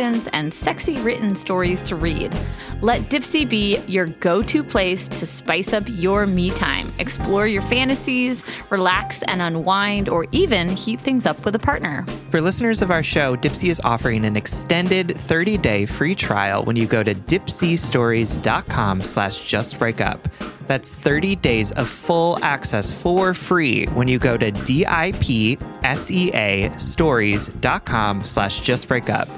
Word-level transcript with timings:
and 0.00 0.52
sexy 0.52 0.96
written 0.98 1.36
stories 1.36 1.84
to 1.84 1.94
read. 1.94 2.36
Let 2.80 3.02
Dipsea 3.02 3.48
be 3.48 3.78
your 3.86 4.06
go 4.06 4.42
to 4.42 4.64
place 4.64 5.08
to 5.08 5.24
spice 5.24 5.72
up 5.72 5.84
your 5.86 6.26
me 6.26 6.50
time. 6.50 6.92
Explore 6.98 7.46
your 7.46 7.62
fantasies, 7.62 8.42
relax 8.70 9.22
and 9.22 9.40
unwind, 9.40 10.08
or 10.08 10.26
even 10.32 10.68
heat 10.68 11.00
things 11.00 11.26
up 11.26 11.44
with 11.44 11.54
a 11.54 11.58
partner. 11.58 12.04
For 12.30 12.40
listeners 12.40 12.82
of 12.82 12.90
our 12.90 13.02
show, 13.02 13.36
Dipsea 13.36 13.70
is 13.70 13.80
offering 13.84 14.24
an 14.24 14.36
extended 14.36 15.16
30 15.16 15.58
day 15.58 15.86
free 15.86 16.14
trial 16.14 16.64
when 16.64 16.76
you 16.76 16.86
go 16.86 17.02
to 17.02 17.14
dipseastories.com 17.14 19.02
slash 19.02 19.42
justbreakup. 19.42 20.18
That's 20.66 20.94
30 20.94 21.36
days 21.36 21.72
of 21.72 21.88
full 21.88 22.38
access 22.42 22.92
for 22.92 23.34
free 23.34 23.86
when 23.86 24.08
you 24.08 24.18
go 24.18 24.36
to 24.36 24.50
D-I-P-S-E-A 24.50 25.58
stories.com 26.78 28.24
slash 28.24 28.60
justbreakup 28.62 29.28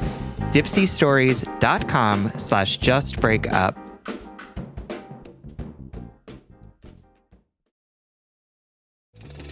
dipseastories.com 0.52 2.32
slash 2.38 2.78
justbreakup. 2.78 3.76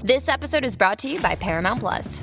This 0.02 0.28
episode 0.28 0.66
is 0.66 0.76
brought 0.76 0.98
to 0.98 1.08
you 1.08 1.18
by 1.20 1.34
Paramount 1.34 1.80
Plus. 1.80 2.22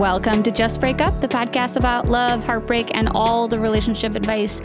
Welcome 0.00 0.42
to 0.44 0.50
Just 0.50 0.80
Break 0.80 1.02
Up, 1.02 1.20
the 1.20 1.28
podcast 1.28 1.76
about 1.76 2.08
love, 2.08 2.42
heartbreak, 2.42 2.96
and 2.96 3.06
all 3.10 3.46
the 3.46 3.60
relationship 3.60 4.14
advice 4.14 4.58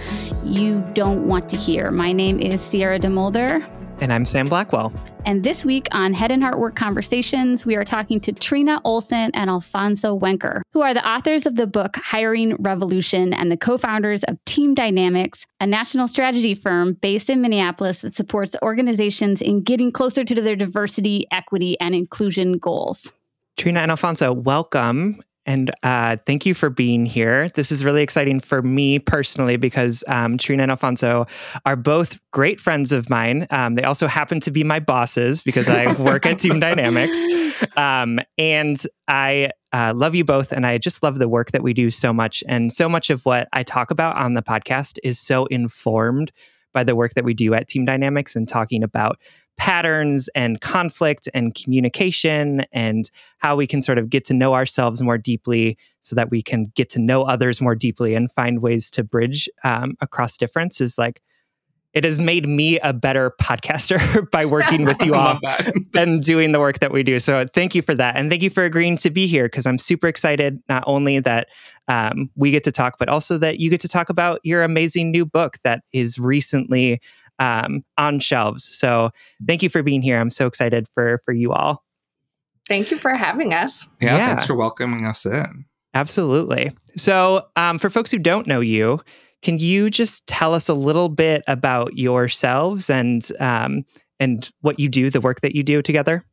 you 0.45 0.79
don't 0.93 1.27
want 1.27 1.49
to 1.49 1.57
hear. 1.57 1.91
My 1.91 2.13
name 2.13 2.39
is 2.39 2.61
Sierra 2.61 2.97
DeMulder. 2.97 3.61
And 3.99 4.13
I'm 4.13 4.23
Sam 4.23 4.47
Blackwell. 4.47 4.93
And 5.25 5.43
this 5.43 5.65
week 5.65 5.89
on 5.91 6.13
Head 6.13 6.31
and 6.31 6.41
Heart 6.41 6.59
Work 6.59 6.77
Conversations, 6.77 7.65
we 7.65 7.75
are 7.75 7.83
talking 7.83 8.21
to 8.21 8.31
Trina 8.31 8.79
Olson 8.85 9.29
and 9.33 9.49
Alfonso 9.49 10.17
Wenker, 10.17 10.61
who 10.71 10.81
are 10.81 10.93
the 10.93 11.05
authors 11.05 11.45
of 11.45 11.57
the 11.57 11.67
book 11.67 11.97
Hiring 11.97 12.55
Revolution 12.59 13.33
and 13.33 13.51
the 13.51 13.57
co 13.57 13.77
founders 13.77 14.23
of 14.23 14.37
Team 14.45 14.73
Dynamics, 14.73 15.45
a 15.59 15.67
national 15.67 16.07
strategy 16.07 16.55
firm 16.55 16.93
based 16.93 17.29
in 17.29 17.41
Minneapolis 17.41 18.03
that 18.03 18.15
supports 18.15 18.55
organizations 18.63 19.41
in 19.41 19.63
getting 19.63 19.91
closer 19.91 20.23
to 20.23 20.41
their 20.41 20.55
diversity, 20.55 21.25
equity, 21.29 21.77
and 21.81 21.93
inclusion 21.93 22.57
goals. 22.57 23.11
Trina 23.57 23.79
and 23.79 23.91
Alfonso, 23.91 24.33
welcome. 24.33 25.21
And 25.45 25.71
uh, 25.83 26.17
thank 26.25 26.45
you 26.45 26.55
for 26.55 26.71
being 26.71 27.05
here. 27.05 27.49
This 27.49 27.71
is 27.71 27.85
really 27.85 28.01
exciting 28.01 28.39
for 28.39 28.63
me 28.63 28.97
personally 28.97 29.57
because 29.57 30.03
um, 30.07 30.37
Trina 30.39 30.63
and 30.63 30.71
Alfonso 30.71 31.27
are 31.65 31.75
both 31.75 32.19
great 32.31 32.59
friends 32.59 32.91
of 32.91 33.09
mine. 33.09 33.45
Um, 33.51 33.75
they 33.75 33.83
also 33.83 34.07
happen 34.07 34.39
to 34.39 34.51
be 34.51 34.63
my 34.63 34.79
bosses 34.79 35.43
because 35.43 35.69
I 35.69 35.93
work 36.01 36.25
at 36.25 36.39
Team 36.39 36.59
Dynamics. 36.59 37.23
Um, 37.77 38.19
and 38.37 38.81
I 39.07 39.51
uh, 39.71 39.93
love 39.95 40.13
you 40.13 40.25
both. 40.25 40.51
And 40.51 40.65
I 40.65 40.77
just 40.77 41.03
love 41.03 41.19
the 41.19 41.29
work 41.29 41.51
that 41.51 41.63
we 41.63 41.73
do 41.73 41.89
so 41.89 42.11
much. 42.11 42.43
And 42.49 42.71
so 42.71 42.89
much 42.89 43.09
of 43.09 43.25
what 43.25 43.47
I 43.53 43.63
talk 43.63 43.91
about 43.91 44.17
on 44.17 44.33
the 44.33 44.41
podcast 44.41 44.97
is 45.03 45.19
so 45.19 45.45
informed 45.45 46.33
by 46.73 46.83
the 46.83 46.95
work 46.95 47.13
that 47.13 47.23
we 47.23 47.33
do 47.33 47.53
at 47.53 47.67
Team 47.67 47.85
Dynamics 47.85 48.35
and 48.35 48.47
talking 48.47 48.83
about 48.83 49.19
patterns 49.57 50.27
and 50.35 50.61
conflict 50.61 51.29
and 51.33 51.55
communication 51.55 52.65
and 52.71 53.09
how 53.37 53.55
we 53.55 53.65
can 53.65 53.81
sort 53.81 53.97
of 53.97 54.09
get 54.09 54.25
to 54.25 54.33
know 54.33 54.53
ourselves 54.53 55.01
more 55.01 55.17
deeply 55.17 55.77
so 56.01 56.15
that 56.15 56.29
we 56.29 56.41
can 56.41 56.71
get 56.75 56.89
to 56.89 56.99
know 56.99 57.23
others 57.23 57.61
more 57.61 57.75
deeply 57.75 58.15
and 58.15 58.31
find 58.31 58.61
ways 58.61 58.89
to 58.91 59.03
bridge 59.03 59.49
um, 59.63 59.95
across 60.01 60.37
difference 60.37 60.81
is 60.81 60.97
like 60.97 61.21
it 61.95 62.03
has 62.03 62.19
made 62.19 62.45
me 62.45 62.77
a 62.79 62.91
better 62.91 63.31
podcaster 63.41 64.29
by 64.31 64.45
working 64.45 64.83
with 64.83 65.03
you 65.03 65.15
all 65.15 65.39
and 65.95 66.21
doing 66.21 66.51
the 66.51 66.59
work 66.59 66.79
that 66.79 66.91
we 66.91 67.03
do. 67.03 67.19
So 67.19 67.45
thank 67.53 67.73
you 67.73 67.81
for 67.81 67.95
that. 67.95 68.17
And 68.17 68.29
thank 68.29 68.43
you 68.43 68.49
for 68.49 68.65
agreeing 68.65 68.97
to 68.97 69.09
be 69.09 69.27
here 69.27 69.45
because 69.45 69.65
I'm 69.65 69.77
super 69.77 70.07
excited 70.07 70.61
not 70.67 70.83
only 70.85 71.19
that 71.19 71.47
um, 71.87 72.29
we 72.35 72.51
get 72.51 72.65
to 72.65 72.71
talk, 72.71 72.97
but 72.99 73.07
also 73.07 73.37
that 73.37 73.59
you 73.59 73.69
get 73.69 73.79
to 73.81 73.87
talk 73.87 74.09
about 74.09 74.41
your 74.43 74.61
amazing 74.61 75.09
new 75.09 75.25
book 75.25 75.57
that 75.63 75.83
is 75.93 76.19
recently 76.19 76.99
um, 77.39 77.83
on 77.97 78.19
shelves. 78.19 78.63
So 78.77 79.11
thank 79.47 79.63
you 79.63 79.69
for 79.69 79.83
being 79.83 80.01
here. 80.01 80.19
I'm 80.19 80.31
so 80.31 80.47
excited 80.47 80.87
for 80.93 81.21
for 81.25 81.33
you 81.33 81.53
all. 81.53 81.83
Thank 82.67 82.91
you 82.91 82.97
for 82.97 83.13
having 83.13 83.53
us. 83.53 83.87
Yeah, 84.01 84.17
yeah. 84.17 84.27
thanks 84.27 84.45
for 84.45 84.55
welcoming 84.55 85.05
us 85.05 85.25
in. 85.25 85.65
Absolutely. 85.93 86.71
So, 86.97 87.47
um, 87.55 87.77
for 87.77 87.89
folks 87.89 88.11
who 88.11 88.19
don't 88.19 88.47
know 88.47 88.59
you, 88.59 88.99
can 89.41 89.59
you 89.59 89.89
just 89.89 90.25
tell 90.27 90.53
us 90.53 90.67
a 90.67 90.73
little 90.73 91.07
bit 91.07 91.43
about 91.47 91.97
yourselves 91.97 92.89
and 92.89 93.27
um, 93.39 93.85
and 94.19 94.49
what 94.61 94.79
you 94.79 94.89
do, 94.89 95.09
the 95.09 95.21
work 95.21 95.41
that 95.41 95.55
you 95.55 95.63
do 95.63 95.81
together? 95.81 96.25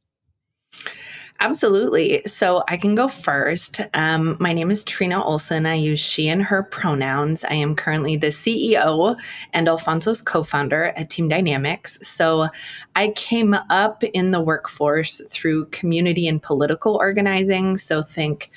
Absolutely. 1.43 2.23
So 2.25 2.63
I 2.69 2.77
can 2.77 2.95
go 2.95 3.09
first. 3.09 3.81
Um, 3.95 4.37
my 4.39 4.53
name 4.53 4.71
is 4.71 4.85
Trina 4.85 5.21
Olson. 5.21 5.67
I 5.67 5.75
use 5.75 5.99
she 5.99 6.29
and 6.29 6.41
her 6.41 6.63
pronouns. 6.63 7.45
I 7.45 7.55
am 7.55 7.75
currently 7.75 8.15
the 8.15 8.29
CEO 8.29 9.21
and 9.53 9.67
Alfonso's 9.67 10.23
co 10.23 10.45
founder 10.45 10.93
at 10.97 11.11
Team 11.11 11.27
Dynamics. 11.27 11.99
So 12.01 12.47
I 12.95 13.09
came 13.17 13.57
up 13.71 14.05
in 14.05 14.31
the 14.31 14.41
workforce 14.41 15.21
through 15.31 15.67
community 15.67 16.29
and 16.29 16.41
political 16.41 16.95
organizing. 16.95 17.77
So 17.77 18.05
think 18.05 18.53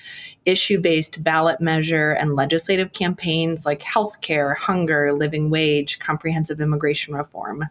issue 0.46 0.80
based 0.80 1.24
ballot 1.24 1.60
measure 1.60 2.12
and 2.12 2.36
legislative 2.36 2.94
campaigns 2.94 3.66
like 3.66 3.82
healthcare, 3.82 4.56
hunger, 4.56 5.12
living 5.12 5.50
wage, 5.50 5.98
comprehensive 5.98 6.62
immigration 6.62 7.16
reform. 7.16 7.66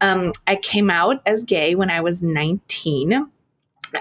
Um, 0.00 0.32
I 0.46 0.54
came 0.54 0.90
out 0.90 1.22
as 1.26 1.42
gay 1.42 1.74
when 1.74 1.90
I 1.90 2.00
was 2.00 2.22
19. 2.22 3.32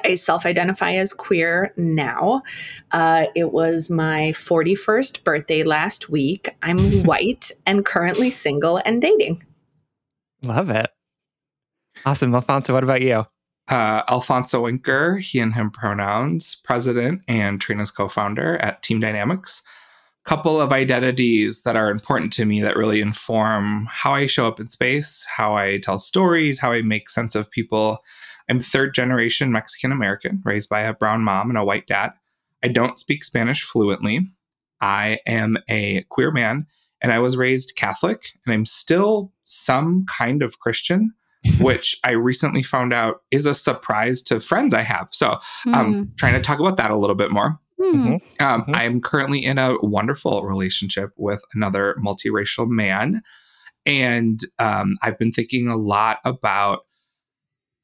I 0.05 0.15
self 0.15 0.45
identify 0.45 0.93
as 0.93 1.13
queer 1.13 1.73
now. 1.77 2.43
Uh, 2.91 3.27
it 3.35 3.51
was 3.51 3.89
my 3.89 4.33
41st 4.33 5.23
birthday 5.23 5.63
last 5.63 6.09
week. 6.09 6.49
I'm 6.61 7.03
white 7.03 7.51
and 7.65 7.85
currently 7.85 8.29
single 8.29 8.81
and 8.85 9.01
dating. 9.01 9.43
Love 10.41 10.69
it. 10.69 10.89
Awesome. 12.05 12.33
Alfonso, 12.33 12.73
what 12.73 12.83
about 12.83 13.01
you? 13.01 13.25
Uh, 13.69 14.03
Alfonso 14.09 14.65
Wenker, 14.65 15.21
he 15.21 15.39
and 15.39 15.53
him 15.53 15.71
pronouns, 15.71 16.55
president 16.63 17.21
and 17.27 17.61
Trina's 17.61 17.91
co 17.91 18.09
founder 18.09 18.57
at 18.57 18.83
Team 18.83 18.99
Dynamics. 18.99 19.63
Couple 20.25 20.59
of 20.59 20.71
identities 20.71 21.63
that 21.63 21.75
are 21.75 21.89
important 21.89 22.31
to 22.33 22.45
me 22.45 22.61
that 22.61 22.77
really 22.77 23.01
inform 23.01 23.87
how 23.89 24.13
I 24.13 24.25
show 24.25 24.47
up 24.47 24.59
in 24.59 24.67
space, 24.67 25.25
how 25.35 25.55
I 25.55 25.79
tell 25.79 25.99
stories, 25.99 26.59
how 26.59 26.71
I 26.71 26.81
make 26.81 27.09
sense 27.09 27.35
of 27.35 27.51
people 27.51 27.99
I'm 28.49 28.59
third 28.59 28.93
generation 28.93 29.51
Mexican 29.51 29.91
American, 29.91 30.41
raised 30.45 30.69
by 30.69 30.81
a 30.81 30.93
brown 30.93 31.23
mom 31.23 31.49
and 31.49 31.57
a 31.57 31.63
white 31.63 31.87
dad. 31.87 32.11
I 32.63 32.67
don't 32.69 32.99
speak 32.99 33.23
Spanish 33.23 33.61
fluently. 33.63 34.21
I 34.81 35.19
am 35.25 35.57
a 35.69 36.03
queer 36.09 36.31
man 36.31 36.67
and 37.01 37.11
I 37.11 37.19
was 37.19 37.37
raised 37.37 37.75
Catholic 37.75 38.23
and 38.45 38.53
I'm 38.53 38.65
still 38.65 39.31
some 39.43 40.05
kind 40.05 40.41
of 40.43 40.59
Christian, 40.59 41.13
which 41.59 41.97
I 42.03 42.11
recently 42.11 42.63
found 42.63 42.93
out 42.93 43.21
is 43.31 43.45
a 43.45 43.53
surprise 43.53 44.21
to 44.23 44.39
friends 44.39 44.73
I 44.73 44.81
have. 44.81 45.09
So 45.11 45.39
I'm 45.67 45.93
Mm. 45.93 46.17
trying 46.17 46.33
to 46.33 46.41
talk 46.41 46.59
about 46.59 46.77
that 46.77 46.91
a 46.91 46.95
little 46.97 47.15
bit 47.15 47.31
more. 47.31 47.57
Mm. 47.79 48.21
Um, 48.39 48.63
Mhm. 48.65 48.75
I'm 48.75 49.01
currently 49.01 49.43
in 49.43 49.57
a 49.57 49.75
wonderful 49.81 50.43
relationship 50.43 51.11
with 51.17 51.43
another 51.53 51.95
multiracial 52.01 52.67
man. 52.69 53.21
And 53.85 54.39
um, 54.59 54.95
I've 55.01 55.19
been 55.19 55.31
thinking 55.33 55.67
a 55.67 55.75
lot 55.75 56.19
about 56.23 56.85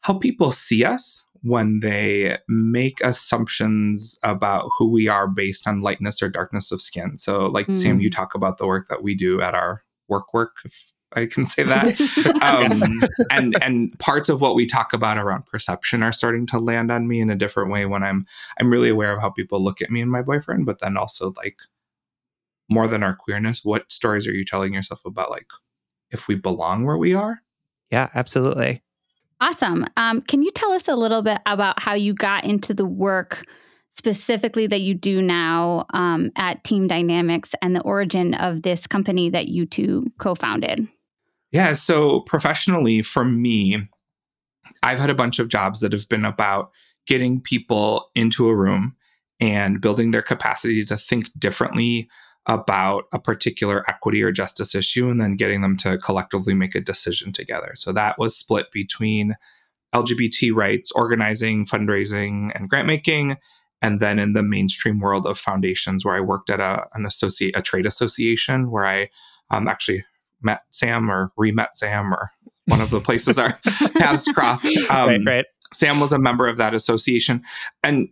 how 0.01 0.13
people 0.18 0.51
see 0.51 0.84
us 0.84 1.25
when 1.42 1.80
they 1.80 2.38
make 2.48 3.00
assumptions 3.01 4.19
about 4.24 4.69
who 4.78 4.92
we 4.92 5.07
are 5.07 5.28
based 5.28 5.68
on 5.68 5.81
lightness 5.81 6.22
or 6.22 6.30
darkness 6.30 6.72
of 6.72 6.81
skin. 6.81 7.18
So, 7.18 7.46
like 7.48 7.68
Sam, 7.75 8.00
Mm. 8.00 8.04
you 8.04 8.10
talk 8.10 8.36
about 8.36 8.57
the 8.57 8.68
work 8.68 8.88
that 8.90 9.01
we 9.04 9.16
do 9.16 9.42
at 9.42 9.56
our 9.56 9.84
work 10.07 10.34
work, 10.34 10.57
if 10.66 10.92
I 11.13 11.25
can 11.25 11.46
say 11.46 11.63
that. 11.63 12.00
um, 12.42 13.07
and 13.31 13.56
and 13.63 13.98
parts 14.00 14.30
of 14.30 14.42
what 14.42 14.56
we 14.56 14.66
talk 14.66 14.94
about 14.94 15.18
around 15.18 15.46
perception 15.46 16.04
are 16.04 16.12
starting 16.12 16.46
to 16.48 16.60
land 16.60 16.92
on 16.92 17.07
me 17.07 17.19
in 17.22 17.30
a 17.30 17.36
different 17.36 17.72
way 17.72 17.86
when 17.86 18.04
I'm 18.04 18.25
I'm 18.60 18.69
really 18.69 18.90
aware 18.90 19.13
of 19.13 19.22
how 19.22 19.30
people 19.30 19.63
look 19.63 19.81
at 19.81 19.90
me 19.90 20.01
and 20.01 20.12
my 20.12 20.22
boyfriend, 20.22 20.66
but 20.66 20.80
then 20.80 20.98
also 20.98 21.34
like 21.38 21.60
more 22.69 22.88
than 22.88 23.01
our 23.01 23.16
queerness, 23.16 23.63
what 23.63 23.92
stories 23.92 24.28
are 24.28 24.34
you 24.34 24.46
telling 24.46 24.74
yourself 24.74 25.04
about 25.06 25.31
like 25.31 25.48
if 26.12 26.28
we 26.28 26.36
belong 26.36 26.86
where 26.86 26.98
we 26.98 27.13
are? 27.13 27.40
Yeah, 27.90 28.10
absolutely. 28.13 28.84
Awesome. 29.41 29.86
Um, 29.95 30.21
can 30.21 30.44
you 30.44 30.51
tell 30.51 30.71
us 30.71 30.88
a 30.88 30.95
little 30.95 31.21
bit 31.21 31.39
about 31.45 31.80
how 31.80 31.94
you 31.94 32.13
got 32.13 32.44
into 32.44 32.74
the 32.74 32.86
work 32.86 33.45
specifically 33.91 34.68
that 34.68 34.81
you 34.81 34.94
do 34.94 35.21
now 35.21 35.86
um, 35.94 36.31
at 36.36 36.63
Team 36.63 36.88
Dynamics 36.88 37.53
and 37.62 37.75
the 37.75 37.81
origin 37.81 38.33
of 38.33 38.62
this 38.62 38.88
company 38.88 39.30
that 39.30 39.47
you 39.47 39.65
two 39.65 40.07
co 40.19 40.36
founded? 40.36 40.88
Yeah, 41.51 41.74
so 41.74 42.21
professionally 42.21 43.01
for 43.01 43.25
me, 43.25 43.88
I've 44.83 45.00
had 45.00 45.09
a 45.09 45.15
bunch 45.15 45.39
of 45.39 45.50
jobs 45.50 45.80
that 45.80 45.94
have 45.94 46.07
been 46.09 46.25
about 46.25 46.71
getting 47.07 47.41
people 47.41 48.12
into 48.15 48.47
a 48.47 48.56
room 48.56 48.95
and 49.39 49.81
building 49.81 50.12
their 50.12 50.21
capacity 50.21 50.86
to 50.86 50.97
think 50.97 51.27
differently 51.39 52.09
about 52.50 53.06
a 53.13 53.19
particular 53.19 53.86
equity 53.88 54.24
or 54.24 54.31
justice 54.31 54.74
issue 54.74 55.07
and 55.07 55.22
then 55.22 55.36
getting 55.36 55.62
them 55.62 55.78
to 55.78 56.00
collectively 56.00 56.56
make 56.56 56.74
a 56.74 56.81
decision 56.81 57.31
together. 57.31 57.74
So 57.75 57.94
that 57.94 58.18
was 58.18 58.36
split 58.36 58.72
between 58.72 59.36
LGBT 59.94 60.54
rights, 60.56 60.92
organizing, 60.92 61.68
fundraising, 61.68 62.51
and 62.56 62.68
grant 62.68 62.88
making. 62.88 63.38
And 63.84 64.00
then 64.00 64.18
in 64.18 64.34
the 64.34 64.42
mainstream 64.42 65.00
world 65.00 65.28
of 65.28 65.38
foundations, 65.38 66.04
where 66.04 66.16
I 66.16 66.22
worked 66.22 66.50
at 66.50 66.60
a, 66.60 66.88
an 66.94 67.06
associate, 67.06 67.56
a 67.56 67.62
trade 67.62 67.86
association, 67.86 68.72
where 68.72 68.86
I 68.86 69.10
um, 69.51 69.68
actually 69.68 70.04
met 70.42 70.62
Sam 70.72 71.10
or 71.10 71.31
re-met 71.38 71.78
Sam 71.78 72.12
or 72.12 72.31
one 72.66 72.81
of 72.81 72.90
the 72.90 73.00
places 73.00 73.38
our 73.38 73.60
paths 73.98 74.31
crossed. 74.34 74.75
Um, 74.90 75.07
right, 75.07 75.22
right. 75.25 75.46
Sam 75.72 76.00
was 76.00 76.12
a 76.12 76.19
member 76.19 76.48
of 76.48 76.57
that 76.57 76.74
association. 76.74 77.44
And 77.84 78.10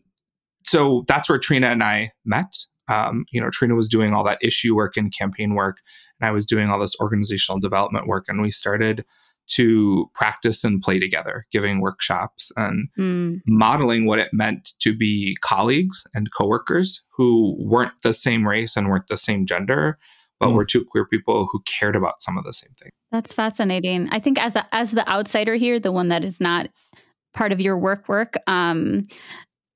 so 0.63 1.05
that's 1.07 1.27
where 1.27 1.39
Trina 1.39 1.67
and 1.67 1.83
I 1.83 2.11
met. 2.23 2.53
Um, 2.87 3.25
you 3.31 3.41
know, 3.41 3.49
Trina 3.49 3.75
was 3.75 3.89
doing 3.89 4.13
all 4.13 4.23
that 4.23 4.39
issue 4.41 4.75
work 4.75 4.97
and 4.97 5.13
campaign 5.15 5.55
work, 5.55 5.77
and 6.19 6.27
I 6.27 6.31
was 6.31 6.45
doing 6.45 6.69
all 6.69 6.79
this 6.79 6.95
organizational 7.01 7.59
development 7.59 8.07
work. 8.07 8.25
And 8.27 8.41
we 8.41 8.51
started 8.51 9.05
to 9.49 10.09
practice 10.13 10.63
and 10.65 10.81
play 10.81 10.99
together, 10.99 11.45
giving 11.51 11.79
workshops 11.79 12.51
and 12.57 12.89
Mm, 12.97 13.41
modeling 13.47 14.05
what 14.05 14.19
it 14.19 14.33
meant 14.33 14.71
to 14.79 14.93
be 14.95 15.37
colleagues 15.41 16.05
and 16.13 16.29
coworkers 16.37 17.03
who 17.15 17.55
weren't 17.59 17.93
the 18.03 18.11
same 18.13 18.45
race 18.47 18.75
and 18.75 18.89
weren't 18.89 19.07
the 19.07 19.15
same 19.17 19.45
gender, 19.45 19.97
but 20.39 20.47
Mm. 20.49 20.53
were 20.53 20.65
two 20.65 20.83
queer 20.83 21.05
people 21.05 21.47
who 21.51 21.61
cared 21.65 21.95
about 21.95 22.21
some 22.21 22.37
of 22.37 22.43
the 22.43 22.53
same 22.53 22.71
things. 22.81 22.91
that's 23.09 23.33
fascinating. 23.33 24.09
I 24.11 24.19
think 24.19 24.37
as 24.37 24.51
the, 24.51 24.65
as 24.75 24.91
the 24.91 25.07
outsider 25.09 25.55
here, 25.55 25.79
the 25.79 25.93
one 25.93 26.09
that 26.09 26.25
is 26.25 26.41
not 26.41 26.67
part 27.33 27.53
of 27.53 27.61
your 27.61 27.77
work 27.77 28.09
work, 28.09 28.35
um, 28.47 29.03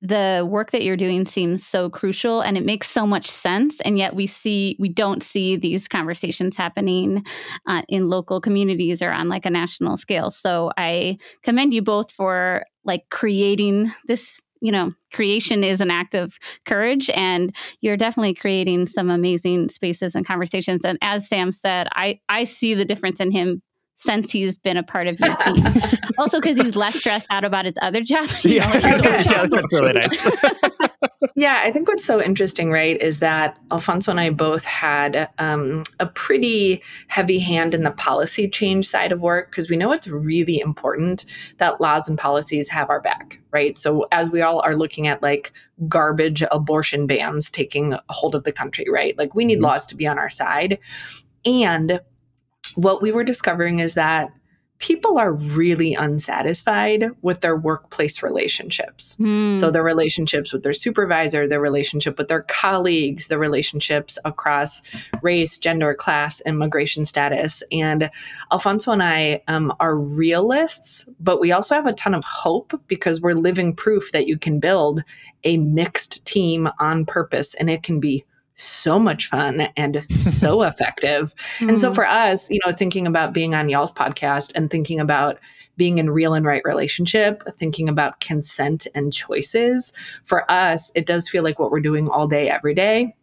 the 0.02 0.46
work 0.50 0.72
that 0.72 0.82
you're 0.82 0.96
doing 0.96 1.24
seems 1.24 1.64
so 1.64 1.88
crucial 1.88 2.40
and 2.40 2.58
it 2.58 2.66
makes 2.66 2.90
so 2.90 3.06
much 3.06 3.30
sense. 3.30 3.80
And 3.82 3.96
yet 3.96 4.16
we 4.16 4.26
see 4.26 4.76
we 4.80 4.88
don't 4.88 5.22
see 5.22 5.56
these 5.56 5.86
conversations 5.86 6.56
happening 6.56 7.24
uh, 7.66 7.82
in 7.88 8.10
local 8.10 8.40
communities 8.40 9.00
or 9.00 9.10
on 9.12 9.28
like 9.28 9.46
a 9.46 9.50
national 9.50 9.96
scale. 9.96 10.30
So 10.30 10.72
i 10.76 11.18
commend 11.44 11.72
you 11.72 11.82
both 11.82 12.10
for 12.10 12.64
like 12.84 13.04
creating 13.10 13.92
this 14.08 14.40
you 14.60 14.72
know 14.72 14.90
creation 15.12 15.62
is 15.62 15.80
an 15.80 15.90
act 15.90 16.14
of 16.14 16.36
courage 16.66 17.08
and 17.10 17.54
you're 17.80 17.96
definitely 17.96 18.34
creating 18.34 18.86
some 18.88 19.08
amazing 19.08 19.68
spaces 19.68 20.14
and 20.16 20.26
conversations. 20.26 20.84
And 20.84 20.98
as 21.00 21.28
sam 21.28 21.52
said 21.52 21.86
i 21.92 22.18
i 22.28 22.42
see 22.42 22.74
the 22.74 22.84
difference 22.84 23.20
in 23.20 23.30
him 23.30 23.62
since 24.04 24.32
he's 24.32 24.58
been 24.58 24.76
a 24.76 24.82
part 24.82 25.06
of 25.06 25.18
your 25.20 25.34
team 25.36 25.64
also 26.18 26.40
because 26.40 26.56
he's 26.58 26.74
less 26.76 26.94
stressed 26.96 27.26
out 27.30 27.44
about 27.44 27.64
his 27.64 27.78
other 27.82 28.00
job 28.02 28.28
you 28.42 28.58
know, 28.58 28.66
Yeah, 28.66 28.70
like 28.70 28.82
his 28.82 28.94
old 28.94 29.04
yeah, 29.04 29.22
job. 29.22 29.50
that's 29.50 29.72
really 29.72 29.92
nice. 29.92 30.30
Yeah, 31.34 31.62
I 31.64 31.70
think 31.72 31.88
what's 31.88 32.04
so 32.04 32.20
interesting, 32.22 32.70
right, 32.70 33.00
is 33.00 33.20
that 33.20 33.58
Alfonso 33.70 34.10
and 34.10 34.20
I 34.20 34.30
both 34.30 34.64
had 34.64 35.30
um, 35.38 35.82
a 35.98 36.06
pretty 36.06 36.82
heavy 37.08 37.38
hand 37.38 37.74
in 37.74 37.84
the 37.84 37.90
policy 37.90 38.48
change 38.48 38.86
side 38.86 39.12
of 39.12 39.20
work 39.20 39.50
because 39.50 39.70
we 39.70 39.76
know 39.76 39.92
it's 39.92 40.06
really 40.08 40.60
important 40.60 41.24
that 41.58 41.80
laws 41.80 42.08
and 42.08 42.18
policies 42.18 42.68
have 42.68 42.90
our 42.90 43.00
back, 43.00 43.40
right? 43.50 43.78
So, 43.78 44.06
as 44.12 44.30
we 44.30 44.42
all 44.42 44.60
are 44.60 44.76
looking 44.76 45.06
at 45.06 45.22
like 45.22 45.52
garbage 45.88 46.42
abortion 46.50 47.06
bans 47.06 47.50
taking 47.50 47.94
hold 48.10 48.34
of 48.34 48.44
the 48.44 48.52
country, 48.52 48.84
right? 48.92 49.16
Like, 49.16 49.34
we 49.34 49.44
need 49.44 49.58
Mhm. 49.58 49.62
laws 49.64 49.86
to 49.88 49.96
be 49.96 50.06
on 50.06 50.18
our 50.18 50.30
side. 50.30 50.78
And 51.44 52.00
what 52.74 53.02
we 53.02 53.12
were 53.12 53.24
discovering 53.24 53.78
is 53.78 53.94
that 53.94 54.32
people 54.82 55.16
are 55.16 55.32
really 55.32 55.94
unsatisfied 55.94 57.08
with 57.22 57.40
their 57.40 57.56
workplace 57.56 58.20
relationships. 58.20 59.14
Hmm. 59.14 59.54
So 59.54 59.70
their 59.70 59.84
relationships 59.84 60.52
with 60.52 60.64
their 60.64 60.72
supervisor, 60.72 61.46
their 61.46 61.60
relationship 61.60 62.18
with 62.18 62.26
their 62.26 62.42
colleagues, 62.42 63.28
their 63.28 63.38
relationships 63.38 64.18
across 64.24 64.82
race, 65.22 65.56
gender, 65.56 65.94
class, 65.94 66.42
immigration 66.46 67.04
status. 67.04 67.62
And 67.70 68.10
Alfonso 68.50 68.90
and 68.90 69.04
I 69.04 69.42
um, 69.46 69.72
are 69.78 69.96
realists, 69.96 71.06
but 71.20 71.40
we 71.40 71.52
also 71.52 71.76
have 71.76 71.86
a 71.86 71.92
ton 71.92 72.12
of 72.12 72.24
hope 72.24 72.78
because 72.88 73.20
we're 73.20 73.34
living 73.34 73.76
proof 73.76 74.10
that 74.10 74.26
you 74.26 74.36
can 74.36 74.58
build 74.58 75.04
a 75.44 75.58
mixed 75.58 76.24
team 76.24 76.68
on 76.80 77.06
purpose 77.06 77.54
and 77.54 77.70
it 77.70 77.84
can 77.84 78.00
be 78.00 78.24
so 78.54 78.98
much 78.98 79.26
fun 79.26 79.62
and 79.76 80.04
so 80.20 80.62
effective. 80.70 81.34
And 81.60 81.80
so 81.80 81.88
Hmm. 81.90 81.94
for 81.94 82.06
us, 82.06 82.50
you 82.50 82.60
know, 82.64 82.72
thinking 82.72 83.06
about 83.06 83.32
being 83.32 83.54
on 83.54 83.68
y'all's 83.68 83.92
podcast 83.92 84.52
and 84.54 84.70
thinking 84.70 85.00
about 85.00 85.38
being 85.76 85.98
in 85.98 86.10
real 86.10 86.34
and 86.34 86.44
right 86.44 86.62
relationship, 86.64 87.42
thinking 87.58 87.88
about 87.88 88.20
consent 88.20 88.86
and 88.94 89.12
choices, 89.12 89.92
for 90.24 90.48
us, 90.50 90.92
it 90.94 91.06
does 91.06 91.28
feel 91.28 91.42
like 91.42 91.58
what 91.58 91.70
we're 91.70 91.80
doing 91.80 92.08
all 92.08 92.28
day, 92.28 92.48
every 92.50 92.74
day 92.74 93.14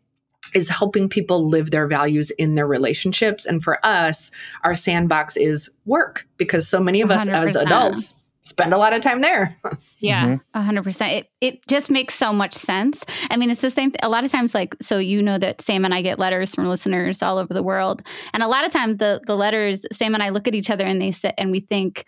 is 0.56 0.68
helping 0.68 1.08
people 1.08 1.48
live 1.48 1.70
their 1.70 1.86
values 1.86 2.32
in 2.32 2.56
their 2.56 2.66
relationships. 2.66 3.46
And 3.46 3.64
for 3.64 3.78
us, 3.86 4.32
our 4.64 4.74
sandbox 4.74 5.38
is 5.38 5.70
work 5.86 6.28
because 6.38 6.68
so 6.68 6.80
many 6.80 7.02
of 7.02 7.12
us 7.12 7.30
as 7.30 7.56
100%. 7.56 7.62
adults 7.62 8.14
spend 8.50 8.74
a 8.74 8.78
lot 8.78 8.94
of 8.94 9.02
time 9.02 9.20
there. 9.20 9.56
Yeah, 10.02 10.38
a 10.54 10.62
hundred 10.62 10.86
percent. 10.86 11.12
It 11.12 11.28
it 11.42 11.68
just 11.68 11.90
makes 11.90 12.14
so 12.14 12.32
much 12.32 12.54
sense. 12.54 13.04
I 13.30 13.36
mean, 13.36 13.52
it's 13.52 13.60
the 13.60 13.70
same. 13.70 13.92
Th- 13.92 14.00
a 14.02 14.08
lot 14.08 14.24
of 14.24 14.32
times, 14.32 14.54
like, 14.54 14.74
so 14.82 14.98
you 14.98 15.22
know 15.22 15.38
that 15.38 15.60
Sam 15.60 15.84
and 15.84 15.94
I 15.94 16.02
get 16.02 16.18
letters 16.20 16.56
from 16.56 16.70
listeners 16.70 17.22
all 17.22 17.38
over 17.38 17.54
the 17.54 17.62
world, 17.62 18.02
and 18.34 18.42
a 18.42 18.48
lot 18.48 18.66
of 18.66 18.72
times 18.72 18.96
the 18.96 19.20
the 19.28 19.36
letters, 19.36 19.86
Sam 19.92 20.14
and 20.14 20.24
I 20.24 20.30
look 20.30 20.48
at 20.48 20.56
each 20.56 20.70
other 20.70 20.86
and 20.86 21.02
they 21.02 21.12
sit 21.12 21.34
and 21.38 21.52
we 21.52 21.60
think, 21.60 22.06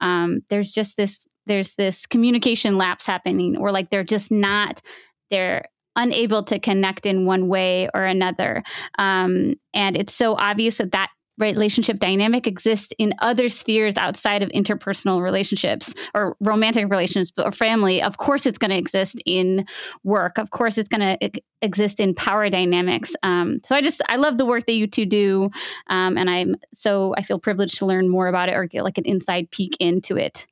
um, 0.00 0.42
there's 0.50 0.70
just 0.70 0.96
this 0.96 1.26
there's 1.46 1.74
this 1.74 2.06
communication 2.06 2.78
lapse 2.78 3.06
happening, 3.06 3.56
or 3.56 3.72
like 3.72 3.90
they're 3.90 4.04
just 4.04 4.30
not 4.30 4.80
they're 5.32 5.64
unable 5.96 6.44
to 6.44 6.60
connect 6.60 7.06
in 7.06 7.26
one 7.26 7.48
way 7.48 7.88
or 7.92 8.04
another, 8.04 8.62
um, 9.00 9.54
and 9.74 9.96
it's 9.96 10.14
so 10.14 10.36
obvious 10.36 10.78
that 10.78 10.92
that 10.92 11.10
relationship 11.42 11.98
dynamic 11.98 12.46
exists 12.46 12.92
in 12.98 13.12
other 13.18 13.48
spheres 13.48 13.96
outside 13.96 14.42
of 14.42 14.48
interpersonal 14.50 15.22
relationships 15.22 15.92
or 16.14 16.36
romantic 16.40 16.88
relationships 16.88 17.32
or 17.38 17.52
family 17.52 18.00
of 18.02 18.16
course 18.16 18.46
it's 18.46 18.58
going 18.58 18.70
to 18.70 18.76
exist 18.76 19.20
in 19.26 19.66
work. 20.04 20.38
Of 20.38 20.50
course 20.50 20.78
it's 20.78 20.88
going 20.88 21.18
to 21.18 21.42
exist 21.60 22.00
in 22.00 22.14
power 22.14 22.48
dynamics. 22.48 23.14
Um, 23.22 23.60
so 23.64 23.74
i 23.74 23.80
just 23.80 24.00
i 24.08 24.16
love 24.16 24.38
the 24.38 24.46
work 24.46 24.66
that 24.66 24.74
you 24.74 24.86
two 24.86 25.06
do 25.06 25.50
um, 25.88 26.16
and 26.16 26.30
i'm 26.30 26.56
so 26.74 27.14
i 27.16 27.22
feel 27.22 27.38
privileged 27.38 27.78
to 27.78 27.86
learn 27.86 28.08
more 28.08 28.28
about 28.28 28.48
it 28.48 28.52
or 28.52 28.66
get 28.66 28.84
like 28.84 28.98
an 28.98 29.04
inside 29.04 29.50
peek 29.50 29.76
into 29.80 30.16
it 30.16 30.46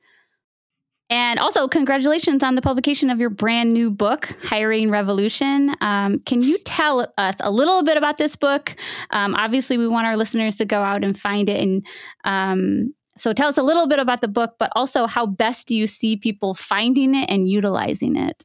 and 1.10 1.38
also, 1.40 1.66
congratulations 1.66 2.44
on 2.44 2.54
the 2.54 2.62
publication 2.62 3.10
of 3.10 3.18
your 3.18 3.30
brand 3.30 3.74
new 3.74 3.90
book, 3.90 4.32
Hiring 4.44 4.90
Revolution. 4.90 5.74
Um, 5.80 6.20
can 6.20 6.40
you 6.40 6.56
tell 6.58 7.12
us 7.18 7.34
a 7.40 7.50
little 7.50 7.82
bit 7.82 7.96
about 7.96 8.16
this 8.16 8.36
book? 8.36 8.76
Um, 9.10 9.34
obviously, 9.34 9.76
we 9.76 9.88
want 9.88 10.06
our 10.06 10.16
listeners 10.16 10.54
to 10.56 10.64
go 10.64 10.82
out 10.82 11.02
and 11.02 11.18
find 11.18 11.48
it. 11.48 11.60
And 11.60 11.84
um, 12.22 12.94
so, 13.18 13.32
tell 13.32 13.48
us 13.48 13.58
a 13.58 13.64
little 13.64 13.88
bit 13.88 13.98
about 13.98 14.20
the 14.20 14.28
book, 14.28 14.54
but 14.60 14.70
also 14.76 15.06
how 15.06 15.26
best 15.26 15.66
do 15.66 15.74
you 15.74 15.88
see 15.88 16.16
people 16.16 16.54
finding 16.54 17.16
it 17.16 17.28
and 17.28 17.48
utilizing 17.48 18.14
it? 18.14 18.44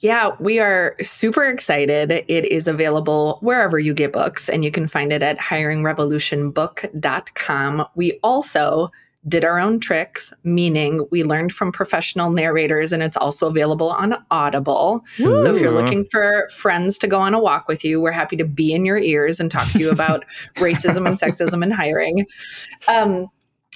Yeah, 0.00 0.30
we 0.40 0.58
are 0.58 0.96
super 1.00 1.44
excited. 1.44 2.10
It 2.10 2.46
is 2.46 2.66
available 2.66 3.38
wherever 3.40 3.78
you 3.78 3.94
get 3.94 4.12
books, 4.12 4.48
and 4.48 4.64
you 4.64 4.72
can 4.72 4.88
find 4.88 5.12
it 5.12 5.22
at 5.22 5.38
hiringrevolutionbook.com. 5.38 7.86
We 7.94 8.18
also 8.24 8.90
did 9.28 9.44
our 9.44 9.58
own 9.58 9.80
tricks, 9.80 10.32
meaning 10.44 11.06
we 11.10 11.24
learned 11.24 11.52
from 11.52 11.72
professional 11.72 12.30
narrators 12.30 12.92
and 12.92 13.02
it's 13.02 13.16
also 13.16 13.48
available 13.48 13.90
on 13.90 14.16
Audible. 14.30 15.04
Ooh. 15.20 15.36
So 15.38 15.54
if 15.54 15.60
you're 15.60 15.72
looking 15.72 16.04
for 16.04 16.48
friends 16.54 16.98
to 16.98 17.06
go 17.06 17.18
on 17.18 17.34
a 17.34 17.40
walk 17.40 17.66
with 17.66 17.84
you, 17.84 18.00
we're 18.00 18.12
happy 18.12 18.36
to 18.36 18.44
be 18.44 18.72
in 18.72 18.84
your 18.84 18.98
ears 18.98 19.40
and 19.40 19.50
talk 19.50 19.70
to 19.72 19.78
you 19.78 19.90
about 19.90 20.24
racism 20.56 21.06
and 21.06 21.18
sexism 21.18 21.62
and 21.62 21.72
hiring. 21.72 22.26
Um, 22.86 23.26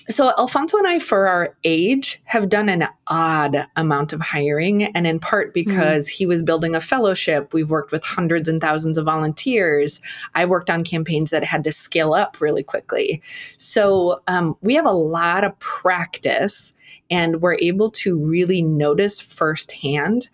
so, 0.08 0.32
Alfonso 0.38 0.78
and 0.78 0.86
I, 0.86 0.98
for 0.98 1.26
our 1.26 1.56
age, 1.64 2.20
have 2.24 2.48
done 2.48 2.68
an 2.68 2.88
odd 3.08 3.66
amount 3.76 4.12
of 4.12 4.20
hiring. 4.20 4.84
And 4.84 5.06
in 5.06 5.18
part 5.20 5.48
mm-hmm. 5.48 5.68
because 5.68 6.06
mm-hmm. 6.06 6.16
he 6.16 6.26
was 6.26 6.42
building 6.42 6.74
a 6.74 6.80
fellowship, 6.80 7.52
we've 7.52 7.70
worked 7.70 7.92
with 7.92 8.04
hundreds 8.04 8.48
and 8.48 8.60
thousands 8.60 8.98
of 8.98 9.04
volunteers. 9.04 10.00
I 10.34 10.44
worked 10.44 10.70
on 10.70 10.84
campaigns 10.84 11.30
that 11.30 11.44
had 11.44 11.64
to 11.64 11.72
scale 11.72 12.14
up 12.14 12.40
really 12.40 12.62
quickly. 12.62 13.22
So, 13.56 14.22
um, 14.26 14.56
we 14.60 14.74
have 14.74 14.86
a 14.86 14.92
lot 14.92 15.44
of 15.44 15.58
practice 15.58 16.72
and 17.10 17.42
we're 17.42 17.58
able 17.60 17.90
to 17.90 18.16
really 18.16 18.62
notice 18.62 19.20
firsthand 19.20 20.28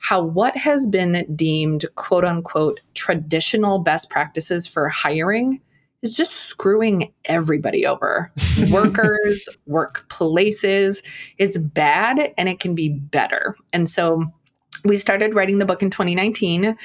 how 0.00 0.22
what 0.22 0.56
has 0.56 0.88
been 0.88 1.26
deemed 1.36 1.84
quote 1.94 2.24
unquote 2.24 2.80
traditional 2.94 3.78
best 3.78 4.08
practices 4.10 4.66
for 4.66 4.88
hiring 4.88 5.60
is 6.02 6.16
just 6.16 6.32
screwing 6.32 7.12
everybody 7.26 7.86
over 7.86 8.32
workers, 8.70 9.48
workplaces. 9.68 11.04
It's 11.38 11.58
bad 11.58 12.32
and 12.38 12.48
it 12.48 12.60
can 12.60 12.74
be 12.74 12.88
better. 12.88 13.56
And 13.72 13.88
so 13.88 14.24
we 14.84 14.96
started 14.96 15.34
writing 15.34 15.58
the 15.58 15.66
book 15.66 15.82
in 15.82 15.90
2019 15.90 16.76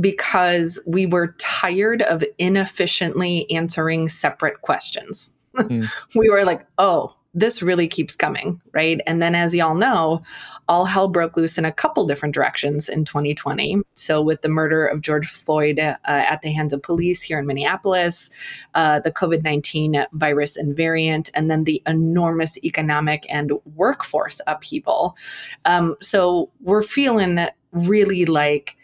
because 0.00 0.80
we 0.86 1.06
were 1.06 1.34
tired 1.38 2.02
of 2.02 2.24
inefficiently 2.38 3.50
answering 3.50 4.08
separate 4.08 4.62
questions. 4.62 5.32
Mm. 5.54 5.88
we 6.14 6.30
were 6.30 6.44
like, 6.44 6.66
oh, 6.78 7.14
this 7.34 7.62
really 7.62 7.88
keeps 7.88 8.14
coming, 8.14 8.60
right? 8.72 9.00
And 9.06 9.20
then, 9.20 9.34
as 9.34 9.54
y'all 9.54 9.74
know, 9.74 10.22
all 10.68 10.84
hell 10.84 11.08
broke 11.08 11.36
loose 11.36 11.58
in 11.58 11.64
a 11.64 11.72
couple 11.72 12.06
different 12.06 12.34
directions 12.34 12.88
in 12.88 13.04
2020. 13.04 13.82
So, 13.94 14.22
with 14.22 14.42
the 14.42 14.48
murder 14.48 14.86
of 14.86 15.00
George 15.00 15.26
Floyd 15.26 15.78
uh, 15.80 15.96
at 16.04 16.42
the 16.42 16.52
hands 16.52 16.72
of 16.72 16.82
police 16.82 17.22
here 17.22 17.38
in 17.38 17.46
Minneapolis, 17.46 18.30
uh, 18.74 19.00
the 19.00 19.12
COVID 19.12 19.42
19 19.42 20.06
virus 20.12 20.56
and 20.56 20.76
variant, 20.76 21.30
and 21.34 21.50
then 21.50 21.64
the 21.64 21.82
enormous 21.86 22.56
economic 22.58 23.26
and 23.28 23.52
workforce 23.74 24.40
upheaval. 24.46 25.16
Um, 25.64 25.96
so, 26.00 26.50
we're 26.60 26.82
feeling 26.82 27.40
really 27.72 28.24
like 28.24 28.76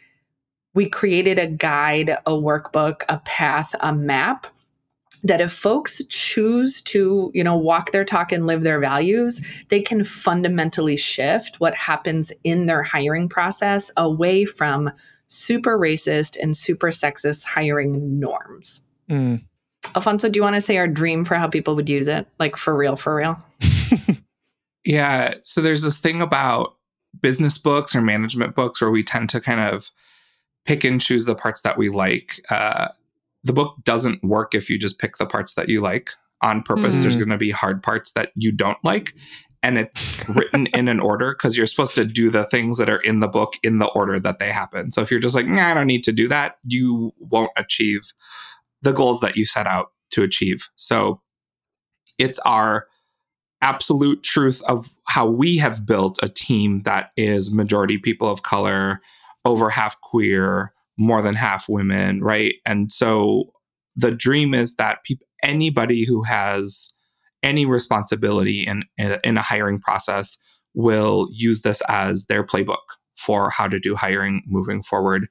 we 0.74 0.88
created 0.88 1.38
a 1.38 1.46
guide, 1.46 2.10
a 2.10 2.32
workbook, 2.32 3.02
a 3.08 3.18
path, 3.18 3.74
a 3.80 3.94
map 3.94 4.46
that 5.22 5.40
if 5.40 5.52
folks 5.52 6.02
choose 6.08 6.80
to 6.82 7.30
you 7.34 7.44
know 7.44 7.56
walk 7.56 7.92
their 7.92 8.04
talk 8.04 8.32
and 8.32 8.46
live 8.46 8.62
their 8.62 8.78
values 8.78 9.40
they 9.68 9.80
can 9.80 10.04
fundamentally 10.04 10.96
shift 10.96 11.56
what 11.60 11.74
happens 11.74 12.32
in 12.44 12.66
their 12.66 12.82
hiring 12.82 13.28
process 13.28 13.90
away 13.96 14.44
from 14.44 14.90
super 15.28 15.78
racist 15.78 16.36
and 16.40 16.56
super 16.56 16.88
sexist 16.88 17.44
hiring 17.44 18.18
norms. 18.18 18.82
Mm. 19.08 19.42
alfonso 19.94 20.28
do 20.28 20.38
you 20.38 20.42
want 20.42 20.56
to 20.56 20.60
say 20.60 20.76
our 20.76 20.88
dream 20.88 21.24
for 21.24 21.34
how 21.34 21.48
people 21.48 21.76
would 21.76 21.88
use 21.88 22.08
it? 22.08 22.26
Like 22.38 22.56
for 22.56 22.76
real 22.76 22.96
for 22.96 23.14
real? 23.14 23.42
Yeah 24.82 25.34
so 25.42 25.60
there's 25.60 25.82
this 25.82 26.00
thing 26.00 26.22
about 26.22 26.76
business 27.20 27.58
books 27.58 27.94
or 27.94 28.00
management 28.00 28.54
books 28.54 28.80
where 28.80 28.90
we 28.90 29.02
tend 29.02 29.28
to 29.30 29.40
kind 29.40 29.60
of 29.60 29.90
pick 30.64 30.84
and 30.84 31.00
choose 31.00 31.24
the 31.24 31.34
parts 31.34 31.62
that 31.62 31.76
we 31.76 31.88
like 31.88 32.40
uh, 32.50 32.88
the 33.44 33.52
book 33.52 33.76
doesn't 33.84 34.22
work 34.22 34.54
if 34.54 34.68
you 34.68 34.78
just 34.78 34.98
pick 34.98 35.16
the 35.16 35.26
parts 35.26 35.54
that 35.54 35.68
you 35.68 35.80
like 35.80 36.10
on 36.42 36.62
purpose. 36.62 36.96
Mm. 36.96 37.02
There's 37.02 37.16
going 37.16 37.28
to 37.30 37.38
be 37.38 37.50
hard 37.50 37.82
parts 37.82 38.12
that 38.12 38.32
you 38.34 38.52
don't 38.52 38.82
like. 38.84 39.14
And 39.62 39.76
it's 39.76 40.26
written 40.28 40.66
in 40.68 40.88
an 40.88 41.00
order 41.00 41.32
because 41.32 41.56
you're 41.56 41.66
supposed 41.66 41.94
to 41.96 42.04
do 42.06 42.30
the 42.30 42.44
things 42.46 42.78
that 42.78 42.88
are 42.88 43.00
in 43.00 43.20
the 43.20 43.28
book 43.28 43.54
in 43.62 43.78
the 43.78 43.88
order 43.88 44.18
that 44.18 44.38
they 44.38 44.50
happen. 44.50 44.90
So 44.90 45.02
if 45.02 45.10
you're 45.10 45.20
just 45.20 45.34
like, 45.34 45.46
nah, 45.46 45.70
I 45.70 45.74
don't 45.74 45.86
need 45.86 46.04
to 46.04 46.12
do 46.12 46.28
that, 46.28 46.56
you 46.64 47.12
won't 47.18 47.52
achieve 47.56 48.12
the 48.80 48.92
goals 48.92 49.20
that 49.20 49.36
you 49.36 49.44
set 49.44 49.66
out 49.66 49.88
to 50.12 50.22
achieve. 50.22 50.70
So 50.76 51.20
it's 52.18 52.38
our 52.40 52.86
absolute 53.60 54.22
truth 54.22 54.62
of 54.62 54.86
how 55.06 55.28
we 55.28 55.58
have 55.58 55.84
built 55.86 56.18
a 56.22 56.28
team 56.28 56.80
that 56.82 57.10
is 57.18 57.52
majority 57.52 57.98
people 57.98 58.30
of 58.30 58.42
color, 58.42 59.02
over 59.44 59.68
half 59.68 60.00
queer, 60.00 60.72
more 61.00 61.22
than 61.22 61.34
half 61.34 61.68
women, 61.68 62.22
right? 62.22 62.56
And 62.66 62.92
so 62.92 63.52
the 63.96 64.10
dream 64.10 64.52
is 64.52 64.76
that 64.76 64.98
pe- 65.04 65.16
anybody 65.42 66.04
who 66.04 66.22
has 66.22 66.94
any 67.42 67.64
responsibility 67.64 68.64
in, 68.66 68.84
in, 68.98 69.18
in 69.24 69.38
a 69.38 69.42
hiring 69.42 69.80
process 69.80 70.36
will 70.74 71.26
use 71.32 71.62
this 71.62 71.82
as 71.88 72.26
their 72.26 72.44
playbook 72.44 72.76
for 73.16 73.48
how 73.48 73.66
to 73.66 73.80
do 73.80 73.96
hiring 73.96 74.42
moving 74.46 74.82
forward. 74.82 75.26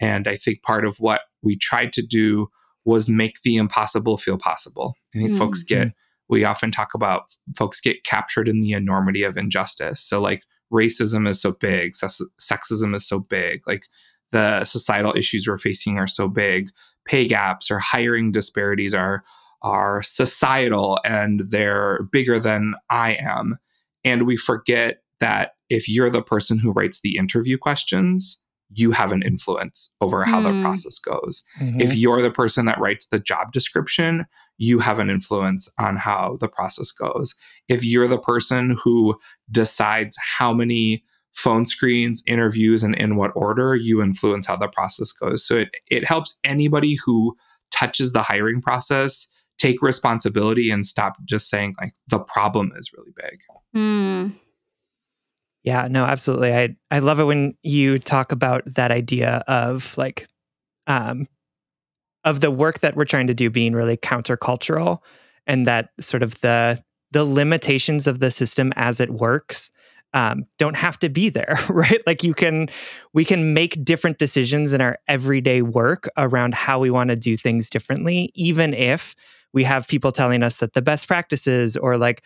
And 0.00 0.26
I 0.26 0.36
think 0.36 0.62
part 0.62 0.84
of 0.84 0.96
what 0.98 1.22
we 1.40 1.56
tried 1.56 1.92
to 1.92 2.02
do 2.02 2.48
was 2.84 3.08
make 3.08 3.42
the 3.42 3.56
impossible 3.56 4.16
feel 4.16 4.38
possible. 4.38 4.96
I 5.14 5.18
think 5.18 5.30
mm-hmm. 5.30 5.38
folks 5.38 5.62
get, 5.62 5.92
we 6.28 6.44
often 6.44 6.72
talk 6.72 6.94
about 6.94 7.30
folks 7.56 7.80
get 7.80 8.02
captured 8.02 8.48
in 8.48 8.60
the 8.60 8.72
enormity 8.72 9.22
of 9.22 9.36
injustice. 9.36 10.00
So, 10.02 10.20
like, 10.20 10.42
racism 10.72 11.28
is 11.28 11.40
so 11.40 11.52
big, 11.52 11.92
sexism 11.92 12.94
is 12.96 13.06
so 13.06 13.20
big. 13.20 13.62
Like, 13.68 13.84
the 14.32 14.64
societal 14.64 15.14
issues 15.16 15.46
we're 15.46 15.58
facing 15.58 15.98
are 15.98 16.06
so 16.06 16.28
big. 16.28 16.70
Pay 17.04 17.26
gaps 17.26 17.70
or 17.70 17.78
hiring 17.78 18.32
disparities 18.32 18.94
are 18.94 19.24
are 19.62 20.02
societal 20.02 20.98
and 21.04 21.40
they're 21.50 22.02
bigger 22.10 22.40
than 22.40 22.74
I 22.90 23.16
am. 23.20 23.58
And 24.04 24.26
we 24.26 24.36
forget 24.36 25.02
that 25.20 25.52
if 25.70 25.88
you're 25.88 26.10
the 26.10 26.22
person 26.22 26.58
who 26.58 26.72
writes 26.72 27.00
the 27.00 27.16
interview 27.16 27.56
questions, 27.58 28.40
you 28.74 28.90
have 28.90 29.12
an 29.12 29.22
influence 29.22 29.94
over 30.00 30.24
how 30.24 30.40
mm. 30.40 30.44
the 30.44 30.52
hmm. 30.52 30.62
process 30.62 30.98
goes. 30.98 31.44
Mm-hmm. 31.60 31.80
If 31.80 31.94
you're 31.94 32.22
the 32.22 32.30
person 32.30 32.66
that 32.66 32.80
writes 32.80 33.06
the 33.06 33.20
job 33.20 33.52
description, 33.52 34.26
you 34.56 34.78
have 34.78 34.98
an 34.98 35.10
influence 35.10 35.68
on 35.78 35.96
how 35.96 36.38
the 36.40 36.48
process 36.48 36.90
goes. 36.90 37.34
If 37.68 37.84
you're 37.84 38.08
the 38.08 38.18
person 38.18 38.76
who 38.82 39.18
decides 39.50 40.16
how 40.38 40.52
many 40.52 41.04
phone 41.32 41.66
screens, 41.66 42.22
interviews, 42.26 42.82
and 42.82 42.94
in 42.96 43.16
what 43.16 43.32
order, 43.34 43.74
you 43.74 44.02
influence 44.02 44.46
how 44.46 44.56
the 44.56 44.68
process 44.68 45.12
goes. 45.12 45.44
So 45.44 45.56
it, 45.56 45.70
it 45.90 46.04
helps 46.04 46.38
anybody 46.44 46.96
who 47.04 47.34
touches 47.70 48.12
the 48.12 48.22
hiring 48.22 48.60
process 48.60 49.28
take 49.58 49.80
responsibility 49.80 50.70
and 50.70 50.84
stop 50.84 51.16
just 51.24 51.48
saying 51.48 51.74
like 51.80 51.92
the 52.08 52.18
problem 52.18 52.72
is 52.76 52.92
really 52.92 53.12
big. 53.16 53.38
Mm. 53.76 54.34
Yeah, 55.62 55.86
no, 55.88 56.04
absolutely. 56.04 56.52
I 56.52 56.76
I 56.90 56.98
love 56.98 57.20
it 57.20 57.24
when 57.24 57.54
you 57.62 57.98
talk 57.98 58.32
about 58.32 58.62
that 58.66 58.90
idea 58.90 59.44
of 59.46 59.96
like 59.96 60.26
um 60.86 61.28
of 62.24 62.40
the 62.40 62.50
work 62.50 62.80
that 62.80 62.96
we're 62.96 63.04
trying 63.04 63.28
to 63.28 63.34
do 63.34 63.50
being 63.50 63.72
really 63.72 63.96
countercultural 63.96 64.98
and 65.46 65.66
that 65.66 65.90
sort 66.00 66.22
of 66.22 66.40
the 66.40 66.82
the 67.12 67.24
limitations 67.24 68.06
of 68.06 68.18
the 68.18 68.30
system 68.30 68.72
as 68.74 68.98
it 69.00 69.10
works 69.10 69.70
um, 70.14 70.44
don't 70.58 70.76
have 70.76 70.98
to 71.00 71.08
be 71.08 71.28
there, 71.28 71.58
right? 71.68 72.00
Like 72.06 72.22
you 72.22 72.34
can, 72.34 72.68
we 73.12 73.24
can 73.24 73.54
make 73.54 73.82
different 73.84 74.18
decisions 74.18 74.72
in 74.72 74.80
our 74.80 74.98
everyday 75.08 75.62
work 75.62 76.08
around 76.16 76.54
how 76.54 76.78
we 76.78 76.90
want 76.90 77.10
to 77.10 77.16
do 77.16 77.36
things 77.36 77.70
differently, 77.70 78.30
even 78.34 78.74
if 78.74 79.14
we 79.52 79.64
have 79.64 79.86
people 79.86 80.12
telling 80.12 80.42
us 80.42 80.58
that 80.58 80.74
the 80.74 80.82
best 80.82 81.06
practices 81.06 81.76
or 81.76 81.96
like 81.96 82.22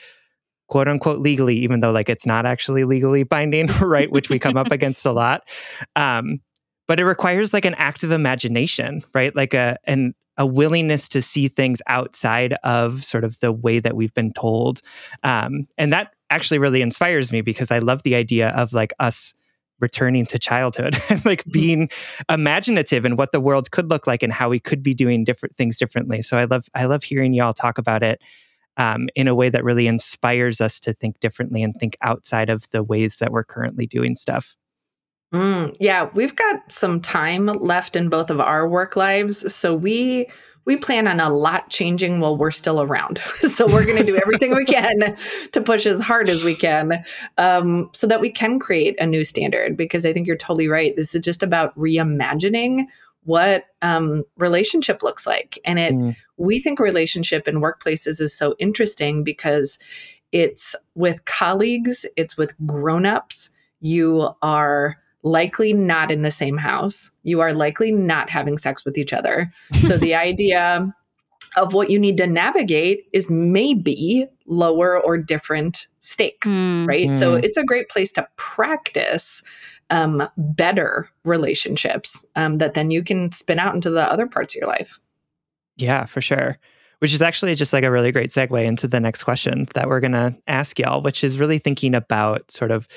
quote 0.69 0.89
unquote 0.89 1.19
legally, 1.19 1.57
even 1.57 1.81
though 1.81 1.93
like 1.93 2.09
it's 2.09 2.27
not 2.27 2.47
actually 2.47 2.85
legally 2.85 3.23
binding, 3.23 3.67
right? 3.81 4.11
Which 4.11 4.29
we 4.29 4.39
come 4.39 4.57
up 4.57 4.71
against 4.71 5.07
a 5.07 5.13
lot. 5.13 5.43
Um, 5.95 6.41
but 6.89 7.01
it 7.01 7.05
requires 7.05 7.53
like 7.53 7.65
an 7.65 7.75
active 7.75 8.13
imagination, 8.13 9.05
right? 9.15 9.35
Like 9.35 9.55
a 9.55 9.77
an 9.85 10.15
a 10.39 10.47
willingness 10.47 11.09
to 11.09 11.23
see 11.23 11.49
things 11.49 11.81
outside 11.87 12.55
of 12.63 13.03
sort 13.03 13.25
of 13.25 13.39
the 13.41 13.53
way 13.53 13.79
that 13.79 13.97
we've 13.97 14.13
been 14.13 14.33
told. 14.35 14.83
Um, 15.23 15.67
and 15.79 15.93
that 15.93 16.13
actually 16.31 16.59
really 16.59 16.83
inspires 16.83 17.33
me 17.33 17.41
because 17.41 17.71
I 17.71 17.79
love 17.79 18.03
the 18.03 18.15
idea 18.15 18.49
of 18.51 18.73
like 18.73 18.93
us 18.99 19.35
returning 19.81 20.27
to 20.27 20.39
childhood 20.39 21.01
and 21.09 21.25
like 21.25 21.43
mm-hmm. 21.43 21.53
being 21.53 21.91
imaginative 22.29 23.05
and 23.05 23.19
what 23.19 23.33
the 23.33 23.41
world 23.41 23.71
could 23.71 23.91
look 23.91 24.07
like 24.07 24.23
and 24.23 24.33
how 24.33 24.49
we 24.49 24.61
could 24.61 24.83
be 24.83 24.95
doing 24.95 25.25
different 25.25 25.57
things 25.57 25.79
differently. 25.79 26.23
So 26.23 26.39
I 26.39 26.45
love 26.45 26.69
I 26.75 26.87
love 26.87 27.03
hearing 27.03 27.35
y'all 27.35 27.53
talk 27.53 27.79
about 27.79 28.03
it 28.03 28.21
um, 28.77 29.09
in 29.15 29.29
a 29.29 29.35
way 29.35 29.49
that 29.49 29.65
really 29.65 29.87
inspires 29.87 30.61
us 30.61 30.79
to 30.81 30.93
think 30.93 31.21
differently 31.21 31.63
and 31.63 31.75
think 31.75 31.97
outside 32.03 32.51
of 32.51 32.69
the 32.71 32.83
ways 32.83 33.17
that 33.17 33.33
we're 33.33 33.45
currently 33.45 33.87
doing 33.87 34.17
stuff. 34.17 34.57
Mm, 35.35 35.77
yeah, 35.81 36.09
we've 36.15 36.37
got 36.37 36.71
some 36.71 37.01
time 37.01 37.47
left 37.47 37.97
in 37.97 38.09
both 38.09 38.31
of 38.31 38.41
our 38.41 38.69
work 38.69 38.95
lives, 38.95 39.53
so 39.53 39.75
we 39.75 40.29
we 40.67 40.77
plan 40.77 41.07
on 41.07 41.21
a 41.21 41.31
lot 41.31 41.71
changing 41.71 42.21
while 42.21 42.37
we're 42.37 42.51
still 42.51 42.83
around. 42.83 43.19
so 43.37 43.67
we're 43.67 43.85
going 43.85 43.97
to 43.97 44.05
do 44.05 44.17
everything 44.23 44.55
we 44.55 44.65
can 44.65 45.17
to 45.53 45.61
push 45.61 45.87
as 45.87 46.01
hard 46.01 46.29
as 46.29 46.45
we 46.45 46.55
can 46.55 47.05
um, 47.39 47.89
so 47.95 48.07
that 48.07 48.21
we 48.21 48.31
can 48.31 48.59
create 48.59 49.01
a 49.01 49.07
new 49.07 49.25
standard. 49.25 49.77
Because 49.77 50.05
I 50.05 50.13
think 50.13 50.27
you're 50.27 50.37
totally 50.37 50.69
right. 50.69 50.95
This 50.95 51.15
is 51.15 51.23
just 51.23 51.43
about 51.43 51.77
reimagining 51.79 52.87
what 53.25 53.67
um, 53.83 54.23
relationship 54.37 55.03
looks 55.03 55.27
like 55.27 55.59
and 55.65 55.81
it 55.81 55.93
mm. 55.93 56.17
we 56.37 56.61
think 56.61 56.79
relationship 56.79 57.49
in 57.49 57.57
workplaces 57.57 58.21
is 58.21 58.33
so 58.33 58.55
interesting 58.61 59.25
because 59.25 59.81
it's 60.31 60.77
with 60.95 61.25
colleagues, 61.25 62.07
it's 62.17 62.37
with 62.37 62.55
grown-ups. 62.67 63.51
You 63.81 64.31
are 64.43 64.99
likely 65.27 65.73
not 65.73 66.13
in 66.13 66.23
the 66.23 66.31
same 66.31 66.57
house. 66.57 67.11
You 67.25 67.41
are 67.41 67.53
likely 67.53 67.91
not 67.91 68.31
having 68.31 68.57
sex 68.57 68.85
with 68.85 68.97
each 68.97 69.13
other. 69.13 69.51
So 69.83 69.99
the 69.99 70.15
idea 70.29 70.95
of 71.57 71.75
what 71.75 71.91
you 71.91 71.99
need 71.99 72.17
to 72.19 72.27
navigate 72.29 73.07
is 73.13 73.29
maybe 73.31 74.27
lower 74.47 75.03
or 75.03 75.19
different 75.19 75.89
stakes, 75.99 76.49
Mm. 76.49 76.87
right? 76.87 77.15
So 77.17 77.33
Mm. 77.33 77.43
it's 77.45 77.57
a 77.57 77.65
great 77.65 77.89
place 77.89 78.13
to 78.13 78.29
practice 78.37 79.43
um, 79.91 80.23
better 80.37 81.09
relationships 81.25 82.25
um, 82.37 82.59
that 82.59 82.75
then 82.75 82.91
you 82.93 83.03
can 83.03 83.33
spin 83.33 83.59
out 83.59 83.75
into 83.75 83.91
the 83.91 84.03
other 84.03 84.27
parts 84.29 84.55
of 84.55 84.61
your 84.61 84.69
life. 84.69 85.01
Yeah, 85.77 86.05
for 86.07 86.21
sure. 86.21 86.59
Which 87.01 87.13
is 87.13 87.21
actually 87.21 87.55
just 87.55 87.75
like 87.75 87.85
a 87.85 87.91
really 87.91 88.11
great 88.11 88.31
segue 88.31 88.65
into 88.65 88.89
the 88.89 89.01
next 89.01 89.25
question 89.25 89.69
that 89.75 89.87
we're 89.87 90.01
going 90.01 90.13
to 90.13 90.35
ask 90.47 90.79
y'all, 90.79 91.03
which 91.03 91.23
is 91.23 91.39
really 91.39 91.59
thinking 91.59 91.95
about 91.95 92.51
sort 92.51 92.71
of, 92.71 92.89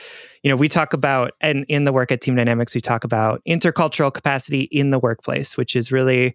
you 0.41 0.49
know, 0.49 0.55
we 0.55 0.69
talk 0.69 0.93
about, 0.93 1.33
and 1.41 1.65
in 1.67 1.83
the 1.83 1.91
work 1.91 2.09
at 2.09 2.21
Team 2.21 2.35
Dynamics, 2.35 2.73
we 2.73 2.79
talk 2.79 3.03
about 3.03 3.41
intercultural 3.45 4.13
capacity 4.13 4.69
in 4.71 4.91
the 4.91 4.99
workplace, 4.99 5.57
which 5.57 5.75
is 5.75 5.91
really 5.91 6.33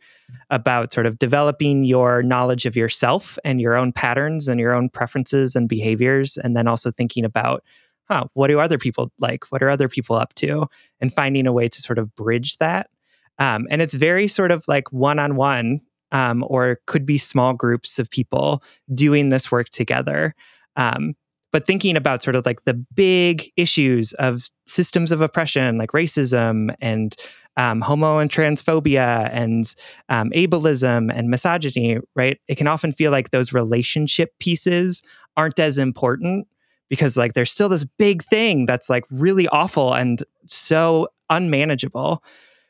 about 0.51 0.93
sort 0.93 1.07
of 1.07 1.19
developing 1.19 1.85
your 1.85 2.23
knowledge 2.23 2.67
of 2.67 2.77
yourself 2.77 3.39
and 3.45 3.63
your 3.63 3.77
own 3.77 3.93
patterns 3.93 4.47
and 4.47 4.61
your 4.61 4.75
own 4.75 4.91
preferences 4.91 5.57
and 5.57 5.67
behaviors. 5.67 6.37
And 6.37 6.55
then 6.55 6.69
also 6.69 6.91
thinking 6.91 7.25
about, 7.25 7.65
huh, 8.11 8.27
what 8.35 8.49
do 8.49 8.61
other 8.61 8.77
people 8.77 9.11
like? 9.21 9.51
What 9.51 9.63
are 9.63 9.71
other 9.71 9.89
people 9.89 10.17
up 10.17 10.35
to? 10.35 10.67
And 11.01 11.11
finding 11.11 11.47
a 11.47 11.53
way 11.53 11.69
to 11.69 11.81
sort 11.81 11.99
of 11.99 12.15
bridge 12.15 12.59
that. 12.59 12.91
Um, 13.39 13.67
and 13.71 13.81
it's 13.81 13.95
very 13.95 14.29
sort 14.29 14.51
of 14.51 14.69
like 14.69 14.93
one 14.93 15.19
on 15.19 15.37
one 15.37 15.81
um, 16.15 16.45
or 16.47 16.79
could 16.87 17.05
be 17.05 17.19
small 17.19 17.53
groups 17.53 17.99
of 17.99 18.09
people 18.09 18.63
doing 18.95 19.29
this 19.29 19.51
work 19.51 19.69
together. 19.69 20.35
Um, 20.77 21.15
but 21.53 21.67
thinking 21.67 21.97
about 21.97 22.23
sort 22.23 22.37
of 22.37 22.47
like 22.47 22.65
the 22.65 22.75
big 22.75 23.53
issues 23.57 24.13
of 24.15 24.49
systems 24.65 25.13
of 25.13 25.21
oppression, 25.21 25.77
like 25.77 25.91
racism 25.91 26.75
and 26.81 27.15
um, 27.57 27.81
homo 27.81 28.19
and 28.19 28.31
transphobia 28.31 29.29
and 29.33 29.75
um, 30.09 30.31
ableism 30.31 31.13
and 31.15 31.31
misogyny, 31.31 31.99
right? 32.17 32.41
It 32.49 32.57
can 32.57 32.67
often 32.67 32.93
feel 32.93 33.11
like 33.11 33.31
those 33.31 33.53
relationship 33.53 34.37
pieces 34.39 35.03
aren't 35.37 35.59
as 35.59 35.79
important 35.79 36.47
because 36.89 37.17
like 37.17 37.35
there's 37.35 37.53
still 37.53 37.69
this 37.69 37.85
big 37.85 38.23
thing 38.23 38.67
that's 38.67 38.91
like 38.91 39.05
really 39.11 39.49
awful 39.49 39.95
and 39.95 40.23
so 40.47 41.09
unmanageable. 41.31 42.23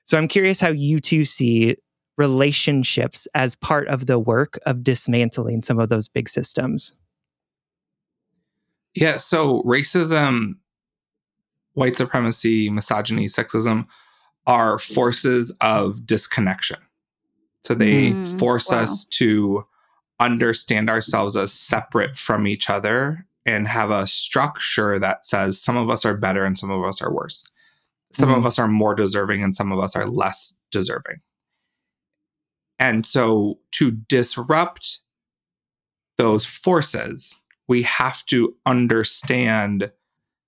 So 0.06 0.18
I'm 0.18 0.28
curious 0.28 0.60
how 0.60 0.68
you 0.68 1.00
two 1.00 1.24
see 1.24 1.76
relationships 2.16 3.26
as 3.34 3.54
part 3.56 3.88
of 3.88 4.06
the 4.06 4.18
work 4.18 4.58
of 4.66 4.82
dismantling 4.84 5.62
some 5.62 5.78
of 5.78 5.88
those 5.88 6.08
big 6.08 6.28
systems. 6.28 6.94
Yeah, 8.94 9.16
so 9.16 9.62
racism, 9.64 10.54
white 11.72 11.96
supremacy, 11.96 12.70
misogyny, 12.70 13.24
sexism 13.26 13.86
are 14.46 14.78
forces 14.78 15.50
of 15.60 16.06
disconnection. 16.06 16.78
So 17.64 17.74
they 17.74 18.12
Mm, 18.14 18.24
force 18.24 18.70
wow. 18.70 18.82
us 18.82 19.04
to 19.06 19.66
understand 20.20 20.88
ourselves 20.88 21.36
as 21.36 21.52
separate 21.52 22.16
from 22.16 22.46
each 22.46 22.70
other 22.70 23.26
and 23.46 23.66
have 23.66 23.90
a 23.90 24.06
structure 24.06 24.98
that 24.98 25.24
says 25.24 25.60
some 25.60 25.76
of 25.76 25.90
us 25.90 26.04
are 26.04 26.16
better 26.16 26.44
and 26.44 26.56
some 26.56 26.70
of 26.70 26.84
us 26.84 27.02
are 27.02 27.12
worse. 27.12 27.50
Some 28.12 28.30
of 28.30 28.42
Mhm. 28.44 28.46
us 28.46 28.58
are 28.58 28.68
more 28.68 28.94
deserving 28.94 29.42
and 29.42 29.54
some 29.54 29.72
of 29.72 29.80
us 29.80 29.96
are 29.96 30.06
less 30.06 30.56
deserving. 30.70 31.20
And 32.78 33.06
so 33.06 33.58
to 33.72 33.90
disrupt 33.90 35.02
those 36.18 36.44
forces, 36.44 37.40
we 37.68 37.82
have 37.82 38.24
to 38.26 38.54
understand 38.66 39.92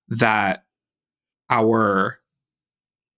that 0.09 0.65
our 1.49 2.19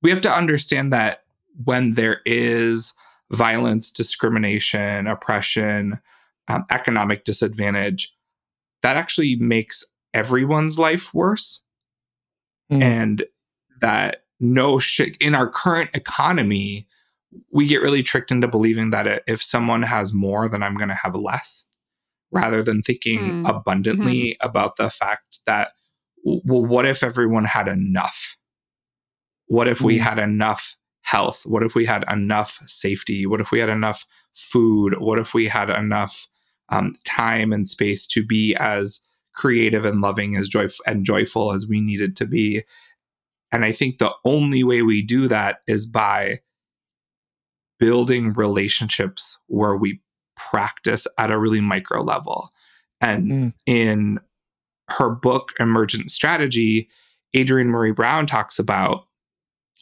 we 0.01 0.09
have 0.11 0.21
to 0.21 0.31
understand 0.31 0.93
that 0.93 1.23
when 1.65 1.95
there 1.95 2.21
is 2.25 2.93
violence, 3.31 3.91
discrimination, 3.91 5.07
oppression, 5.07 5.99
um, 6.47 6.65
economic 6.71 7.25
disadvantage, 7.25 8.15
that 8.81 8.95
actually 8.95 9.35
makes 9.35 9.83
everyone's 10.13 10.79
life 10.79 11.13
worse. 11.13 11.63
Mm. 12.71 12.81
And 12.81 13.23
that 13.81 14.23
no 14.39 14.79
shit 14.79 15.17
in 15.17 15.35
our 15.35 15.49
current 15.49 15.89
economy, 15.93 16.87
we 17.51 17.67
get 17.67 17.81
really 17.81 18.03
tricked 18.03 18.31
into 18.31 18.47
believing 18.47 18.89
that 18.91 19.23
if 19.27 19.41
someone 19.41 19.83
has 19.83 20.13
more, 20.13 20.49
then 20.49 20.63
I'm 20.63 20.75
going 20.75 20.89
to 20.89 20.95
have 20.95 21.15
less, 21.15 21.65
rather 22.31 22.63
than 22.63 22.81
thinking 22.81 23.31
Hmm. 23.31 23.45
abundantly 23.45 24.37
about 24.41 24.75
the 24.77 24.89
fact 24.89 25.39
that, 25.45 25.73
well, 26.23 26.65
what 26.65 26.85
if 26.85 27.03
everyone 27.03 27.45
had 27.45 27.67
enough? 27.67 28.37
What 29.47 29.67
if 29.67 29.81
we 29.81 29.97
Hmm. 29.97 30.03
had 30.03 30.19
enough 30.19 30.77
health? 31.01 31.43
What 31.45 31.63
if 31.63 31.75
we 31.75 31.85
had 31.85 32.03
enough 32.11 32.59
safety? 32.67 33.25
What 33.25 33.41
if 33.41 33.51
we 33.51 33.59
had 33.59 33.69
enough 33.69 34.05
food? 34.33 34.95
What 34.99 35.17
if 35.19 35.33
we 35.33 35.47
had 35.47 35.69
enough 35.69 36.27
um, 36.71 36.93
time 37.03 37.51
and 37.51 37.67
space 37.67 38.05
to 38.05 38.23
be 38.23 38.55
as 38.59 39.01
creative 39.33 39.85
and 39.85 40.01
loving 40.01 40.35
as 40.35 40.47
joy 40.47 40.67
and 40.85 41.03
joyful 41.03 41.51
as 41.51 41.67
we 41.67 41.79
needed 41.81 42.15
to 42.17 42.25
be? 42.27 42.61
And 43.51 43.65
I 43.65 43.71
think 43.71 43.97
the 43.97 44.13
only 44.23 44.63
way 44.63 44.83
we 44.83 45.01
do 45.01 45.27
that 45.29 45.61
is 45.65 45.87
by 45.87 46.39
building 47.79 48.33
relationships 48.33 49.39
where 49.47 49.75
we 49.75 50.01
practice 50.35 51.07
at 51.17 51.31
a 51.31 51.37
really 51.39 51.61
micro 51.61 52.01
level. 52.01 52.49
And 53.01 53.31
Mm. 53.31 53.53
in 53.65 54.19
her 54.89 55.09
book, 55.09 55.53
Emergent 55.59 56.11
Strategy, 56.11 56.89
Adrienne 57.35 57.69
Maree 57.69 57.95
Brown 57.95 58.25
talks 58.25 58.59
about, 58.59 59.05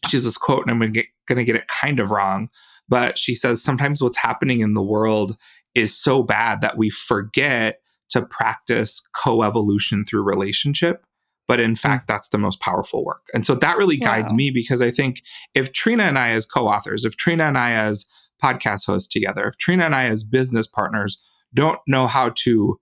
she 0.07 0.17
has 0.17 0.23
this 0.23 0.37
quote, 0.37 0.63
and 0.63 0.71
I'm 0.71 0.79
going 0.79 0.93
to 0.93 1.43
get 1.45 1.55
it 1.55 1.67
kind 1.67 1.99
of 1.99 2.11
wrong, 2.11 2.49
but 2.87 3.17
she 3.17 3.33
says, 3.33 3.63
sometimes 3.63 4.01
what's 4.01 4.17
happening 4.17 4.59
in 4.59 4.73
the 4.73 4.83
world 4.83 5.37
is 5.73 5.97
so 5.97 6.21
bad 6.23 6.61
that 6.61 6.77
we 6.77 6.89
forget 6.89 7.79
to 8.09 8.21
practice 8.25 9.07
co-evolution 9.15 10.05
through 10.05 10.23
relationship 10.23 11.05
but 11.47 11.59
in 11.59 11.75
fact 11.75 12.03
mm. 12.03 12.07
that's 12.07 12.29
the 12.29 12.37
most 12.37 12.59
powerful 12.59 13.03
work 13.05 13.23
and 13.33 13.45
so 13.45 13.55
that 13.55 13.77
really 13.77 13.97
guides 13.97 14.31
Wow. 14.31 14.35
me 14.37 14.51
because 14.51 14.81
i 14.81 14.91
think 14.91 15.21
if 15.53 15.73
trina 15.73 16.03
and 16.03 16.17
i 16.19 16.29
as 16.29 16.45
co-authors 16.45 17.05
if 17.05 17.17
trina 17.17 17.45
and 17.45 17.57
i 17.57 17.71
as 17.71 18.05
podcast 18.43 18.85
hosts 18.85 19.07
together 19.11 19.47
if 19.47 19.57
trina 19.57 19.85
and 19.85 19.95
i 19.95 20.05
as 20.05 20.23
business 20.23 20.67
partners 20.67 21.21
don't 21.53 21.79
know 21.87 22.07
how 22.07 22.29
to 22.35 22.77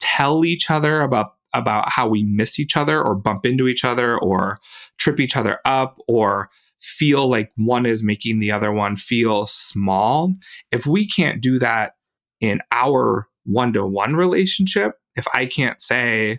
tell 0.00 0.44
each 0.44 0.70
other 0.70 1.00
about 1.00 1.30
about 1.54 1.88
how 1.90 2.06
we 2.06 2.22
miss 2.24 2.58
each 2.58 2.76
other 2.76 3.02
or 3.02 3.14
bump 3.14 3.46
into 3.46 3.66
each 3.66 3.84
other 3.84 4.18
or 4.18 4.58
trip 4.98 5.18
each 5.20 5.36
other 5.36 5.58
up 5.64 5.96
or 6.06 6.50
feel 6.80 7.28
like 7.28 7.50
one 7.56 7.86
is 7.86 8.04
making 8.04 8.38
the 8.40 8.50
other 8.50 8.70
one 8.70 8.94
feel 8.94 9.46
small 9.46 10.34
if 10.70 10.86
we 10.86 11.06
can't 11.06 11.40
do 11.40 11.58
that 11.58 11.94
in 12.40 12.60
our 12.72 13.26
one-to-one 13.44 14.14
relationship 14.14 14.92
if 15.14 15.26
i 15.32 15.46
can't 15.46 15.80
say 15.80 16.38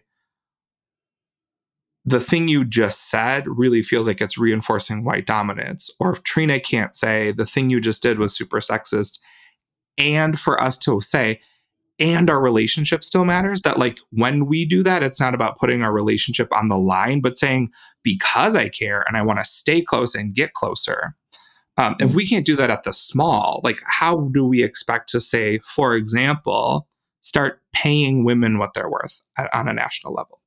the 2.08 2.22
thing 2.22 2.48
you 2.48 2.64
just 2.64 3.10
said 3.10 3.44
really 3.48 3.82
feels 3.82 4.08
like 4.08 4.22
it's 4.22 4.38
reinforcing 4.38 5.04
white 5.04 5.26
dominance 5.26 5.90
or 6.00 6.10
if 6.12 6.24
trina 6.24 6.58
can't 6.58 6.96
say 6.96 7.34
the 7.34 7.46
thing 7.46 7.70
you 7.70 7.82
just 7.82 8.02
did 8.02 8.18
was 8.18 8.34
super 8.34 8.60
sexist. 8.60 9.20
And 9.98 10.40
for 10.40 10.62
us 10.62 10.78
to 10.80 11.02
say 11.02 11.42
and 12.00 12.30
our 12.30 12.40
relationship 12.40 13.04
still 13.04 13.26
matters 13.26 13.64
that 13.64 13.78
like 13.78 14.00
when 14.12 14.46
we 14.46 14.64
do 14.66 14.84
that 14.84 15.04
it's 15.04 15.20
not 15.20 15.34
about 15.34 15.58
putting 15.58 15.82
our 15.82 15.92
relationship 15.92 16.48
on 16.54 16.70
the 16.70 16.78
line 16.78 17.20
but 17.20 17.38
saying 17.38 17.70
because 18.04 18.56
i 18.56 18.70
care 18.70 19.04
and 19.08 19.18
i 19.18 19.22
want 19.22 19.40
to 19.40 19.46
stay 19.46 19.82
close 19.82 20.16
and 20.16 20.34
get 20.34 20.54
closer. 20.54 21.16
Um, 21.80 21.96
if 22.00 22.16
we 22.16 22.26
can't 22.26 22.46
do 22.46 22.56
that 22.56 22.70
at 22.70 22.84
the 22.84 22.94
small 22.94 23.60
like 23.66 23.82
how 23.86 24.30
do 24.32 24.46
we 24.46 24.64
expect 24.64 25.10
to 25.10 25.20
say 25.20 25.60
for 25.60 25.94
example 25.94 26.88
start 27.22 27.62
paying 27.74 28.24
women 28.24 28.60
what 28.60 28.74
they're 28.74 28.90
worth 28.90 29.20
at, 29.38 29.54
on 29.54 29.68
a 29.68 29.74
national 29.74 30.14
level 30.14 30.40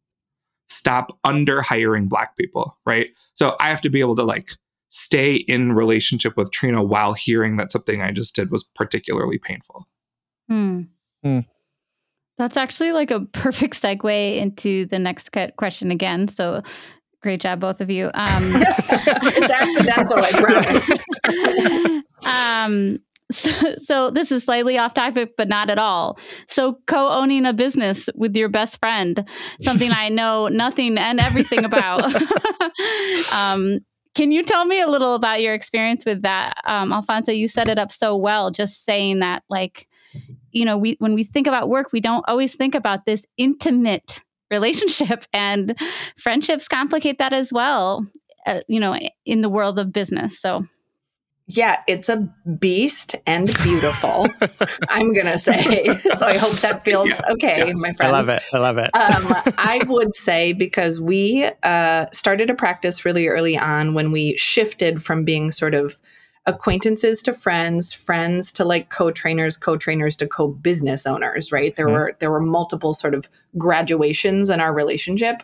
stop 0.70 1.18
under 1.24 1.60
hiring 1.60 2.08
black 2.08 2.36
people 2.36 2.78
right 2.86 3.08
so 3.34 3.56
i 3.60 3.68
have 3.68 3.80
to 3.80 3.90
be 3.90 4.00
able 4.00 4.16
to 4.16 4.24
like 4.24 4.48
stay 4.88 5.34
in 5.34 5.72
relationship 5.72 6.36
with 6.36 6.50
trina 6.50 6.82
while 6.82 7.12
hearing 7.12 7.56
that 7.56 7.70
something 7.70 8.00
i 8.02 8.10
just 8.10 8.34
did 8.34 8.50
was 8.50 8.62
particularly 8.62 9.38
painful 9.38 9.86
Hmm. 10.50 10.80
Hmm. 11.22 11.40
That's 12.36 12.56
actually 12.56 12.92
like 12.92 13.10
a 13.10 13.20
perfect 13.20 13.80
segue 13.80 14.36
into 14.36 14.84
the 14.86 14.98
next 14.98 15.30
que- 15.30 15.52
question 15.56 15.90
again. 15.90 16.26
So 16.26 16.62
great 17.22 17.40
job, 17.40 17.60
both 17.60 17.80
of 17.80 17.88
you. 17.88 18.10
Um, 18.14 18.52
it's 18.56 19.50
accidental, 19.50 20.18
I 20.18 20.32
promise. 20.32 22.04
um, 22.26 22.98
so, 23.34 23.50
so 23.76 24.10
this 24.10 24.32
is 24.32 24.44
slightly 24.44 24.76
off 24.78 24.94
topic, 24.94 25.34
but 25.36 25.48
not 25.48 25.70
at 25.70 25.78
all. 25.78 26.18
So 26.48 26.78
co-owning 26.86 27.46
a 27.46 27.52
business 27.52 28.08
with 28.14 28.36
your 28.36 28.48
best 28.48 28.78
friend, 28.80 29.28
something 29.60 29.90
I 29.92 30.08
know 30.08 30.48
nothing 30.52 30.98
and 30.98 31.20
everything 31.20 31.64
about. 31.64 32.04
um, 33.32 33.78
can 34.14 34.32
you 34.32 34.42
tell 34.42 34.64
me 34.64 34.80
a 34.80 34.88
little 34.88 35.14
about 35.14 35.40
your 35.40 35.54
experience 35.54 36.04
with 36.04 36.22
that, 36.22 36.54
um, 36.64 36.92
Alfonso? 36.92 37.30
You 37.30 37.46
set 37.46 37.68
it 37.68 37.78
up 37.78 37.92
so 37.92 38.16
well, 38.16 38.50
just 38.50 38.84
saying 38.84 39.20
that 39.20 39.44
like 39.48 39.86
you 40.52 40.64
know, 40.64 40.76
we 40.76 40.96
when 40.98 41.14
we 41.14 41.24
think 41.24 41.46
about 41.46 41.68
work, 41.68 41.92
we 41.92 42.00
don't 42.00 42.24
always 42.26 42.54
think 42.56 42.74
about 42.74 43.06
this 43.06 43.24
intimate 43.36 44.20
relationship 44.50 45.24
and 45.32 45.78
friendships 46.16 46.66
complicate 46.66 47.18
that 47.18 47.32
as 47.32 47.52
well, 47.52 48.04
uh, 48.46 48.60
you 48.66 48.80
know, 48.80 48.98
in 49.24 49.42
the 49.42 49.48
world 49.48 49.78
of 49.78 49.92
business. 49.92 50.40
So 50.40 50.64
yeah, 51.56 51.82
it's 51.88 52.08
a 52.08 52.28
beast 52.58 53.16
and 53.26 53.52
beautiful. 53.62 54.28
I'm 54.88 55.12
gonna 55.14 55.38
say. 55.38 55.88
So 56.20 56.26
I 56.26 56.36
hope 56.36 56.52
that 56.60 56.82
feels 56.82 57.08
yes, 57.08 57.22
okay, 57.32 57.58
yes. 57.68 57.80
my 57.80 57.92
friend. 57.92 58.14
I 58.14 58.18
love 58.18 58.28
it. 58.28 58.42
I 58.52 58.58
love 58.58 58.78
it. 58.78 58.94
um, 58.94 59.54
I 59.58 59.80
would 59.86 60.14
say 60.14 60.52
because 60.52 61.00
we 61.00 61.48
uh, 61.62 62.06
started 62.12 62.50
a 62.50 62.54
practice 62.54 63.04
really 63.04 63.28
early 63.28 63.56
on 63.56 63.94
when 63.94 64.12
we 64.12 64.36
shifted 64.36 65.02
from 65.02 65.24
being 65.24 65.50
sort 65.50 65.72
of 65.74 66.00
acquaintances 66.46 67.22
to 67.22 67.32
friends, 67.32 67.92
friends 67.92 68.52
to 68.52 68.64
like 68.64 68.90
co-trainers, 68.90 69.56
co-trainers 69.56 70.16
to 70.16 70.26
co-business 70.26 71.06
owners, 71.06 71.52
right? 71.52 71.74
There 71.76 71.86
mm-hmm. 71.86 71.94
were 71.94 72.16
there 72.18 72.30
were 72.30 72.40
multiple 72.40 72.92
sort 72.92 73.14
of 73.14 73.28
graduations 73.56 74.50
in 74.50 74.60
our 74.60 74.74
relationship. 74.74 75.42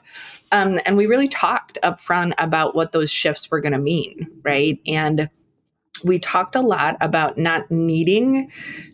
Um, 0.53 0.81
and 0.85 0.97
we 0.97 1.07
really 1.07 1.29
talked 1.29 1.79
up 1.83 1.99
front 2.01 2.35
about 2.38 2.75
what 2.75 2.92
those 2.92 3.11
shifts 3.11 3.51
were 3.51 3.61
gonna 3.61 3.79
mean, 3.79 4.29
right? 4.42 4.79
And 4.87 5.31
we 6.05 6.19
talked 6.19 6.57
a 6.57 6.61
lot 6.61 6.97
about 7.01 7.39
not 7.39 7.71
needing 7.71 8.51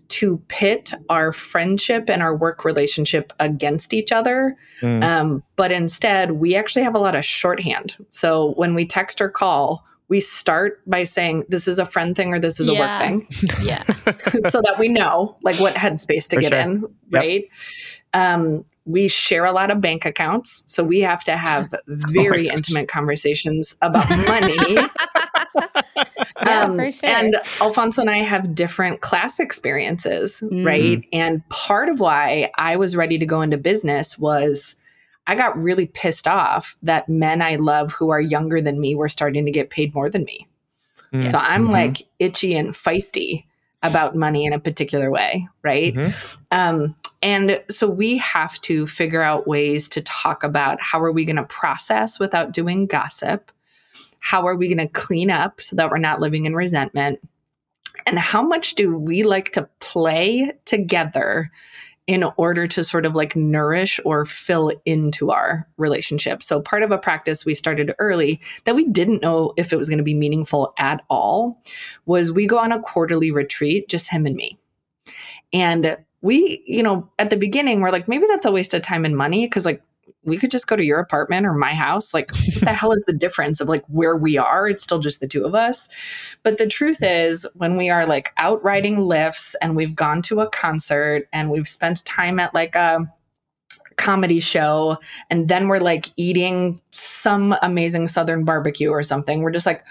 to 0.09 0.43
pit 0.49 0.93
our 1.09 1.33
friendship 1.33 2.11
and 2.11 2.23
our 2.23 2.37
work 2.37 2.65
relationship 2.65 3.33
against 3.41 3.95
each 3.95 4.13
other. 4.13 4.57
Mm. 4.81 5.03
Um, 5.03 5.43
but 5.57 5.73
instead, 5.73 6.33
we 6.33 6.55
actually 6.55 6.83
have 6.83 6.95
a 6.95 6.99
lot 6.99 7.15
of 7.15 7.25
shorthand. 7.25 7.97
So 8.11 8.53
when 8.57 8.75
we 8.75 8.87
text 8.87 9.21
or 9.21 9.31
call, 9.31 9.85
we 10.09 10.21
start 10.21 10.83
by 10.87 11.05
saying 11.05 11.45
this 11.49 11.67
is 11.67 11.79
a 11.79 11.87
friend 11.87 12.15
thing 12.15 12.35
or 12.35 12.39
this 12.39 12.61
is 12.61 12.69
yeah. 12.69 12.75
a 12.75 12.79
work 12.79 12.99
thing. 13.01 13.27
Yeah. 13.67 13.83
so 14.43 14.61
that 14.61 14.77
we 14.79 14.89
know 14.89 15.39
like 15.43 15.59
what 15.59 15.75
headspace 15.75 16.29
to 16.29 16.37
For 16.37 16.41
get 16.43 16.53
sure. 16.53 16.61
in, 16.61 16.95
right? 17.11 17.45
Yep. 17.45 17.51
Um, 18.15 18.65
we 18.85 19.09
share 19.09 19.45
a 19.45 19.53
lot 19.53 19.71
of 19.71 19.81
bank 19.81 20.05
accounts. 20.05 20.63
So 20.67 20.83
we 20.85 21.01
have 21.01 21.25
to 21.25 21.37
have 21.37 21.73
oh 21.75 21.79
very 21.89 22.51
oh 22.51 22.55
intimate 22.55 22.89
conversations 22.89 23.77
about 23.81 24.11
money. 24.11 24.77
Yeah, 26.53 26.65
um, 26.65 26.77
for 26.77 26.93
sure. 26.93 27.09
And 27.09 27.35
Alfonso 27.61 28.01
and 28.01 28.11
I 28.11 28.19
have 28.19 28.55
different 28.55 29.01
class 29.01 29.41
experiences, 29.41 30.43
mm. 30.45 30.65
right? 30.65 31.07
And 31.13 31.47
part 31.49 31.89
of 31.89 32.01
why 32.01 32.51
I 32.57 32.77
was 32.77 32.97
ready 32.97 33.19
to 33.19 33.27
go 33.27 33.43
into 33.43 33.59
business 33.59 34.19
was 34.19 34.77
I 35.27 35.35
got 35.35 35.57
really 35.57 35.87
pissed 35.87 36.27
off 36.27 36.77
that 36.83 37.09
men 37.09 37.43
I 37.43 37.57
love 37.57 37.93
who 37.93 38.11
are 38.11 38.21
younger 38.21 38.61
than 38.61 38.81
me 38.81 38.95
were 38.95 39.09
starting 39.09 39.45
to 39.47 39.53
get 39.53 39.71
paid 39.71 39.95
more 39.95 40.11
than 40.11 40.25
me. 40.25 40.47
Mm. 41.13 41.31
So 41.31 41.39
I'm 41.39 41.65
mm-hmm. 41.65 41.73
like 41.73 42.09
itchy 42.19 42.57
and 42.57 42.71
feisty 42.71 43.45
about 43.83 44.15
money 44.15 44.47
in 44.47 44.53
a 44.53 44.61
particular 44.61 45.11
way, 45.11 45.49
right? 45.63 45.95
Mm-hmm. 45.95 46.45
Um, 46.51 46.97
and 47.21 47.63
so 47.69 47.89
we 47.89 48.19
have 48.19 48.61
to 48.63 48.87
figure 48.87 49.23
out 49.23 49.47
ways 49.47 49.89
to 49.91 50.01
talk 50.01 50.45
about 50.45 50.81
how 50.81 51.01
are 51.01 51.13
we 51.13 51.25
going 51.25 51.37
to 51.37 51.45
process 51.45 52.19
without 52.19 52.53
doing 52.53 52.87
gossip? 52.87 53.51
How 54.23 54.47
are 54.47 54.57
we 54.57 54.73
going 54.73 54.87
to 54.87 54.93
clean 54.93 55.31
up 55.31 55.61
so 55.61 55.77
that 55.77 55.91
we're 55.91 55.99
not 55.99 56.21
living 56.21 56.47
in 56.47 56.55
resentment? 56.55 57.21
And 58.07 58.19
how 58.19 58.41
much 58.41 58.77
do 58.77 58.97
we 58.97 59.25
like 59.25 59.53
to 59.53 59.69
play 59.81 60.53
together 60.65 61.51
in 62.07 62.25
order 62.37 62.67
to 62.67 62.83
sort 62.83 63.07
of 63.07 63.15
like 63.15 63.37
nourish 63.37 64.01
or 64.05 64.25
fill 64.25 64.73
into 64.85 65.31
our 65.31 65.69
relationship. 65.77 66.43
So, 66.43 66.61
part 66.61 66.83
of 66.83 66.91
a 66.91 66.99
practice 66.99 67.45
we 67.45 67.55
started 67.55 67.95
early 67.99 68.41
that 68.65 68.75
we 68.75 68.87
didn't 68.87 69.23
know 69.23 69.53
if 69.57 69.73
it 69.73 69.77
was 69.77 69.89
going 69.89 69.99
to 69.99 70.05
be 70.05 70.15
meaningful 70.15 70.75
at 70.79 71.05
all 71.09 71.61
was 72.05 72.33
we 72.33 72.47
go 72.47 72.59
on 72.59 72.73
a 72.73 72.81
quarterly 72.81 73.31
retreat, 73.31 73.89
just 73.89 74.11
him 74.11 74.27
and 74.27 74.35
me. 74.35 74.59
And 75.53 75.97
we, 76.23 76.63
you 76.67 76.83
know, 76.83 77.09
at 77.19 77.31
the 77.31 77.37
beginning, 77.37 77.81
we're 77.81 77.91
like, 77.91 78.09
maybe 78.09 78.27
that's 78.29 78.47
a 78.47 78.53
waste 78.53 78.75
of 78.75 78.83
time 78.83 79.05
and 79.05 79.17
money 79.17 79.47
because, 79.47 79.65
like, 79.65 79.83
we 80.25 80.37
could 80.37 80.51
just 80.51 80.67
go 80.67 80.77
to 80.77 80.85
your 80.85 81.01
apartment 81.01 81.47
or 81.47 81.55
my 81.55 81.75
house. 81.75 82.15
Like, 82.15 82.31
what 82.35 82.61
the 82.61 82.73
hell 82.73 82.93
is 82.93 83.05
the 83.07 83.13
difference 83.13 83.61
of 83.61 83.69
like 83.69 83.85
where 83.87 84.17
we 84.17 84.39
are? 84.39 84.69
It's 84.69 84.83
still 84.83 85.01
just 85.01 85.21
the 85.21 85.27
two 85.27 85.45
of 85.45 85.55
us. 85.55 85.89
But 86.43 86.59
the 86.59 86.67
truth 86.67 87.03
is, 87.03 87.47
when 87.55 87.77
we 87.77 87.91
are 87.91 88.07
like 88.07 88.33
out 88.37 88.63
riding 88.63 89.01
lifts 89.01 89.57
and 89.61 89.75
we've 89.75 89.97
gone 89.97 90.23
to 90.23 90.41
a 90.41 90.49
concert 90.49 91.29
and 91.33 91.51
we've 91.51 91.69
spent 91.69 92.05
time 92.05 92.39
at 92.39 92.55
like 92.55 92.75
a 92.77 93.13
comedy 93.97 94.41
show 94.41 94.99
and 95.31 95.49
then 95.49 95.69
we're 95.69 95.79
like 95.79 96.07
eating 96.17 96.81
some 96.93 97.55
amazing 97.63 98.09
southern 98.09 98.45
barbecue 98.45 98.91
or 98.91 99.03
something, 99.03 99.43
we're 99.43 99.51
just 99.51 99.67
like, 99.67 99.85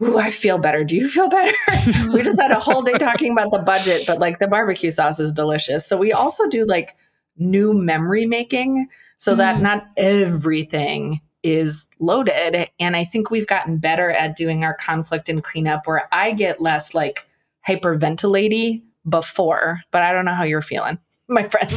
Ooh, 0.00 0.16
I 0.16 0.30
feel 0.30 0.58
better. 0.58 0.84
Do 0.84 0.94
you 0.94 1.08
feel 1.08 1.28
better? 1.28 1.56
we 2.12 2.22
just 2.22 2.40
had 2.40 2.52
a 2.52 2.60
whole 2.60 2.82
day 2.82 2.92
talking 2.98 3.32
about 3.32 3.50
the 3.50 3.58
budget, 3.58 4.06
but 4.06 4.20
like 4.20 4.38
the 4.38 4.46
barbecue 4.46 4.90
sauce 4.90 5.18
is 5.18 5.32
delicious. 5.32 5.86
So 5.86 5.96
we 5.96 6.12
also 6.12 6.46
do 6.46 6.64
like 6.64 6.96
new 7.36 7.74
memory 7.74 8.26
making 8.26 8.88
so 9.18 9.34
mm. 9.34 9.38
that 9.38 9.60
not 9.60 9.86
everything 9.96 11.20
is 11.42 11.88
loaded. 12.00 12.68
And 12.80 12.96
I 12.96 13.04
think 13.04 13.30
we've 13.30 13.46
gotten 13.46 13.78
better 13.78 14.10
at 14.10 14.36
doing 14.36 14.64
our 14.64 14.74
conflict 14.74 15.28
and 15.28 15.42
cleanup 15.42 15.86
where 15.86 16.08
I 16.12 16.32
get 16.32 16.60
less 16.60 16.94
like 16.94 17.28
hyperventilating 17.68 18.82
before, 19.08 19.80
but 19.90 20.02
I 20.02 20.12
don't 20.12 20.24
know 20.24 20.34
how 20.34 20.44
you're 20.44 20.62
feeling, 20.62 20.98
my 21.28 21.48
friend. 21.48 21.70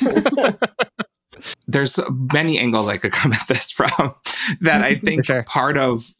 There's 1.68 2.00
many 2.10 2.58
angles 2.58 2.88
I 2.88 2.96
could 2.96 3.12
come 3.12 3.32
at 3.32 3.46
this 3.46 3.70
from 3.70 4.14
that 4.60 4.82
I 4.82 4.94
think 4.94 5.26
sure. 5.26 5.42
part 5.44 5.76
of 5.76 6.10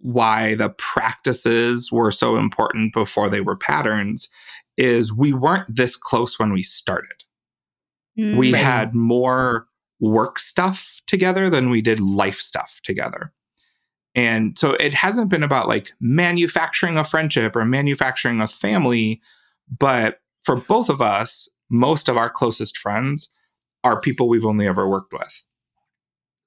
why 0.00 0.54
the 0.54 0.68
practices 0.70 1.90
were 1.90 2.10
so 2.10 2.36
important 2.36 2.92
before 2.92 3.28
they 3.28 3.40
were 3.40 3.56
patterns 3.56 4.28
is 4.76 5.12
we 5.12 5.32
weren't 5.32 5.74
this 5.74 5.96
close 5.96 6.38
when 6.38 6.52
we 6.52 6.62
started. 6.62 7.24
Mm, 8.18 8.36
we 8.36 8.52
right. 8.52 8.62
had 8.62 8.94
more 8.94 9.65
work 10.00 10.38
stuff 10.38 11.00
together 11.06 11.48
than 11.48 11.70
we 11.70 11.80
did 11.80 12.00
life 12.00 12.38
stuff 12.38 12.80
together. 12.82 13.32
And 14.14 14.58
so 14.58 14.72
it 14.72 14.94
hasn't 14.94 15.30
been 15.30 15.42
about 15.42 15.68
like 15.68 15.90
manufacturing 16.00 16.96
a 16.96 17.04
friendship 17.04 17.54
or 17.54 17.64
manufacturing 17.64 18.40
a 18.40 18.48
family, 18.48 19.20
but 19.78 20.20
for 20.42 20.56
both 20.56 20.88
of 20.88 21.02
us, 21.02 21.50
most 21.68 22.08
of 22.08 22.16
our 22.16 22.30
closest 22.30 22.78
friends 22.78 23.30
are 23.84 24.00
people 24.00 24.28
we've 24.28 24.44
only 24.44 24.66
ever 24.66 24.88
worked 24.88 25.12
with. 25.12 25.44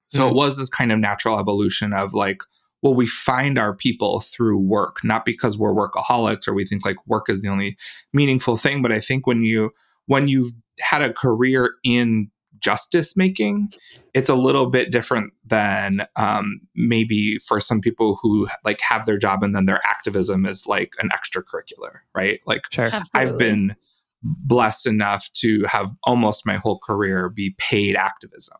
So 0.08 0.26
mm. 0.26 0.30
it 0.30 0.34
was 0.34 0.58
this 0.58 0.68
kind 0.68 0.90
of 0.90 0.98
natural 0.98 1.38
evolution 1.38 1.92
of 1.92 2.12
like, 2.12 2.42
well, 2.82 2.94
we 2.94 3.06
find 3.06 3.58
our 3.58 3.74
people 3.74 4.20
through 4.20 4.58
work, 4.58 5.04
not 5.04 5.24
because 5.24 5.56
we're 5.56 5.74
workaholics 5.74 6.48
or 6.48 6.54
we 6.54 6.64
think 6.64 6.84
like 6.84 7.06
work 7.06 7.28
is 7.28 7.42
the 7.42 7.48
only 7.48 7.76
meaningful 8.12 8.56
thing. 8.56 8.82
But 8.82 8.92
I 8.92 9.00
think 9.00 9.26
when 9.26 9.42
you 9.42 9.70
when 10.06 10.26
you've 10.26 10.50
had 10.80 11.02
a 11.02 11.12
career 11.12 11.74
in 11.84 12.30
justice 12.60 13.16
making 13.16 13.70
it's 14.14 14.28
a 14.28 14.34
little 14.34 14.66
bit 14.66 14.90
different 14.90 15.32
than 15.44 16.06
um, 16.16 16.60
maybe 16.74 17.38
for 17.38 17.60
some 17.60 17.80
people 17.80 18.18
who 18.22 18.48
like 18.64 18.80
have 18.80 19.06
their 19.06 19.18
job 19.18 19.42
and 19.42 19.54
then 19.54 19.66
their 19.66 19.80
activism 19.86 20.46
is 20.46 20.66
like 20.66 20.94
an 21.00 21.10
extracurricular 21.10 21.98
right 22.14 22.40
like 22.46 22.62
sure. 22.70 22.90
i've 23.14 23.38
been 23.38 23.76
blessed 24.22 24.86
enough 24.86 25.30
to 25.32 25.64
have 25.64 25.90
almost 26.04 26.46
my 26.46 26.56
whole 26.56 26.78
career 26.78 27.28
be 27.28 27.54
paid 27.58 27.96
activism 27.96 28.58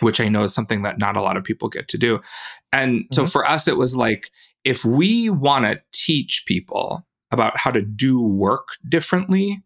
which 0.00 0.20
i 0.20 0.28
know 0.28 0.42
is 0.42 0.54
something 0.54 0.82
that 0.82 0.98
not 0.98 1.16
a 1.16 1.22
lot 1.22 1.36
of 1.36 1.44
people 1.44 1.68
get 1.68 1.88
to 1.88 1.98
do 1.98 2.20
and 2.72 3.00
mm-hmm. 3.00 3.14
so 3.14 3.26
for 3.26 3.46
us 3.46 3.68
it 3.68 3.76
was 3.76 3.96
like 3.96 4.30
if 4.64 4.84
we 4.84 5.30
want 5.30 5.64
to 5.64 5.80
teach 5.92 6.44
people 6.46 7.06
about 7.30 7.56
how 7.56 7.70
to 7.70 7.82
do 7.82 8.20
work 8.20 8.68
differently 8.88 9.62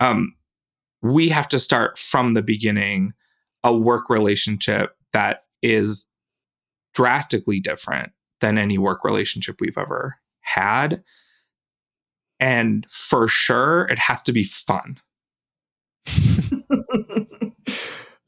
um, 0.00 0.34
we 1.02 1.28
have 1.28 1.48
to 1.48 1.58
start 1.58 1.98
from 1.98 2.34
the 2.34 2.42
beginning 2.42 3.12
a 3.64 3.76
work 3.76 4.08
relationship 4.08 4.96
that 5.12 5.44
is 5.62 6.08
drastically 6.94 7.60
different 7.60 8.12
than 8.40 8.58
any 8.58 8.78
work 8.78 9.04
relationship 9.04 9.60
we've 9.60 9.78
ever 9.78 10.16
had. 10.40 11.02
And 12.40 12.86
for 12.90 13.28
sure, 13.28 13.86
it 13.88 13.98
has 13.98 14.22
to 14.24 14.32
be 14.32 14.44
fun. 14.44 14.98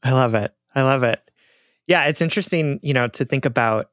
I 0.03 0.11
love 0.11 0.35
it. 0.35 0.53
I 0.73 0.83
love 0.83 1.03
it. 1.03 1.19
Yeah, 1.87 2.05
it's 2.05 2.21
interesting, 2.21 2.79
you 2.81 2.93
know, 2.93 3.07
to 3.07 3.25
think 3.25 3.45
about 3.45 3.91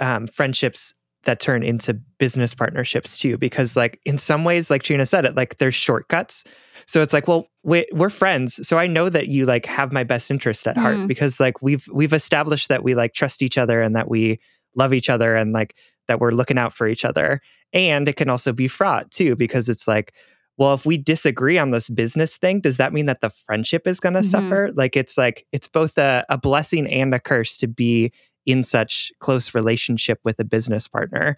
um, 0.00 0.26
friendships 0.26 0.92
that 1.24 1.40
turn 1.40 1.62
into 1.62 1.94
business 2.18 2.54
partnerships 2.54 3.18
too 3.18 3.36
because 3.38 3.76
like 3.76 4.00
in 4.04 4.18
some 4.18 4.44
ways 4.44 4.70
like 4.70 4.82
Trina 4.82 5.06
said 5.06 5.24
it 5.24 5.34
like 5.34 5.58
there's 5.58 5.74
shortcuts 5.74 6.44
so 6.86 7.02
it's 7.02 7.12
like 7.12 7.28
well 7.28 7.46
we, 7.62 7.86
we're 7.92 8.10
friends 8.10 8.66
so 8.66 8.78
I 8.78 8.86
know 8.86 9.08
that 9.08 9.28
you 9.28 9.46
like 9.46 9.66
have 9.66 9.92
my 9.92 10.04
best 10.04 10.30
interest 10.30 10.66
at 10.66 10.76
mm. 10.76 10.82
heart 10.82 11.08
because 11.08 11.40
like 11.40 11.62
we've 11.62 11.86
we've 11.92 12.12
established 12.12 12.68
that 12.68 12.84
we 12.84 12.94
like 12.94 13.14
trust 13.14 13.42
each 13.42 13.58
other 13.58 13.80
and 13.80 13.94
that 13.96 14.08
we 14.08 14.40
love 14.76 14.92
each 14.92 15.08
other 15.08 15.36
and 15.36 15.52
like 15.52 15.74
that 16.08 16.20
we're 16.20 16.32
looking 16.32 16.58
out 16.58 16.72
for 16.72 16.86
each 16.86 17.04
other 17.04 17.40
and 17.72 18.08
it 18.08 18.16
can 18.16 18.28
also 18.28 18.52
be 18.52 18.68
fraught 18.68 19.10
too 19.10 19.36
because 19.36 19.68
it's 19.68 19.88
like 19.88 20.12
well 20.56 20.74
if 20.74 20.84
we 20.86 20.96
disagree 20.96 21.58
on 21.58 21.70
this 21.70 21.88
business 21.88 22.36
thing 22.36 22.60
does 22.60 22.76
that 22.76 22.92
mean 22.92 23.06
that 23.06 23.20
the 23.20 23.30
friendship 23.30 23.86
is 23.86 24.00
going 24.00 24.14
to 24.14 24.20
mm-hmm. 24.20 24.28
suffer 24.28 24.70
like 24.74 24.96
it's 24.96 25.16
like 25.16 25.46
it's 25.52 25.68
both 25.68 25.98
a, 25.98 26.24
a 26.28 26.38
blessing 26.38 26.86
and 26.86 27.14
a 27.14 27.20
curse 27.20 27.56
to 27.56 27.66
be 27.66 28.12
in 28.46 28.62
such 28.62 29.12
close 29.20 29.54
relationship 29.54 30.18
with 30.24 30.38
a 30.40 30.44
business 30.44 30.86
partner. 30.88 31.36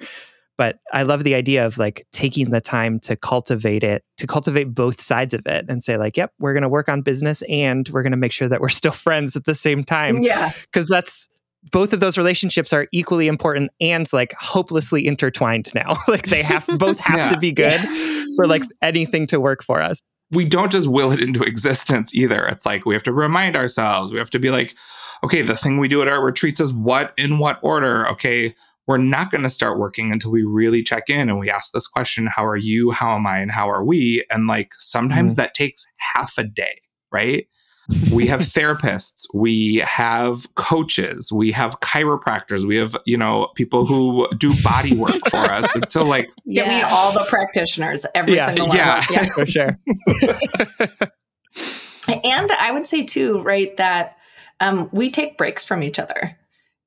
but 0.59 0.79
I 0.95 1.03
love 1.03 1.23
the 1.25 1.35
idea 1.35 1.66
of 1.66 1.77
like 1.77 2.07
taking 2.12 2.49
the 2.51 2.61
time 2.62 2.99
to 3.01 3.14
cultivate 3.14 3.85
it, 3.85 4.03
to 4.16 4.27
cultivate 4.27 4.75
both 4.75 5.01
sides 5.03 5.35
of 5.35 5.47
it 5.47 5.66
and 5.69 5.83
say, 5.85 5.99
like, 5.99 6.16
yep, 6.16 6.33
we're 6.38 6.55
going 6.55 6.62
to 6.62 6.69
work 6.71 6.88
on 6.88 7.03
business 7.03 7.42
and 7.42 7.87
we're 7.90 8.03
going 8.03 8.12
to 8.12 8.16
make 8.16 8.33
sure 8.33 8.49
that 8.49 8.61
we're 8.62 8.69
still 8.83 8.92
friends 8.92 9.37
at 9.37 9.45
the 9.45 9.55
same 9.55 9.85
time. 9.85 10.23
Yeah. 10.23 10.53
Because 10.62 10.88
that's 10.88 11.29
both 11.73 11.92
of 11.92 12.01
those 12.01 12.16
relationships 12.16 12.73
are 12.73 12.87
equally 12.92 13.27
important 13.27 13.71
and 13.81 14.11
like 14.14 14.33
hopelessly 14.38 15.07
intertwined 15.07 15.71
now. 15.75 15.99
like 16.09 16.27
they 16.27 16.42
have 16.42 16.66
both 16.79 16.99
have 17.01 17.19
Yeah. 17.19 17.27
to 17.29 17.38
be 17.38 17.53
good 17.53 17.81
for 18.37 18.47
like 18.47 18.62
anything 18.83 19.27
to 19.27 19.38
work 19.40 19.62
for 19.62 19.83
us. 19.83 20.01
we 20.31 20.45
don't 20.47 20.73
just 20.73 20.87
will 20.88 21.12
it 21.12 21.21
into 21.21 21.42
existence 21.42 22.14
either. 22.14 22.47
It's 22.47 22.64
like 22.64 22.87
we 22.87 22.95
have 22.95 23.03
to 23.03 23.12
remind 23.12 23.57
ourselves. 23.57 24.11
We 24.12 24.19
have 24.19 24.31
to 24.31 24.38
be 24.38 24.51
like, 24.51 24.75
okay, 25.24 25.42
the 25.42 25.57
thing 25.57 25.79
we 25.79 25.88
do 25.88 26.02
at 26.02 26.09
our 26.09 26.22
retreats 26.22 26.61
is 26.61 26.72
what 26.72 27.12
in 27.16 27.38
what 27.38 27.59
order. 27.62 28.09
Okay, 28.11 28.55
we're 28.87 28.98
not 28.98 29.31
going 29.31 29.42
to 29.42 29.50
start 29.50 29.79
working 29.79 30.12
until 30.12 30.31
we 30.31 30.42
really 30.42 30.83
check 30.83 31.11
in 31.11 31.29
and 31.29 31.38
we 31.38 31.50
ask 31.50 31.72
this 31.72 31.87
question 31.87 32.26
How 32.26 32.44
are 32.46 32.57
you? 32.57 32.90
How 32.90 33.16
am 33.16 33.26
I? 33.26 33.38
And 33.38 33.50
how 33.50 33.70
are 33.70 33.85
we? 33.85 34.24
And 34.31 34.46
like 34.46 34.72
sometimes 34.74 35.35
mm-hmm. 35.35 35.42
that 35.42 35.55
takes 35.55 35.87
half 35.98 36.38
a 36.38 36.44
day, 36.44 36.81
right? 37.12 37.46
we 38.11 38.26
have 38.26 38.40
therapists, 38.55 39.26
we 39.33 39.76
have 39.76 40.52
coaches, 40.55 41.31
we 41.33 41.52
have 41.52 41.81
chiropractors, 41.81 42.64
we 42.64 42.76
have, 42.76 42.96
you 43.07 43.16
know, 43.16 43.48
people 43.55 43.87
who 43.87 44.29
do 44.37 44.52
body 44.62 44.94
work 44.94 45.16
for 45.31 45.38
us. 45.38 45.66
And 45.76 45.90
so 45.90 46.05
like 46.05 46.31
Give 46.50 46.66
me 46.66 46.81
all 46.83 47.12
the 47.12 47.24
practitioners, 47.29 48.07
every 48.14 48.35
Yeah. 48.37 48.46
single 48.46 48.68
one. 48.68 48.76
Yeah. 48.76 48.98
Of 48.98 49.09
them. 49.09 49.26
for 49.26 49.46
sure. 49.46 49.79
And 52.24 52.52
I 52.52 52.70
would 52.70 52.87
say 52.87 53.05
too, 53.05 53.40
right, 53.40 53.76
that 53.79 54.15
um, 54.61 54.88
we 54.92 55.11
take 55.11 55.37
breaks 55.38 55.64
from 55.64 55.83
each 55.83 55.99
other. 55.99 56.37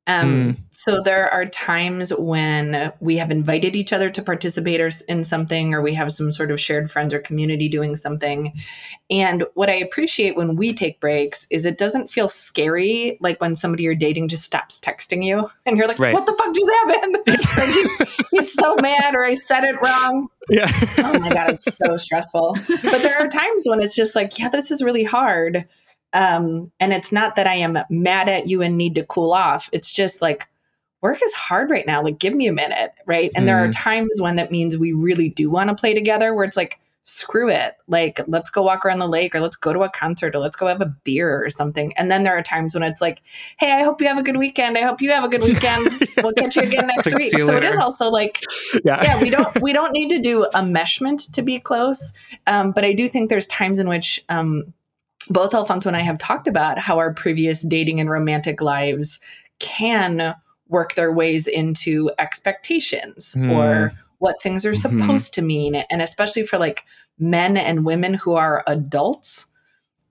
Um, 0.08 0.58
So 0.72 1.02
there 1.02 1.32
are 1.32 1.46
times 1.46 2.12
when 2.12 2.92
we 3.00 3.18
have 3.18 3.30
invited 3.30 3.76
each 3.76 3.94
other 3.94 4.10
to 4.10 4.24
participate 4.24 4.82
or 4.82 4.90
in 5.08 5.24
something, 5.24 5.76
or 5.76 5.84
we 5.84 5.94
have 5.94 6.12
some 6.12 6.32
sort 6.32 6.50
of 6.50 6.60
shared 6.60 6.90
friends 6.90 7.14
or 7.14 7.20
community 7.20 7.70
doing 7.70 7.96
something. 7.96 8.54
And 9.12 9.44
what 9.54 9.70
I 9.70 9.76
appreciate 9.76 10.36
when 10.36 10.56
we 10.56 10.74
take 10.74 11.00
breaks 11.00 11.46
is 11.52 11.64
it 11.64 11.78
doesn't 11.78 12.10
feel 12.10 12.28
scary, 12.28 13.20
like 13.22 13.40
when 13.40 13.54
somebody 13.54 13.84
you're 13.84 13.94
dating 13.94 14.30
just 14.30 14.46
stops 14.46 14.80
texting 14.80 15.24
you, 15.24 15.48
and 15.68 15.78
you're 15.78 15.88
like, 15.88 16.00
Right. 16.00 16.14
"What 16.14 16.26
the 16.26 16.34
fuck 16.34 16.56
just 16.56 16.72
happened?" 16.72 17.18
like 17.58 17.70
he's, 17.70 18.28
he's 18.32 18.54
so 18.54 18.76
mad, 18.82 19.14
or 19.14 19.24
I 19.24 19.36
said 19.36 19.64
it 19.64 19.80
wrong 19.80 20.30
Yeah. 20.50 20.72
oh 21.00 21.20
my 21.20 21.30
god 21.32 21.52
it's 21.52 21.76
so 21.76 21.98
stressful 21.98 22.58
but 22.82 23.04
there 23.04 23.20
are 23.20 23.28
times 23.28 23.66
when 23.68 23.80
it's 23.80 23.96
just 23.96 24.16
like 24.16 24.40
yeah 24.40 24.50
this 24.50 24.72
is 24.72 24.82
really 24.82 25.04
hard 25.04 25.68
um 26.14 26.72
and 26.80 26.92
it's 26.94 27.12
not 27.12 27.36
that 27.36 27.46
i 27.48 27.56
am 27.56 27.78
mad 27.90 28.28
at 28.30 28.48
you 28.48 28.62
and 28.62 28.78
need 28.78 28.96
to 28.96 29.06
cool 29.06 29.32
off. 29.34 29.70
It's 29.72 29.92
just 29.92 30.22
like 30.22 30.48
work 31.02 31.20
is 31.24 31.34
hard 31.34 31.70
right 31.70 31.86
now. 31.88 32.02
Like 32.02 32.20
give 32.20 32.34
me 32.34 32.48
a 32.48 32.54
minute 32.54 32.92
right? 33.06 33.32
And 33.36 33.48
there 33.48 33.64
are 33.64 33.70
times 33.70 34.20
when 34.20 34.36
that 34.36 34.52
means 34.52 34.76
we 34.78 34.92
really 34.92 35.30
do 35.30 35.50
want 35.50 35.70
to 35.70 35.76
play 35.76 35.94
together 35.94 36.34
where 36.34 36.44
it's 36.46 36.58
like 36.58 36.80
screw 37.04 37.50
it. 37.50 37.76
Like 37.88 38.20
let's 38.28 38.50
go 38.52 38.62
walk 38.62 38.86
around 38.86 39.00
the 39.00 39.08
lake 39.08 39.34
or 39.34 39.40
let's 39.40 39.56
go 39.56 39.72
to 39.74 39.80
a 39.82 39.90
concert 39.90 40.36
or 40.36 40.40
let's 40.40 40.56
go 40.56 40.68
have 40.68 40.82
a 40.82 40.94
beer 41.04 41.44
or 41.44 41.50
something. 41.50 41.92
And 41.98 42.12
then 42.12 42.24
there 42.24 42.38
are 42.38 42.44
times 42.44 42.74
when 42.76 42.84
it's 42.84 43.02
like 43.02 43.22
hey 43.58 43.72
i 43.72 43.84
hope 43.84 44.02
you 44.02 44.08
have 44.08 44.18
a 44.18 44.24
good 44.24 44.38
weekend. 44.38 44.78
I 44.78 44.82
hope 44.82 45.02
you 45.02 45.12
have 45.12 45.24
a 45.24 45.30
good 45.30 45.44
weekend. 45.44 46.08
We'll 46.22 46.34
catch 46.34 46.58
you 46.58 46.64
again 46.64 46.88
next 46.88 47.06
Like, 47.08 47.16
week. 47.16 47.40
so 47.40 47.56
it 47.56 47.64
is 47.64 47.78
also 47.78 48.10
like 48.10 48.44
Yeah. 48.84 49.02
yeah 49.04 49.22
we 49.22 49.30
don't 49.30 49.62
we 49.62 49.72
don't 49.72 49.94
need 49.94 50.10
to 50.10 50.20
do 50.20 50.48
enmeshment 50.54 51.32
to 51.32 51.42
be 51.42 51.60
close. 51.60 52.12
Um, 52.46 52.72
but 52.74 52.84
i 52.84 52.92
do 52.94 53.08
think 53.08 53.30
there's 53.30 53.48
times 53.48 53.80
in 53.80 53.88
which 53.88 54.24
um, 54.28 54.74
both 55.30 55.54
alfonso 55.54 55.90
and 55.90 55.98
i 55.98 56.02
have 56.02 56.18
talked 56.18 56.48
about 56.48 56.78
how 56.80 56.98
our 56.98 57.14
previous 57.14 57.62
dating 57.64 58.00
and 58.00 58.10
romantic 58.10 58.62
lives 58.62 59.20
can 59.60 60.36
work 60.70 60.94
their 60.96 61.12
ways 61.12 61.48
into 61.48 62.10
expectations 62.20 63.34
Hmm. 63.34 63.52
or 63.52 63.92
what 64.20 64.42
things 64.42 64.66
are 64.66 64.72
Mhm. 64.74 64.78
supposed 65.00 65.34
to 65.34 65.42
mean 65.42 65.76
and 65.76 66.02
especially 66.02 66.44
for 66.46 66.58
like 66.58 66.84
men 67.18 67.58
and 67.58 67.86
women 67.86 68.14
who 68.14 68.34
are 68.34 68.64
adults 68.68 69.46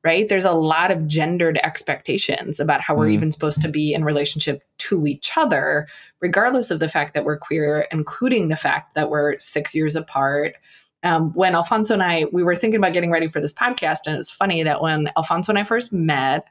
right 0.04 0.28
there's 0.28 0.44
a 0.44 0.52
lot 0.52 0.90
of 0.90 1.06
gendered 1.06 1.58
expectations 1.62 2.60
about 2.60 2.80
how 2.80 2.94
we're 2.94 3.06
Hmm. 3.06 3.14
even 3.14 3.30
supposed 3.32 3.60
to 3.62 3.68
be 3.68 3.92
in 3.94 4.04
relationship 4.04 4.62
to 4.78 5.06
each 5.06 5.32
other 5.36 5.86
regardless 6.20 6.70
of 6.70 6.80
the 6.80 6.88
fact 6.88 7.14
that 7.14 7.24
we're 7.24 7.36
queer 7.38 7.86
including 7.90 8.48
the 8.48 8.56
fact 8.56 8.94
that 8.94 9.10
we're 9.10 9.38
six 9.38 9.74
years 9.74 9.96
apart 9.96 10.54
um, 11.04 11.32
when 11.34 11.54
alfonso 11.54 11.94
and 11.94 12.02
i 12.02 12.24
we 12.32 12.42
were 12.42 12.56
thinking 12.56 12.78
about 12.78 12.92
getting 12.92 13.10
ready 13.10 13.28
for 13.28 13.40
this 13.40 13.54
podcast 13.54 14.00
and 14.06 14.16
it's 14.16 14.30
funny 14.30 14.62
that 14.62 14.80
when 14.82 15.08
alfonso 15.16 15.50
and 15.52 15.58
i 15.58 15.64
first 15.64 15.92
met 15.92 16.46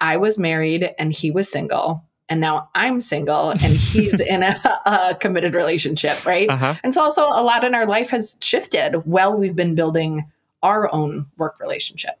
i 0.00 0.16
was 0.16 0.38
married 0.38 0.94
and 0.98 1.12
he 1.12 1.30
was 1.30 1.50
single 1.50 2.02
and 2.28 2.40
now 2.40 2.68
i'm 2.74 3.00
single 3.00 3.50
and 3.50 3.60
he's 3.76 4.18
in 4.34 4.42
a, 4.42 4.54
a 4.86 5.16
committed 5.20 5.54
relationship 5.54 6.24
right 6.26 6.48
Uh-huh. 6.48 6.74
and 6.82 6.94
so 6.94 7.02
also 7.02 7.26
a 7.26 7.42
lot 7.42 7.64
in 7.64 7.74
our 7.74 7.86
life 7.86 8.10
has 8.10 8.36
shifted 8.40 8.96
while 9.04 9.36
we've 9.36 9.56
been 9.56 9.74
building 9.74 10.24
our 10.62 10.92
own 10.94 11.26
work 11.36 11.60
relationship 11.60 12.14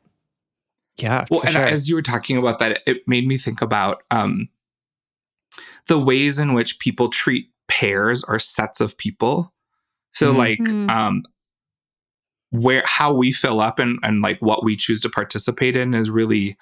Yeah. 0.98 1.24
Well, 1.30 1.40
and 1.42 1.52
sure. 1.52 1.62
as 1.64 1.88
you 1.88 1.94
were 1.94 2.02
talking 2.02 2.36
about 2.38 2.58
that, 2.60 2.80
it 2.86 3.06
made 3.06 3.26
me 3.26 3.36
think 3.38 3.62
about 3.62 4.02
um, 4.10 4.48
the 5.86 5.98
ways 5.98 6.38
in 6.38 6.54
which 6.54 6.78
people 6.78 7.08
treat 7.08 7.50
pairs 7.68 8.22
or 8.24 8.38
sets 8.38 8.80
of 8.80 8.96
people. 8.96 9.52
So, 10.12 10.32
Mhm. 10.32 10.36
like, 10.36 10.58
Mhm. 10.58 10.90
um, 10.90 11.22
where 12.50 12.82
how 12.86 13.14
we 13.14 13.32
fill 13.32 13.60
up 13.60 13.78
and 13.78 13.98
and 14.02 14.22
like 14.22 14.40
what 14.40 14.64
we 14.64 14.76
choose 14.76 15.00
to 15.02 15.08
participate 15.08 15.76
in 15.76 15.94
is 15.94 16.10
really 16.10 16.56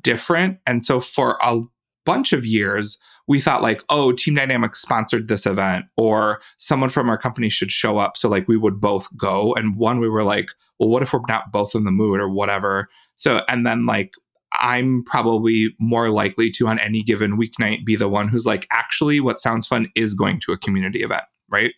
different. 0.00 0.58
And 0.66 0.84
so, 0.84 1.00
for 1.00 1.38
a 1.42 1.60
bunch 2.04 2.32
of 2.32 2.46
years, 2.46 2.98
we 3.28 3.40
thought 3.40 3.62
like, 3.62 3.82
oh, 3.90 4.12
Team 4.12 4.34
Dynamics 4.34 4.80
sponsored 4.80 5.28
this 5.28 5.46
event, 5.46 5.86
or 5.96 6.40
someone 6.56 6.90
from 6.90 7.08
our 7.08 7.18
company 7.18 7.48
should 7.48 7.70
show 7.70 7.98
up. 7.98 8.16
So, 8.16 8.28
like, 8.28 8.48
we 8.48 8.56
would 8.56 8.80
both 8.80 9.14
go. 9.16 9.54
And 9.54 9.76
one, 9.76 9.98
we 10.00 10.08
were 10.08 10.24
like, 10.24 10.50
well, 10.78 10.88
what 10.88 11.02
if 11.02 11.12
we're 11.12 11.20
not 11.28 11.52
both 11.52 11.74
in 11.74 11.84
the 11.84 11.90
mood 11.90 12.20
or 12.20 12.28
whatever? 12.28 12.88
So, 13.16 13.40
and 13.48 13.66
then 13.66 13.86
like, 13.86 14.14
I'm 14.52 15.02
probably 15.04 15.74
more 15.80 16.08
likely 16.08 16.50
to 16.52 16.68
on 16.68 16.78
any 16.78 17.02
given 17.02 17.38
weeknight 17.38 17.84
be 17.84 17.96
the 17.96 18.08
one 18.08 18.28
who's 18.28 18.46
like, 18.46 18.66
actually, 18.70 19.20
what 19.20 19.40
sounds 19.40 19.66
fun 19.66 19.88
is 19.94 20.14
going 20.14 20.40
to 20.40 20.52
a 20.52 20.58
community 20.58 21.02
event, 21.02 21.24
right? 21.48 21.74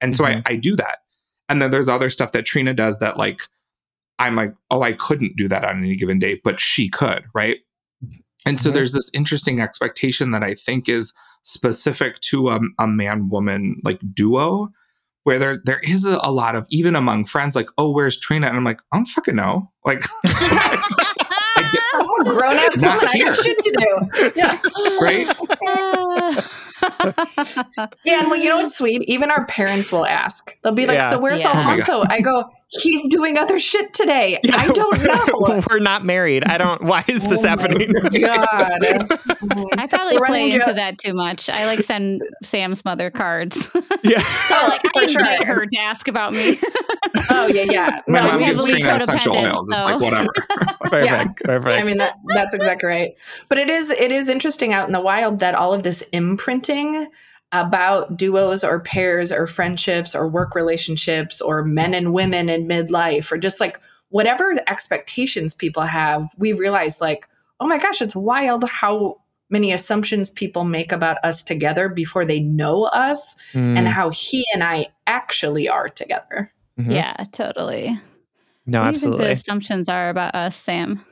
And 0.00 0.16
so 0.16 0.24
I, 0.24 0.34
mm-hmm. 0.34 0.42
I 0.46 0.56
do 0.56 0.76
that. 0.76 0.98
And 1.50 1.60
then 1.60 1.70
there's 1.70 1.88
other 1.88 2.08
stuff 2.08 2.32
that 2.32 2.46
Trina 2.46 2.72
does 2.72 2.98
that 3.00 3.18
like 3.18 3.42
I'm 4.18 4.36
like, 4.36 4.54
oh, 4.70 4.82
I 4.82 4.92
couldn't 4.92 5.36
do 5.36 5.48
that 5.48 5.64
on 5.64 5.78
any 5.78 5.96
given 5.96 6.18
day, 6.18 6.40
but 6.44 6.60
she 6.60 6.88
could, 6.90 7.24
right? 7.34 7.58
And 8.46 8.60
so 8.60 8.70
Mhm. 8.70 8.74
there's 8.74 8.92
this 8.92 9.10
interesting 9.14 9.60
expectation 9.60 10.30
that 10.30 10.42
I 10.42 10.54
think 10.54 10.88
is 10.88 11.12
specific 11.42 12.20
to 12.20 12.50
a, 12.50 12.60
a 12.78 12.86
man 12.86 13.28
woman 13.30 13.80
like 13.84 13.98
duo 14.14 14.68
where 15.24 15.38
there 15.38 15.56
there 15.64 15.80
is 15.80 16.04
a, 16.04 16.18
a 16.22 16.30
lot 16.30 16.54
of 16.54 16.66
even 16.70 16.94
among 16.96 17.24
friends 17.24 17.56
like 17.56 17.68
oh 17.78 17.90
where's 17.92 18.18
Trina 18.20 18.46
and 18.46 18.56
I'm 18.56 18.64
like 18.64 18.80
I 18.92 18.96
don't 18.98 19.06
fucking 19.06 19.36
know 19.36 19.70
like 19.84 20.02
I 21.64 21.70
di- 21.70 21.78
I'm 21.94 22.26
a 22.26 22.30
grown 22.36 22.56
ass 22.56 22.80
Not 22.80 22.94
woman. 22.96 23.08
I 23.08 23.16
here. 23.16 23.26
got 23.26 23.36
shit 23.36 23.58
to 23.62 23.72
do. 23.78 24.32
Yeah. 24.36 24.60
right 25.00 25.36
Yeah. 28.04 28.20
And 28.20 28.28
well, 28.30 28.36
you 28.40 28.48
know 28.48 28.56
what's 28.58 28.76
sweet? 28.76 29.02
Even 29.08 29.30
our 29.30 29.44
parents 29.46 29.92
will 29.92 30.06
ask. 30.06 30.56
They'll 30.62 30.72
be 30.72 30.86
like, 30.86 30.98
Yeah. 30.98 31.10
So 31.10 31.18
where's 31.18 31.42
Yeah. 31.42 31.50
Oh 31.52 31.58
Alfonso? 31.58 32.04
I 32.08 32.20
go, 32.20 32.48
He's 32.70 33.08
doing 33.08 33.36
other 33.36 33.58
shit 33.58 33.92
today. 33.94 34.38
I 34.52 34.68
don't 34.68 35.02
know. 35.02 35.60
We're 35.70 35.80
not 35.80 36.04
married. 36.04 36.44
I 36.44 36.56
don't. 36.56 36.82
Why 36.82 37.04
is 37.08 37.28
this 37.28 37.44
Oh 37.44 37.48
happening? 37.48 37.90
God. 37.92 38.10
I 39.78 39.86
probably 39.88 40.18
We're 40.18 40.26
play 40.26 40.52
into 40.52 40.72
that 40.72 40.98
too 40.98 41.12
much. 41.12 41.50
I 41.50 41.66
like 41.66 41.80
send 41.82 42.22
Sam's 42.44 42.84
mother 42.84 43.10
cards. 43.10 43.70
Yeah. 44.02 44.22
so 44.46 44.54
yeah. 44.56 44.66
like 44.68 44.80
I 44.96 45.00
For 45.02 45.08
sure. 45.08 45.20
invite 45.20 45.44
her 45.46 45.66
to 45.66 45.78
ask 45.78 46.06
about 46.06 46.32
me. 46.32 46.58
Oh, 47.30 47.46
yeah, 47.48 47.64
yeah. 47.68 48.00
my 48.06 48.20
No, 48.20 48.26
mom 48.28 48.36
we 48.36 48.44
gives 48.44 48.62
heavily 48.62 48.80
Trina 48.80 48.96
essential 48.96 49.34
codependent, 49.34 49.52
oils 49.54 49.68
it's 49.70 49.84
like 49.84 50.00
whatever 50.00 50.28
Perfect. 50.80 51.04
Yeah. 51.06 51.24
Perfect. 51.44 51.74
I 51.76 51.82
mean 51.82 51.98
that 51.98 52.14
that's 52.28 52.54
exactly 52.54 52.88
right. 52.88 53.12
But 53.48 53.58
it 53.58 53.68
is 53.68 53.90
it 53.90 54.12
is 54.12 54.28
interesting 54.28 54.72
out 54.72 54.86
in 54.86 54.92
the 54.92 55.00
wild 55.00 55.40
that 55.40 55.54
all 55.54 55.72
of 55.72 55.82
this 55.82 56.02
imprinting 56.12 57.08
about 57.52 58.16
duos 58.16 58.62
or 58.62 58.80
pairs 58.80 59.32
or 59.32 59.46
friendships 59.46 60.14
or 60.14 60.28
work 60.28 60.54
relationships 60.54 61.40
or 61.40 61.64
men 61.64 61.94
and 61.94 62.12
women 62.12 62.48
in 62.48 62.66
midlife 62.68 63.32
or 63.32 63.38
just 63.38 63.60
like 63.60 63.80
whatever 64.10 64.52
the 64.54 64.68
expectations 64.70 65.54
people 65.54 65.82
have, 65.82 66.28
we 66.36 66.52
realize 66.52 67.00
like, 67.00 67.28
oh 67.58 67.66
my 67.66 67.78
gosh, 67.78 68.00
it's 68.00 68.14
wild 68.16 68.64
how 68.68 69.20
many 69.50 69.72
assumptions 69.72 70.30
people 70.30 70.64
make 70.64 70.92
about 70.92 71.16
us 71.24 71.42
together 71.42 71.88
before 71.88 72.24
they 72.24 72.38
know 72.40 72.84
us 72.84 73.34
Mm, 73.52 73.76
and 73.78 73.88
how 73.88 74.10
he 74.10 74.44
and 74.54 74.62
I 74.62 74.86
actually 75.08 75.68
are 75.68 75.88
together. 75.88 76.52
mhm. 76.78 76.94
Yeah, 76.94 77.16
totally. 77.32 78.00
No, 78.66 78.82
what 78.82 78.90
do 78.90 78.92
you 78.94 78.98
think 79.00 79.16
the 79.16 79.30
assumptions 79.32 79.88
are 79.88 80.08
about 80.08 80.34
us, 80.36 80.54
Sam? 80.54 81.04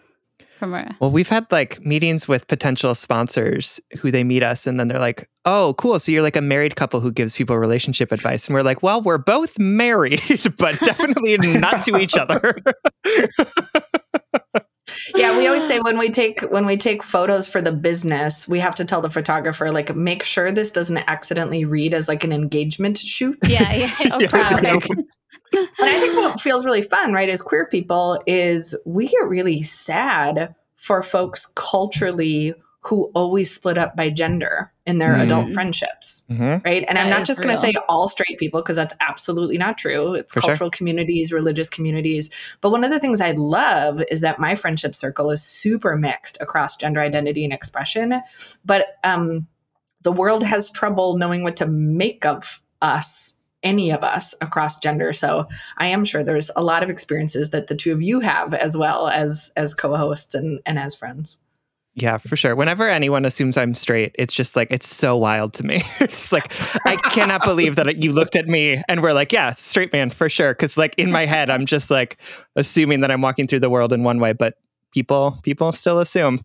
From 0.59 0.75
a 0.75 0.97
Well, 1.01 1.12
we've 1.12 1.29
had 1.29 1.47
like 1.53 1.85
meetings 1.85 2.27
with 2.27 2.49
potential 2.49 2.94
sponsors 2.94 3.81
who 3.99 4.11
they 4.11 4.25
meet 4.25 4.42
us 4.42 4.66
and 4.66 4.81
then 4.81 4.88
they're 4.88 4.99
like, 4.99 5.29
oh, 5.44 5.75
cool. 5.79 6.01
So 6.01 6.11
you're 6.11 6.23
like 6.23 6.37
a 6.37 6.40
married 6.40 6.75
couple 6.75 6.99
who 6.99 7.12
gives 7.12 7.37
people 7.37 7.57
relationship 7.57 8.11
advice. 8.11 8.47
And 8.47 8.55
we're 8.55 8.62
like, 8.62 8.83
well, 8.83 9.01
we're 9.01 9.18
both 9.18 9.57
married, 9.59 10.21
but 10.59 10.79
definitely 10.81 11.37
not 11.38 11.83
to 11.83 11.97
each 11.97 12.16
other. 12.16 12.57
yeah, 15.14 15.37
we 15.37 15.46
always 15.46 15.66
say 15.66 15.79
when 15.83 15.98
we 15.98 16.11
take 16.11 16.40
when 16.42 16.66
we 16.66 16.77
take 16.77 17.03
photos 17.03 17.48
for 17.48 17.61
the 17.61 17.72
business, 17.72 18.48
we 18.48 18.61
have 18.61 18.74
to 18.77 18.85
tell 18.85 19.01
the 19.01 19.11
photographer 19.11 19.70
like 19.70 19.94
make 19.94 20.22
sure 20.22 20.51
this 20.51 20.70
doesn't 20.70 20.98
accidentally 21.07 21.64
read 21.64 21.94
as 21.94 22.09
like 22.09 22.24
an 22.24 22.33
engagement 22.33 22.98
shoot. 22.98 23.38
Yeah, 23.46 23.72
yeah. 23.72 23.90
Oh, 24.12 24.20
Yeah, 24.20 24.61
no. 24.62 24.81
and 25.53 25.68
I 25.81 26.01
think 26.01 26.16
what 26.16 26.40
feels 26.40 26.64
really 26.64 26.83
fun, 26.83 27.12
right, 27.12 27.29
as 27.29 27.42
queer 27.42 27.66
people, 27.66 28.22
is 28.27 28.77
we 28.85 29.09
get 29.09 29.29
really 29.29 29.62
sad 29.62 30.55
for 30.74 31.03
folks 31.03 31.51
culturally 31.55 32.55
who 32.88 33.11
always 33.14 33.55
split 33.55 33.77
up 33.77 33.94
by 33.94 34.09
gender 34.09 34.72
in 34.87 34.96
their 34.96 35.12
Mm. 35.14 35.22
adult 35.24 35.53
friendships, 35.53 36.22
Mhm. 36.31 36.64
right? 36.64 36.87
And 36.88 36.96
I'm 36.98 37.11
not 37.11 37.27
just 37.27 37.42
going 37.42 37.55
to 37.55 37.61
say 37.61 37.74
all 37.87 38.09
straight 38.09 38.38
people 38.38 38.62
because 38.62 38.77
that's 38.77 38.94
absolutely 39.01 39.59
not 39.59 39.77
true. 39.77 40.14
It's 40.14 40.33
For 40.33 40.40
sure. 40.40 40.48
cultural 40.48 40.70
communities, 40.70 41.31
religious 41.31 41.68
communities. 41.68 42.31
But 42.62 42.70
one 42.70 42.85
of 42.85 42.90
the 42.90 42.98
things 42.98 43.20
I 43.20 43.33
love 43.33 44.03
is 44.11 44.22
that 44.22 44.38
my 44.38 44.55
friendship 44.55 44.94
circle 44.94 45.31
is 45.31 45.42
super 45.42 45.96
mixed 45.96 46.38
across 46.40 46.77
gender 46.77 47.03
identity 47.03 47.44
and 47.44 47.53
expression. 47.53 48.22
But 48.64 48.87
um, 49.05 49.46
the 50.03 50.12
world 50.12 50.42
has 50.44 50.70
trouble 50.70 51.18
knowing 51.18 51.42
what 51.42 51.57
to 51.57 51.66
make 51.66 52.24
of 52.24 52.62
us 52.81 53.35
any 53.64 53.90
of 53.90 54.05
us 54.05 54.37
across 54.40 54.79
gender 54.79 55.12
so 55.12 55.44
i 55.79 55.88
am 55.88 56.05
sure 56.05 56.22
there's 56.22 56.48
a 56.55 56.62
lot 56.62 56.85
of 56.85 56.88
experiences 56.88 57.51
that 57.51 57.66
the 57.66 57.74
two 57.74 57.92
of 57.92 58.01
you 58.01 58.20
have 58.20 58.55
as 58.55 58.77
well 58.77 59.09
as 59.09 59.51
as 59.57 59.74
co-hosts 59.74 60.33
and 60.33 60.61
and 60.64 60.79
as 60.79 60.94
friends 60.94 61.38
Yeah, 62.00 62.18
for 62.18 62.37
sure. 62.37 62.54
Whenever 62.54 62.88
anyone 62.88 63.24
assumes 63.24 63.56
I'm 63.56 63.74
straight, 63.74 64.14
it's 64.16 64.32
just 64.32 64.54
like 64.54 64.68
it's 64.70 64.87
so 64.87 65.16
wild 65.16 65.52
to 65.54 65.64
me. 65.64 65.82
it's 66.00 66.30
like 66.32 66.52
I 66.87 66.94
cannot 66.96 67.42
believe 67.42 67.74
that 67.74 68.02
you 68.02 68.12
looked 68.12 68.37
at 68.37 68.46
me 68.46 68.80
and 68.88 69.02
were 69.02 69.12
like, 69.12 69.32
"Yeah, 69.32 69.50
straight 69.52 69.92
man 69.92 70.11
for 70.11 70.28
sure." 70.28 70.52
Because 70.52 70.78
like 70.78 70.94
in 70.96 71.11
my 71.11 71.26
head, 71.26 71.50
I'm 71.50 71.66
just 71.66 71.90
like 71.90 72.18
assuming 72.54 73.00
that 73.00 73.11
I'm 73.11 73.20
walking 73.20 73.48
through 73.48 73.61
the 73.61 73.70
world 73.70 73.92
in 73.92 74.04
one 74.04 74.20
way, 74.20 74.32
but 74.32 74.54
people 74.94 75.38
people 75.42 75.72
still 75.72 75.98
assume. 75.98 76.44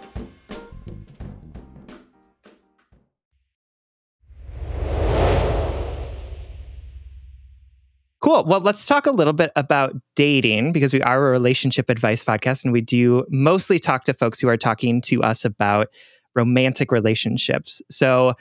Cool. 8.21 8.45
Well, 8.45 8.59
let's 8.59 8.85
talk 8.85 9.07
a 9.07 9.11
little 9.11 9.33
bit 9.33 9.51
about 9.55 9.95
dating 10.15 10.73
because 10.73 10.93
we 10.93 11.01
are 11.01 11.27
a 11.27 11.31
relationship 11.31 11.89
advice 11.89 12.23
podcast 12.23 12.63
and 12.63 12.71
we 12.71 12.81
do 12.81 13.25
mostly 13.29 13.79
talk 13.79 14.03
to 14.03 14.13
folks 14.13 14.39
who 14.39 14.47
are 14.47 14.57
talking 14.57 15.01
to 15.01 15.23
us 15.23 15.43
about 15.43 15.87
romantic 16.35 16.91
relationships. 16.91 17.81
So, 17.89 18.35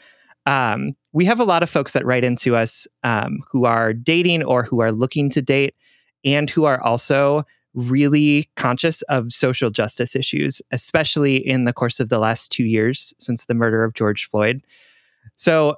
Um, 0.46 0.94
we 1.12 1.26
have 1.26 1.38
a 1.40 1.44
lot 1.44 1.62
of 1.62 1.70
folks 1.70 1.92
that 1.92 2.06
write 2.06 2.24
into 2.24 2.56
us 2.56 2.86
um, 3.04 3.40
who 3.50 3.66
are 3.66 3.92
dating 3.92 4.42
or 4.42 4.64
who 4.64 4.80
are 4.80 4.90
looking 4.92 5.28
to 5.30 5.42
date 5.42 5.74
and 6.24 6.48
who 6.50 6.64
are 6.64 6.82
also 6.82 7.44
really 7.74 8.48
conscious 8.56 9.02
of 9.02 9.32
social 9.32 9.70
justice 9.70 10.16
issues, 10.16 10.62
especially 10.72 11.36
in 11.36 11.64
the 11.64 11.72
course 11.74 12.00
of 12.00 12.08
the 12.08 12.18
last 12.18 12.50
two 12.50 12.64
years 12.64 13.12
since 13.18 13.44
the 13.44 13.54
murder 13.54 13.84
of 13.84 13.94
George 13.94 14.26
Floyd. 14.26 14.62
So 15.36 15.76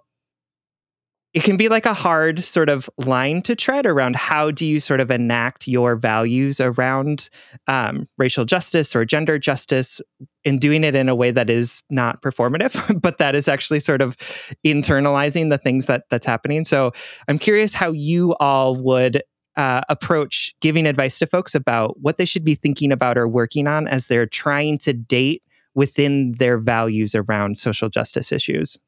it 1.35 1.45
can 1.45 1.57
be 1.57 1.69
like 1.69 1.87
a 1.87 1.95
hard 1.95 2.45
sort 2.45 2.69
of 2.69 2.91
line 3.07 3.41
to 3.43 3.57
tread 3.57 3.87
around 3.87 4.17
how 4.17 4.51
do 4.51 4.67
you 4.67 4.79
sort 4.79 5.01
of 5.01 5.11
enact 5.11 5.67
your 5.67 5.97
values 5.97 6.61
around 6.61 7.31
um, 7.69 8.07
racial 8.19 8.45
justice 8.45 8.95
or 8.95 9.05
gender 9.05 9.39
justice 9.39 10.01
in 10.45 10.59
doing 10.59 10.85
it 10.85 10.95
in 10.95 11.09
a 11.09 11.15
way 11.15 11.31
that 11.31 11.49
is 11.49 11.83
not 11.91 12.21
performative 12.21 13.01
but 13.01 13.19
that 13.19 13.35
is 13.35 13.49
actually 13.49 13.81
sort 13.81 14.03
of 14.03 14.17
internalizing 14.65 15.51
the 15.51 15.59
things 15.59 15.87
that 15.87 16.05
that's 16.11 16.27
happening. 16.27 16.65
So 16.65 16.93
i'm 17.29 17.39
curious 17.39 17.75
how 17.75 17.93
you 17.93 18.35
all 18.35 18.77
would 18.77 19.23
uh, 19.57 19.83
approach 19.91 20.55
giving 20.61 20.87
advice 20.87 21.19
to 21.19 21.27
folks 21.27 21.55
about 21.55 22.01
what 22.01 22.17
they 22.17 22.25
should 22.25 22.45
be 22.45 22.55
thinking 22.55 22.91
about 22.91 23.19
or 23.19 23.29
working 23.29 23.69
on 23.69 23.87
as 23.87 24.07
they're 24.07 24.27
trying 24.27 24.79
to 24.79 24.95
date 24.95 25.43
within 25.75 26.33
their 26.39 26.57
values 26.57 27.15
around 27.15 27.59
social 27.59 27.91
justice 27.91 28.33
issues 28.33 28.79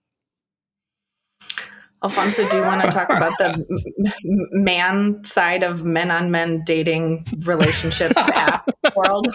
Alfonso, 2.05 2.47
do 2.51 2.57
you 2.59 2.63
want 2.65 2.83
to 2.83 2.91
talk 2.91 3.09
about 3.09 3.33
the 3.39 3.65
man 4.53 5.25
side 5.25 5.63
of 5.63 5.87
men 5.87 6.11
on 6.11 6.31
men 6.31 6.63
dating 6.67 7.27
relationship 7.47 8.13
app 8.17 8.69
world? 8.95 9.27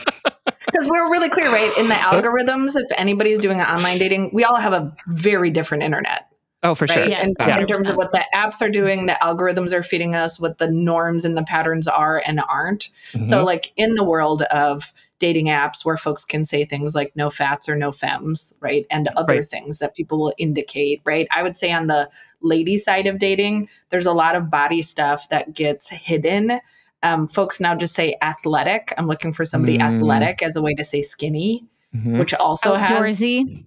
Because 0.46 0.88
we're 0.88 1.10
really 1.10 1.30
clear, 1.30 1.48
right? 1.52 1.76
In 1.80 1.88
the 1.88 1.96
algorithms, 1.96 2.76
if 2.80 2.86
anybody's 2.96 3.40
doing 3.40 3.60
online 3.60 3.98
dating, 3.98 4.30
we 4.34 4.44
all 4.44 4.58
have 4.58 4.74
a 4.74 4.96
very 5.08 5.50
different 5.50 5.82
internet. 5.82 6.28
Oh, 6.62 6.76
for 6.76 6.86
right? 6.86 7.06
sure. 7.06 7.14
And 7.16 7.36
Yeah. 7.40 7.58
in 7.58 7.66
terms 7.66 7.90
of 7.90 7.96
what 7.96 8.12
the 8.12 8.24
apps 8.36 8.62
are 8.62 8.70
doing, 8.70 9.08
the 9.08 9.18
algorithms 9.20 9.74
are 9.74 9.82
feeding 9.82 10.14
us, 10.14 10.40
what 10.40 10.60
the 10.60 10.70
norms 10.70 11.26
and 11.26 11.36
the 11.36 11.44
patterns 11.44 11.88
are 11.88 12.22
and 12.24 12.40
aren't. 12.48 12.90
So, 13.24 13.42
Mhm. 13.42 13.46
like 13.46 13.74
in 13.78 13.96
the 13.96 14.04
world 14.04 14.44
of 14.44 14.94
dating 15.20 15.48
apps 15.48 15.84
where 15.86 15.98
folks 15.98 16.24
can 16.26 16.46
say 16.46 16.66
things 16.66 16.96
like 16.96 17.12
no 17.16 17.30
fats 17.30 17.68
or 17.70 17.76
no 17.76 17.92
femmes, 17.92 18.54
right? 18.62 18.86
And 18.90 19.10
other 19.18 19.36
Right. 19.36 19.46
things 19.46 19.80
that 19.80 19.94
people 19.94 20.18
will 20.18 20.34
indicate, 20.38 21.02
right? 21.06 21.28
I 21.32 21.44
would 21.44 21.58
say 21.58 21.72
on 21.72 21.88
the 21.88 22.10
lady 22.42 22.78
side 22.78 23.06
of 23.06 23.20
dating, 23.20 23.68
there's 23.90 24.06
a 24.06 24.14
lot 24.14 24.36
of 24.36 24.50
body 24.50 24.82
stuff 24.82 25.28
that 25.30 25.54
gets 25.54 25.90
hidden. 25.90 26.60
Um, 27.04 27.28
folks 27.28 27.60
now 27.60 27.76
just 27.76 27.94
say 27.96 28.16
athletic. 28.22 28.94
I'm 28.98 29.08
looking 29.08 29.34
for 29.34 29.46
somebody 29.46 29.78
Mm. 29.78 29.96
athletic 29.98 30.42
as 30.42 30.56
a 30.56 30.62
way 30.62 30.74
to 30.76 30.84
say 30.84 31.02
skinny, 31.02 31.66
Mhm. 31.96 32.18
which 32.20 32.34
also 32.34 32.76
has 32.76 32.90
Outdoorsy. 32.90 33.00
I've 33.08 33.16
seen 33.16 33.48
that. 33.48 33.64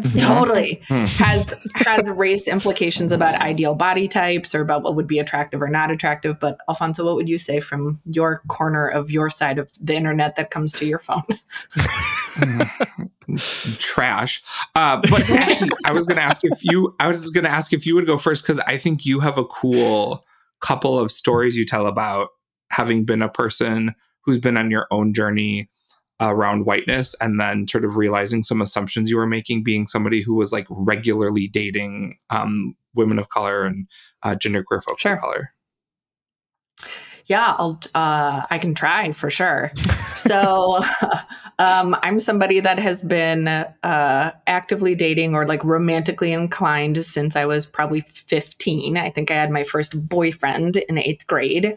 Totally 0.00 0.82
Hmm. 0.88 1.04
has 1.04 1.54
has 1.74 2.08
race 2.10 2.48
implications 2.48 3.12
about 3.12 3.34
ideal 3.40 3.74
body 3.74 4.08
types 4.08 4.54
or 4.54 4.60
about 4.60 4.82
what 4.82 4.96
would 4.96 5.06
be 5.06 5.18
attractive 5.18 5.60
or 5.60 5.68
not 5.68 5.90
attractive. 5.90 6.40
But 6.40 6.58
Alfonso, 6.68 7.04
what 7.04 7.16
would 7.16 7.28
you 7.28 7.38
say 7.38 7.60
from 7.60 8.00
your 8.06 8.42
corner 8.48 8.88
of 8.88 9.10
your 9.10 9.30
side 9.30 9.58
of 9.58 9.70
the 9.80 9.94
internet 9.94 10.36
that 10.36 10.50
comes 10.50 10.72
to 10.74 10.86
your 10.86 10.98
phone? 10.98 11.22
trash. 13.78 14.42
Uh, 14.74 15.00
but 15.10 15.28
actually, 15.30 15.70
I 15.84 15.92
was 15.92 16.06
going 16.06 16.16
to 16.16 16.22
ask 16.22 16.42
if 16.44 16.64
you. 16.64 16.94
I 17.00 17.08
was 17.08 17.30
going 17.30 17.44
to 17.44 17.50
ask 17.50 17.72
if 17.72 17.86
you 17.86 17.94
would 17.94 18.06
go 18.06 18.18
first 18.18 18.44
because 18.44 18.58
I 18.66 18.78
think 18.78 19.04
you 19.04 19.20
have 19.20 19.38
a 19.38 19.44
cool 19.44 20.24
couple 20.60 20.98
of 20.98 21.10
stories 21.10 21.56
you 21.56 21.66
tell 21.66 21.86
about 21.86 22.28
having 22.70 23.04
been 23.04 23.22
a 23.22 23.28
person 23.28 23.94
who's 24.24 24.38
been 24.38 24.56
on 24.56 24.70
your 24.70 24.86
own 24.90 25.12
journey 25.12 25.68
around 26.20 26.66
whiteness 26.66 27.14
and 27.20 27.40
then 27.40 27.66
sort 27.66 27.84
of 27.84 27.96
realizing 27.96 28.42
some 28.42 28.60
assumptions 28.60 29.10
you 29.10 29.16
were 29.16 29.26
making 29.26 29.62
being 29.64 29.86
somebody 29.86 30.22
who 30.22 30.34
was 30.34 30.52
like 30.52 30.66
regularly 30.70 31.48
dating 31.48 32.18
um, 32.30 32.76
women 32.94 33.18
of 33.18 33.28
color 33.28 33.64
and 33.64 33.88
uh, 34.22 34.34
genderqueer 34.34 34.82
folks 34.82 35.02
Sure. 35.02 35.14
of 35.14 35.20
color 35.20 35.52
Yeah, 37.26 37.54
I'll. 37.56 37.80
Uh, 37.94 38.46
I 38.50 38.58
can 38.58 38.74
try 38.74 39.12
for 39.12 39.30
sure. 39.30 39.72
So, 40.16 40.82
um, 41.58 41.96
I'm 42.02 42.18
somebody 42.18 42.58
that 42.60 42.80
has 42.80 43.04
been 43.04 43.46
uh, 43.46 44.32
actively 44.46 44.94
dating 44.96 45.34
or 45.34 45.46
like 45.46 45.62
romantically 45.62 46.32
inclined 46.32 47.04
since 47.04 47.36
I 47.36 47.46
was 47.46 47.64
probably 47.64 48.00
15. 48.00 48.96
I 48.96 49.08
think 49.10 49.30
I 49.30 49.34
had 49.34 49.50
my 49.50 49.62
first 49.62 50.08
boyfriend 50.08 50.78
in 50.78 50.98
eighth 50.98 51.26
grade, 51.28 51.76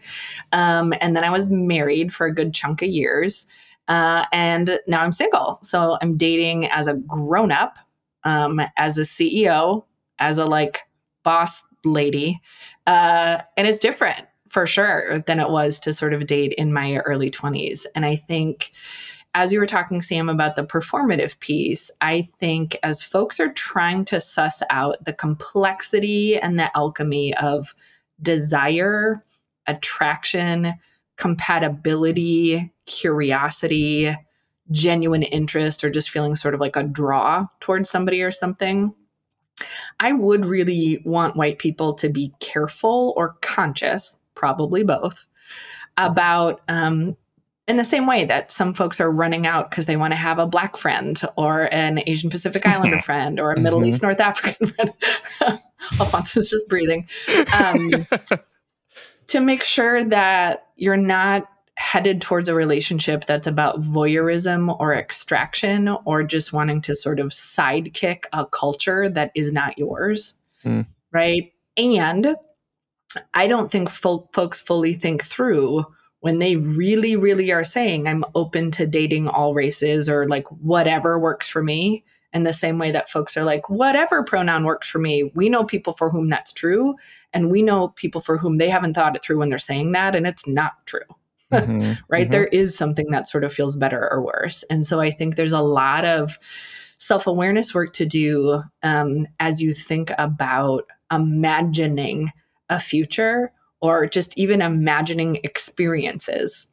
um, 0.52 0.94
and 1.00 1.16
then 1.16 1.24
I 1.24 1.30
was 1.30 1.48
married 1.48 2.14
for 2.14 2.26
a 2.26 2.34
good 2.34 2.54
chunk 2.54 2.82
of 2.82 2.90
years, 2.90 3.46
uh, 3.88 4.26
and 4.32 4.80
now 4.88 5.02
I'm 5.02 5.12
single. 5.12 5.60
So 5.62 5.98
I'm 6.02 6.18
dating 6.18 6.68
as 6.68 6.88
a 6.88 6.96
grown 6.96 7.52
up, 7.52 7.78
um, 8.24 8.62
as 8.78 8.98
a 8.98 9.02
CEO, 9.02 9.86
as 10.20 10.38
a 10.38 10.46
like 10.46 10.82
boss 11.24 11.64
lady, 11.84 12.40
uh, 12.88 13.40
and 13.58 13.68
it's 13.68 13.80
different 13.80 14.26
for 14.50 14.66
sure 14.66 15.20
than 15.20 15.40
it 15.40 15.50
was 15.50 15.80
to 15.80 15.94
sort 15.94 16.14
of 16.14 16.28
date 16.28 16.54
in 16.54 16.72
my 16.72 16.98
early 17.00 17.30
20s. 17.30 17.86
And 17.94 18.06
I 18.06 18.16
think 18.16 18.72
as 19.36 19.52
you 19.52 19.60
were 19.60 19.66
talking, 19.66 20.02
Sam, 20.02 20.30
about 20.30 20.56
the 20.56 20.64
performative 20.64 21.38
piece, 21.40 21.92
I 22.00 22.22
think 22.22 22.78
as 22.84 23.04
folks 23.04 23.38
are 23.42 23.52
trying 23.52 24.06
to 24.06 24.22
suss 24.22 24.64
out 24.70 25.04
the 25.04 25.12
complexity 25.12 26.38
and 26.38 26.58
the 26.58 26.76
alchemy 26.76 27.36
of 27.36 27.76
desire, 28.22 29.26
attraction, 29.68 30.74
compatibility, 31.18 32.72
curiosity, 32.86 34.16
genuine 34.72 35.24
interest, 35.24 35.84
or 35.84 35.90
just 35.90 36.10
feeling 36.10 36.36
sort 36.36 36.54
of 36.54 36.60
like 36.60 36.76
a 36.76 36.84
draw 36.84 37.48
towards 37.60 37.90
somebody 37.90 38.22
or 38.22 38.32
something, 38.32 38.94
I 40.00 40.12
would 40.14 40.46
really 40.46 41.02
want 41.06 41.38
white 41.38 41.60
people 41.60 41.94
to 41.94 42.10
be 42.10 42.34
careful 42.40 43.14
or 43.16 43.38
conscious, 43.42 44.18
probably 44.34 44.84
both, 44.84 45.28
about 45.98 46.62
um, 46.68 47.16
in 47.68 47.78
the 47.78 47.86
same 47.86 48.06
way 48.06 48.26
that 48.26 48.52
some 48.52 48.74
folks 48.74 49.00
are 49.00 49.10
running 49.10 49.48
out 49.48 49.70
because 49.70 49.86
they 49.86 49.96
want 49.98 50.12
to 50.12 50.18
have 50.18 50.40
a 50.40 50.46
black 50.46 50.78
friend 50.78 51.22
or 51.38 51.74
an 51.74 52.02
Asian 52.06 52.30
Pacific 52.30 52.68
Islander 52.68 53.00
friend 53.00 53.40
or 53.40 53.54
a 53.54 53.60
Middle 53.60 53.80
Mhm. 53.80 53.88
East 53.88 54.02
North 54.04 54.20
African 54.20 54.68
friend. 54.74 54.92
Alfonso's 56.00 56.50
just 56.50 56.68
breathing. 56.68 57.08
Um, 57.54 58.06
to 59.28 59.40
make 59.40 59.64
sure 59.64 60.04
that 60.04 60.68
you're 60.76 60.98
not 60.98 61.48
headed 61.78 62.22
towards 62.22 62.48
a 62.48 62.56
relationship 62.56 63.26
that's 63.26 63.48
about 63.48 63.82
voyeurism 63.82 64.76
or 64.80 64.94
extraction 64.94 65.90
or 66.06 66.24
just 66.24 66.54
wanting 66.54 66.82
to 66.82 66.96
sort 66.96 67.20
of 67.20 67.28
sidekick 67.28 68.24
a 68.32 68.46
culture 68.46 69.10
that 69.10 69.32
is 69.36 69.52
not 69.52 69.78
yours. 69.78 70.36
Mm. 70.64 70.86
Right. 71.12 71.52
And 71.78 72.36
I 73.34 73.48
don't 73.48 73.72
think 73.72 73.90
fol- 73.90 74.30
folks 74.34 74.62
fully 74.62 74.94
think 74.94 75.24
through 75.24 75.86
when 76.22 76.40
they 76.40 76.56
really, 76.56 77.16
really 77.16 77.52
are 77.52 77.64
saying, 77.64 78.08
I'm 78.08 78.24
open 78.34 78.72
to 78.72 78.88
dating 78.88 79.28
all 79.28 79.54
races 79.54 80.10
or 80.10 80.28
like 80.28 80.48
whatever 80.48 81.20
works 81.20 81.48
for 81.48 81.62
me. 81.62 82.04
In 82.34 82.44
the 82.44 82.52
same 82.52 82.78
way 82.80 82.92
that 82.92 83.08
folks 83.08 83.38
are 83.38 83.46
like, 83.46 83.70
whatever 83.70 84.22
pronoun 84.22 84.66
works 84.66 84.90
for 84.90 85.00
me. 85.00 85.32
We 85.36 85.48
know 85.48 85.64
people 85.64 85.94
for 85.94 86.10
whom 86.10 86.28
that's 86.28 86.52
true. 86.52 86.96
And 87.32 87.50
we 87.50 87.62
know 87.62 87.90
people 87.90 88.20
for 88.20 88.38
whom 88.38 88.58
they 88.58 88.68
haven't 88.68 88.94
thought 88.94 89.16
it 89.16 89.24
through 89.24 89.38
when 89.38 89.48
they're 89.48 89.58
saying 89.58 89.94
that. 89.94 90.18
And 90.18 90.28
it's 90.28 90.46
not 90.46 90.86
true 90.86 91.00
Mhm. 91.52 91.98
right? 92.10 92.28
Mhm. 92.28 92.32
There 92.32 92.48
is 92.48 92.76
something 92.78 93.12
that 93.12 93.28
sort 93.28 93.44
of 93.44 93.54
feels 93.54 93.76
better 93.76 94.12
or 94.12 94.24
worse. 94.24 94.64
And 94.70 94.86
so 94.86 95.00
I 95.00 95.12
think 95.12 95.36
there's 95.36 95.52
a 95.52 95.62
lot 95.62 96.06
of 96.06 96.38
self 96.98 97.28
awareness 97.28 97.74
work 97.76 97.94
to 97.94 98.06
do 98.06 98.62
um, 98.84 99.28
as 99.40 99.62
you 99.62 99.74
think 99.74 100.12
about 100.18 100.86
imagining 101.12 102.32
a 102.70 102.80
future 102.80 103.52
or 103.82 104.08
just 104.08 104.38
even 104.38 104.62
imagining 104.62 105.36
experiences 105.44 106.68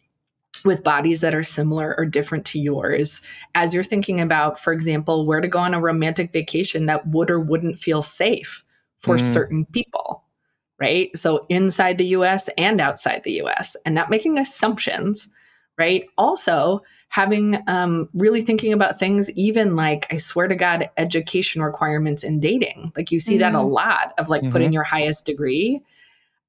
with 0.64 0.84
bodies 0.84 1.20
that 1.20 1.34
are 1.34 1.42
similar 1.44 1.94
or 1.98 2.06
different 2.06 2.44
to 2.46 2.58
yours 2.58 3.20
as 3.54 3.74
you're 3.74 3.82
thinking 3.84 4.20
about 4.20 4.58
for 4.60 4.72
example 4.72 5.26
where 5.26 5.40
to 5.40 5.48
go 5.48 5.58
on 5.58 5.74
a 5.74 5.80
romantic 5.80 6.32
vacation 6.32 6.86
that 6.86 7.06
would 7.08 7.30
or 7.30 7.40
wouldn't 7.40 7.78
feel 7.78 8.00
safe 8.02 8.64
for 9.00 9.16
Mm. 9.16 9.20
certain 9.20 9.64
people 9.66 10.22
right 10.82 11.16
so 11.16 11.46
inside 11.48 11.96
the 11.96 12.12
US 12.18 12.50
and 12.58 12.80
outside 12.80 13.22
the 13.24 13.40
US 13.42 13.76
and 13.84 13.94
not 13.94 14.10
making 14.10 14.36
assumptions 14.38 15.28
right 15.78 16.04
also 16.18 16.82
having 17.08 17.62
um, 17.66 18.08
really 18.14 18.42
thinking 18.42 18.72
about 18.72 18.98
things 18.98 19.30
even 19.32 19.76
like 19.76 20.06
i 20.12 20.16
swear 20.18 20.46
to 20.48 20.54
god 20.54 20.90
education 20.96 21.62
requirements 21.62 22.22
in 22.24 22.40
dating 22.40 22.92
like 22.96 23.10
you 23.12 23.20
see 23.20 23.38
that 23.38 23.54
a 23.54 23.58
Mhm. 23.58 23.70
lot 23.72 24.12
of 24.18 24.28
like 24.28 24.42
Mhm. 24.42 24.52
putting 24.52 24.72
your 24.72 24.82
highest 24.84 25.24
degree 25.24 25.80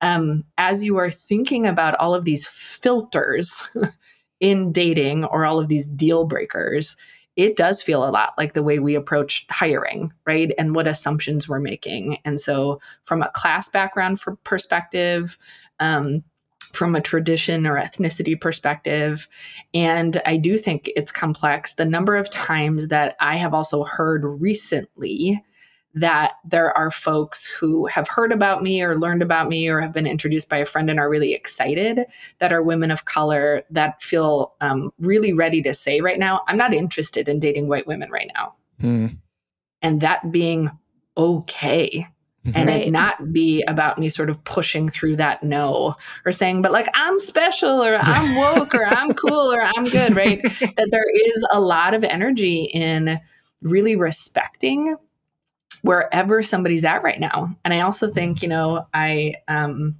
um, 0.01 0.43
as 0.57 0.83
you 0.83 0.97
are 0.97 1.09
thinking 1.09 1.65
about 1.65 1.95
all 1.95 2.13
of 2.13 2.25
these 2.25 2.45
filters 2.47 3.63
in 4.39 4.73
dating 4.73 5.23
or 5.23 5.45
all 5.45 5.59
of 5.59 5.69
these 5.69 5.87
deal 5.87 6.25
breakers, 6.25 6.97
it 7.35 7.55
does 7.55 7.81
feel 7.81 8.07
a 8.07 8.11
lot 8.11 8.33
like 8.37 8.53
the 8.53 8.63
way 8.63 8.79
we 8.79 8.95
approach 8.95 9.45
hiring, 9.49 10.13
right? 10.25 10.51
And 10.57 10.75
what 10.75 10.87
assumptions 10.87 11.49
we're 11.49 11.59
making. 11.59 12.17
And 12.25 12.39
so, 12.39 12.79
from 13.03 13.21
a 13.21 13.31
class 13.31 13.69
background 13.69 14.21
perspective, 14.43 15.37
um, 15.79 16.23
from 16.73 16.95
a 16.95 17.01
tradition 17.01 17.67
or 17.67 17.75
ethnicity 17.75 18.39
perspective. 18.39 19.27
And 19.73 20.19
I 20.25 20.37
do 20.37 20.57
think 20.57 20.91
it's 20.95 21.11
complex. 21.11 21.75
The 21.75 21.85
number 21.85 22.15
of 22.15 22.31
times 22.31 22.87
that 22.87 23.15
I 23.19 23.37
have 23.37 23.53
also 23.53 23.83
heard 23.83 24.23
recently 24.25 25.43
that 25.93 26.33
there 26.43 26.75
are 26.75 26.89
folks 26.89 27.45
who 27.45 27.85
have 27.85 28.07
heard 28.07 28.31
about 28.31 28.63
me 28.63 28.81
or 28.81 28.97
learned 28.97 29.21
about 29.21 29.47
me 29.47 29.67
or 29.67 29.79
have 29.79 29.93
been 29.93 30.07
introduced 30.07 30.49
by 30.49 30.57
a 30.57 30.65
friend 30.65 30.89
and 30.89 30.99
are 30.99 31.09
really 31.09 31.33
excited 31.33 32.05
that 32.39 32.51
are 32.51 32.63
women 32.63 32.89
of 32.89 33.05
color 33.05 33.63
that 33.69 34.01
feel 34.01 34.55
um, 34.59 34.91
really 34.99 35.33
ready 35.33 35.61
to 35.61 35.73
say 35.73 36.01
right 36.01 36.17
now, 36.17 36.41
I'm 36.47 36.57
not 36.57 36.73
interested 36.73 37.29
in 37.29 37.39
dating 37.39 37.67
white 37.67 37.85
women 37.85 38.09
right 38.09 38.31
now. 38.33 38.55
Mm. 38.81 39.17
And 39.83 40.01
that 40.01 40.31
being 40.31 40.71
okay. 41.15 42.07
Mm-hmm. 42.45 42.57
And 42.57 42.69
right. 42.69 42.87
it 42.87 42.91
not 42.91 43.31
be 43.31 43.63
about 43.67 43.99
me 43.99 44.09
sort 44.09 44.29
of 44.29 44.43
pushing 44.43 44.89
through 44.89 45.17
that 45.17 45.43
no 45.43 45.95
or 46.25 46.31
saying, 46.31 46.61
but 46.63 46.71
like, 46.71 46.89
I'm 46.95 47.19
special 47.19 47.83
or 47.83 47.95
I'm 47.95 48.35
woke 48.35 48.73
or 48.73 48.85
I'm 48.85 49.13
cool 49.13 49.53
or 49.53 49.61
I'm 49.61 49.85
good, 49.85 50.15
right? 50.15 50.41
that 50.59 50.87
there 50.91 51.05
is 51.25 51.47
a 51.51 51.61
lot 51.61 51.93
of 51.93 52.03
energy 52.03 52.63
in 52.73 53.19
really 53.61 53.95
respecting 53.95 54.97
wherever 55.83 56.41
somebody's 56.41 56.85
at 56.85 57.03
right 57.03 57.19
now. 57.19 57.55
And 57.63 57.73
I 57.73 57.81
also 57.81 58.09
think, 58.09 58.41
you 58.41 58.47
know, 58.47 58.87
I, 58.93 59.35
um, 59.47 59.97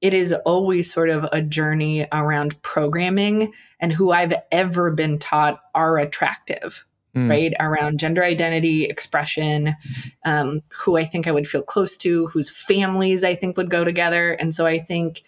it 0.00 0.14
is 0.14 0.32
always 0.44 0.92
sort 0.92 1.08
of 1.08 1.26
a 1.32 1.42
journey 1.42 2.06
around 2.12 2.60
programming 2.62 3.52
and 3.80 3.92
who 3.92 4.12
I've 4.12 4.34
ever 4.52 4.92
been 4.92 5.18
taught 5.18 5.60
are 5.74 5.98
attractive, 5.98 6.84
mm. 7.16 7.28
right? 7.28 7.54
Around 7.58 7.98
gender 7.98 8.22
identity, 8.22 8.84
expression, 8.84 9.74
um, 10.24 10.60
who 10.78 10.98
I 10.98 11.04
think 11.04 11.26
I 11.26 11.32
would 11.32 11.48
feel 11.48 11.62
close 11.62 11.96
to, 11.98 12.26
whose 12.26 12.50
families 12.50 13.24
I 13.24 13.34
think 13.34 13.56
would 13.56 13.70
go 13.70 13.84
together. 13.84 14.32
And 14.32 14.54
so 14.54 14.66
I 14.66 14.78
think 14.78 15.22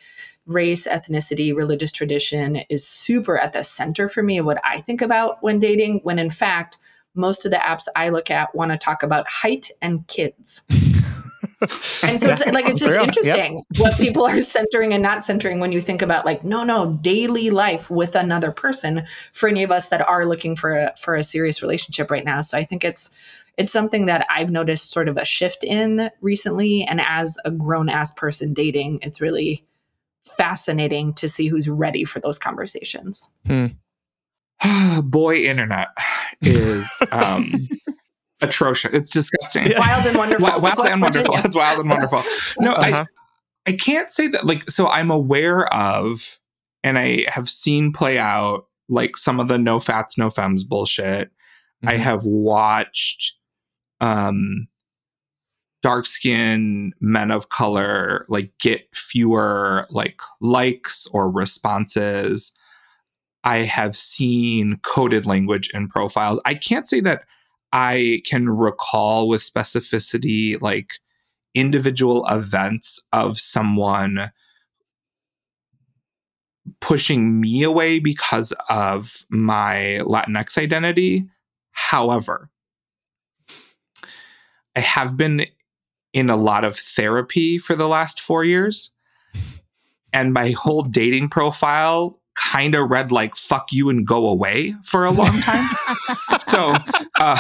race, 0.46 0.86
ethnicity, 0.86 1.56
religious 1.56 1.90
tradition 1.90 2.56
is 2.68 2.86
super 2.86 3.38
at 3.38 3.54
the 3.54 3.62
center 3.62 4.10
for 4.10 4.22
me 4.22 4.38
of 4.38 4.46
what 4.46 4.60
I 4.62 4.80
think 4.80 5.00
about 5.00 5.42
when 5.42 5.58
dating, 5.58 6.00
when 6.02 6.18
in 6.18 6.30
fact, 6.30 6.76
most 7.14 7.44
of 7.44 7.50
the 7.50 7.58
apps 7.58 7.86
I 7.96 8.08
look 8.10 8.30
at 8.30 8.54
want 8.54 8.72
to 8.72 8.78
talk 8.78 9.02
about 9.02 9.28
height 9.28 9.70
and 9.82 10.06
kids. 10.06 10.62
and 12.02 12.18
so 12.18 12.26
yeah, 12.26 12.32
it's, 12.32 12.46
like 12.46 12.68
it's 12.68 12.80
just 12.80 12.98
interesting 12.98 13.62
yep. 13.72 13.80
what 13.80 13.96
people 13.98 14.24
are 14.24 14.40
centering 14.40 14.94
and 14.94 15.02
not 15.02 15.22
centering 15.22 15.60
when 15.60 15.72
you 15.72 15.80
think 15.80 16.00
about 16.00 16.24
like 16.24 16.42
no 16.42 16.64
no 16.64 16.94
daily 17.02 17.50
life 17.50 17.90
with 17.90 18.14
another 18.14 18.50
person 18.50 19.04
for 19.32 19.48
any 19.48 19.62
of 19.62 19.70
us 19.70 19.88
that 19.88 20.06
are 20.08 20.24
looking 20.24 20.56
for 20.56 20.72
a 20.72 20.94
for 20.96 21.14
a 21.14 21.22
serious 21.22 21.60
relationship 21.60 22.10
right 22.10 22.24
now 22.24 22.40
so 22.40 22.56
i 22.56 22.64
think 22.64 22.82
it's 22.82 23.10
it's 23.58 23.72
something 23.72 24.06
that 24.06 24.26
i've 24.30 24.50
noticed 24.50 24.92
sort 24.92 25.08
of 25.08 25.18
a 25.18 25.24
shift 25.24 25.62
in 25.62 26.10
recently 26.22 26.82
and 26.84 27.00
as 27.02 27.36
a 27.44 27.50
grown 27.50 27.90
ass 27.90 28.12
person 28.14 28.54
dating 28.54 28.98
it's 29.02 29.20
really 29.20 29.62
fascinating 30.22 31.12
to 31.12 31.28
see 31.28 31.48
who's 31.48 31.68
ready 31.68 32.04
for 32.04 32.20
those 32.20 32.38
conversations 32.38 33.28
hmm. 33.46 33.66
boy 35.04 35.36
internet 35.36 35.88
is 36.42 37.02
um 37.12 37.52
atrocious. 38.40 38.92
It's 38.94 39.10
disgusting. 39.10 39.72
Wild 39.76 40.06
and 40.06 40.16
wonderful. 40.16 40.46
Wild, 40.46 40.62
wild 40.62 40.86
and 40.86 41.02
wonderful. 41.02 41.36
it's 41.36 41.54
wild 41.54 41.80
and 41.80 41.90
wonderful. 41.90 42.22
No 42.60 42.72
uh-huh. 42.72 43.04
i 43.66 43.70
i 43.70 43.72
can't 43.76 44.10
say 44.10 44.26
that 44.28 44.46
like 44.46 44.68
so 44.70 44.88
i'm 44.88 45.10
aware 45.10 45.72
of 45.72 46.40
and 46.82 46.98
i 46.98 47.24
have 47.28 47.48
seen 47.48 47.92
play 47.92 48.18
out 48.18 48.66
like 48.88 49.16
some 49.16 49.38
of 49.38 49.48
the 49.48 49.58
no 49.58 49.78
fats 49.78 50.16
no 50.16 50.30
femmes 50.30 50.64
bullshit. 50.64 51.28
Mm-hmm. 51.28 51.88
i 51.88 51.96
have 51.96 52.22
watched 52.24 53.36
um 54.00 54.66
dark 55.82 56.06
skin 56.06 56.92
men 57.00 57.30
of 57.30 57.48
color 57.48 58.24
like 58.28 58.52
get 58.60 58.94
fewer 58.94 59.86
like 59.90 60.20
likes 60.40 61.06
or 61.12 61.30
responses 61.30 62.54
I 63.44 63.58
have 63.58 63.96
seen 63.96 64.78
coded 64.82 65.26
language 65.26 65.70
in 65.72 65.88
profiles. 65.88 66.40
I 66.44 66.54
can't 66.54 66.88
say 66.88 67.00
that 67.00 67.24
I 67.72 68.22
can 68.26 68.48
recall 68.48 69.28
with 69.28 69.42
specificity 69.42 70.60
like 70.60 70.94
individual 71.54 72.26
events 72.28 73.04
of 73.12 73.40
someone 73.40 74.32
pushing 76.80 77.40
me 77.40 77.62
away 77.62 77.98
because 77.98 78.52
of 78.68 79.24
my 79.30 80.00
Latinx 80.02 80.58
identity. 80.58 81.28
However, 81.72 82.48
I 84.76 84.80
have 84.80 85.16
been 85.16 85.46
in 86.12 86.30
a 86.30 86.36
lot 86.36 86.64
of 86.64 86.76
therapy 86.76 87.58
for 87.58 87.74
the 87.74 87.88
last 87.88 88.20
four 88.20 88.44
years. 88.44 88.92
And 90.12 90.32
my 90.32 90.50
whole 90.50 90.82
dating 90.82 91.28
profile 91.28 92.19
kind 92.34 92.74
of 92.74 92.90
read 92.90 93.12
like 93.12 93.34
fuck 93.36 93.72
you 93.72 93.90
and 93.90 94.06
go 94.06 94.28
away 94.28 94.74
for 94.84 95.04
a 95.04 95.10
long 95.10 95.40
time. 95.40 95.68
so, 96.46 96.74
um, 97.20 97.38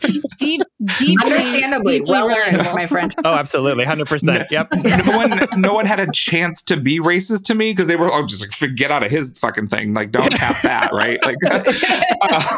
deep, 0.38 0.62
deep, 0.98 1.22
understandably, 1.24 2.02
well 2.06 2.28
learned, 2.28 2.56
my 2.74 2.86
friend. 2.86 3.14
Oh, 3.24 3.34
absolutely. 3.34 3.84
100%. 3.84 4.50
Yep. 4.50 4.68
no 5.06 5.16
one, 5.16 5.60
no 5.60 5.74
one 5.74 5.86
had 5.86 6.00
a 6.00 6.10
chance 6.12 6.62
to 6.64 6.76
be 6.76 6.98
racist 6.98 7.44
to 7.46 7.54
me 7.54 7.70
because 7.72 7.88
they 7.88 7.96
were, 7.96 8.12
oh, 8.12 8.26
just 8.26 8.62
like, 8.62 8.74
get 8.74 8.90
out 8.90 9.04
of 9.04 9.10
his 9.10 9.38
fucking 9.38 9.68
thing. 9.68 9.94
Like, 9.94 10.12
don't 10.12 10.32
have 10.38 10.60
that, 10.62 10.92
right? 10.92 11.18
Like, 11.22 11.36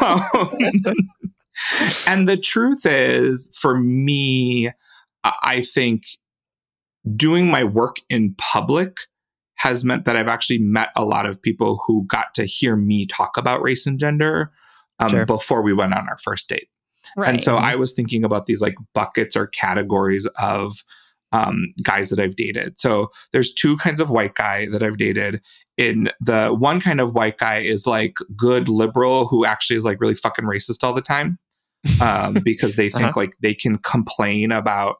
um, 0.01 0.51
and 2.07 2.27
the 2.27 2.37
truth 2.37 2.85
is, 2.85 3.55
for 3.59 3.77
me, 3.77 4.69
I 5.23 5.61
think 5.61 6.05
doing 7.15 7.47
my 7.47 7.63
work 7.63 7.97
in 8.09 8.35
public 8.37 8.97
has 9.61 9.83
meant 9.83 10.05
that 10.05 10.15
I've 10.15 10.27
actually 10.27 10.57
met 10.57 10.89
a 10.95 11.05
lot 11.05 11.27
of 11.27 11.39
people 11.39 11.79
who 11.85 12.03
got 12.07 12.33
to 12.33 12.45
hear 12.45 12.75
me 12.75 13.05
talk 13.05 13.37
about 13.37 13.61
race 13.61 13.85
and 13.85 13.99
gender 13.99 14.51
um, 14.97 15.09
sure. 15.09 15.25
before 15.27 15.61
we 15.61 15.71
went 15.71 15.93
on 15.93 16.09
our 16.09 16.17
first 16.17 16.49
date. 16.49 16.67
Right. 17.15 17.29
And 17.29 17.43
so 17.43 17.57
I 17.57 17.75
was 17.75 17.93
thinking 17.93 18.23
about 18.23 18.47
these 18.47 18.59
like 18.59 18.73
buckets 18.95 19.35
or 19.35 19.45
categories 19.45 20.25
of 20.41 20.83
um, 21.31 21.75
guys 21.83 22.09
that 22.09 22.19
I've 22.19 22.35
dated. 22.35 22.79
So 22.79 23.11
there's 23.33 23.53
two 23.53 23.77
kinds 23.77 24.01
of 24.01 24.09
white 24.09 24.33
guy 24.33 24.67
that 24.69 24.81
I've 24.81 24.97
dated. 24.97 25.41
In 25.77 26.09
the 26.19 26.49
one 26.49 26.81
kind 26.81 26.99
of 26.99 27.13
white 27.13 27.37
guy 27.37 27.59
is 27.59 27.85
like 27.85 28.17
good 28.35 28.67
liberal 28.67 29.27
who 29.27 29.45
actually 29.45 29.77
is 29.77 29.85
like 29.85 30.01
really 30.01 30.15
fucking 30.15 30.45
racist 30.45 30.83
all 30.83 30.93
the 30.93 31.01
time 31.01 31.37
um, 32.01 32.33
because 32.43 32.77
they 32.77 32.89
think 32.89 33.09
uh-huh. 33.09 33.19
like 33.19 33.35
they 33.41 33.53
can 33.53 33.77
complain 33.77 34.51
about 34.51 34.97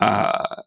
uh, 0.00 0.62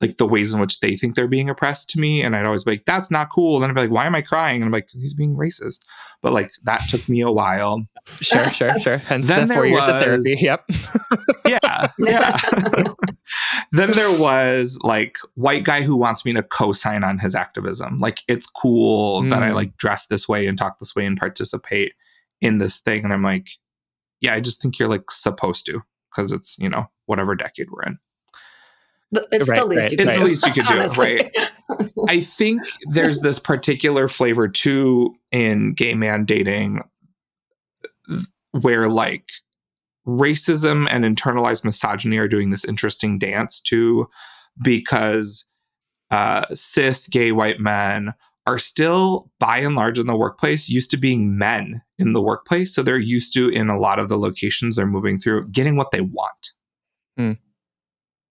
like 0.00 0.18
the 0.18 0.26
ways 0.26 0.52
in 0.52 0.60
which 0.60 0.80
they 0.80 0.94
think 0.94 1.14
they're 1.14 1.26
being 1.26 1.48
oppressed 1.48 1.88
to 1.90 2.00
me. 2.00 2.22
And 2.22 2.36
I'd 2.36 2.44
always 2.44 2.64
be 2.64 2.72
like, 2.72 2.84
that's 2.84 3.10
not 3.10 3.30
cool. 3.30 3.56
And 3.56 3.62
then 3.62 3.70
I'd 3.70 3.74
be 3.74 3.80
like, 3.82 3.90
why 3.90 4.06
am 4.06 4.14
I 4.14 4.20
crying? 4.20 4.56
And 4.56 4.64
I'm 4.66 4.72
like, 4.72 4.88
he's 4.92 5.14
being 5.14 5.36
racist. 5.36 5.80
But 6.20 6.32
like 6.32 6.50
that 6.64 6.82
took 6.88 7.08
me 7.08 7.20
a 7.22 7.30
while. 7.30 7.86
Sure, 8.20 8.44
sure, 8.50 8.78
sure. 8.80 8.98
Hence 8.98 9.28
then 9.28 9.48
the 9.48 9.54
four 9.54 9.64
years 9.64 9.86
was, 9.86 9.88
of 9.88 10.02
therapy. 10.02 10.34
Yep. 10.40 10.64
yeah. 11.46 11.90
Yeah. 11.98 12.38
then 13.72 13.92
there 13.92 14.20
was 14.20 14.78
like 14.82 15.16
white 15.34 15.64
guy 15.64 15.82
who 15.82 15.96
wants 15.96 16.26
me 16.26 16.34
to 16.34 16.42
co-sign 16.42 17.02
on 17.02 17.18
his 17.18 17.34
activism. 17.34 17.98
Like 17.98 18.22
it's 18.28 18.46
cool 18.46 19.22
mm. 19.22 19.30
that 19.30 19.42
I 19.42 19.50
mm. 19.50 19.54
like 19.54 19.76
dress 19.78 20.06
this 20.06 20.28
way 20.28 20.46
and 20.46 20.58
talk 20.58 20.78
this 20.78 20.94
way 20.94 21.06
and 21.06 21.16
participate 21.16 21.94
in 22.42 22.58
this 22.58 22.80
thing. 22.80 23.02
And 23.02 23.14
I'm 23.14 23.22
like, 23.22 23.48
yeah, 24.20 24.34
I 24.34 24.40
just 24.40 24.60
think 24.60 24.78
you're 24.78 24.90
like 24.90 25.10
supposed 25.10 25.64
to 25.66 25.82
because 26.10 26.32
it's, 26.32 26.58
you 26.58 26.68
know, 26.68 26.86
whatever 27.06 27.34
decade 27.34 27.70
we're 27.70 27.82
in. 27.82 27.98
It's 29.12 29.48
right, 29.48 29.60
the 29.60 29.66
least 29.66 29.82
right, 29.82 29.92
you 29.92 29.98
can 29.98 30.08
It's 30.08 30.18
the 30.18 30.24
least 30.24 30.46
you 30.46 30.52
could 30.52 30.66
do, 30.66 30.86
right? 31.00 31.36
I 32.08 32.20
think 32.20 32.62
there's 32.90 33.20
this 33.20 33.38
particular 33.38 34.08
flavor 34.08 34.48
too 34.48 35.14
in 35.30 35.72
gay 35.72 35.94
man 35.94 36.24
dating 36.24 36.82
where 38.50 38.88
like 38.88 39.24
racism 40.06 40.86
and 40.90 41.04
internalized 41.04 41.64
misogyny 41.64 42.16
are 42.18 42.28
doing 42.28 42.50
this 42.50 42.64
interesting 42.64 43.18
dance 43.18 43.60
too 43.60 44.08
because 44.62 45.46
uh, 46.10 46.44
cis 46.54 47.08
gay 47.08 47.32
white 47.32 47.60
men 47.60 48.12
are 48.46 48.58
still 48.58 49.28
by 49.40 49.58
and 49.58 49.74
large 49.74 49.98
in 49.98 50.06
the 50.06 50.16
workplace 50.16 50.68
used 50.68 50.90
to 50.92 50.96
being 50.96 51.36
men 51.36 51.82
in 51.98 52.12
the 52.12 52.22
workplace. 52.22 52.72
So 52.72 52.82
they're 52.82 52.98
used 52.98 53.32
to 53.34 53.48
in 53.48 53.68
a 53.68 53.78
lot 53.78 53.98
of 53.98 54.08
the 54.08 54.16
locations 54.16 54.76
they're 54.76 54.86
moving 54.86 55.18
through 55.18 55.48
getting 55.48 55.76
what 55.76 55.90
they 55.90 56.00
want. 56.00 56.52
Mm 57.18 57.38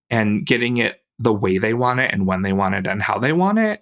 and 0.09 0.45
getting 0.45 0.77
it 0.77 1.01
the 1.19 1.33
way 1.33 1.57
they 1.57 1.73
want 1.73 1.99
it 1.99 2.11
and 2.11 2.27
when 2.27 2.41
they 2.41 2.53
want 2.53 2.75
it 2.75 2.87
and 2.87 3.01
how 3.01 3.17
they 3.17 3.33
want 3.33 3.59
it. 3.59 3.81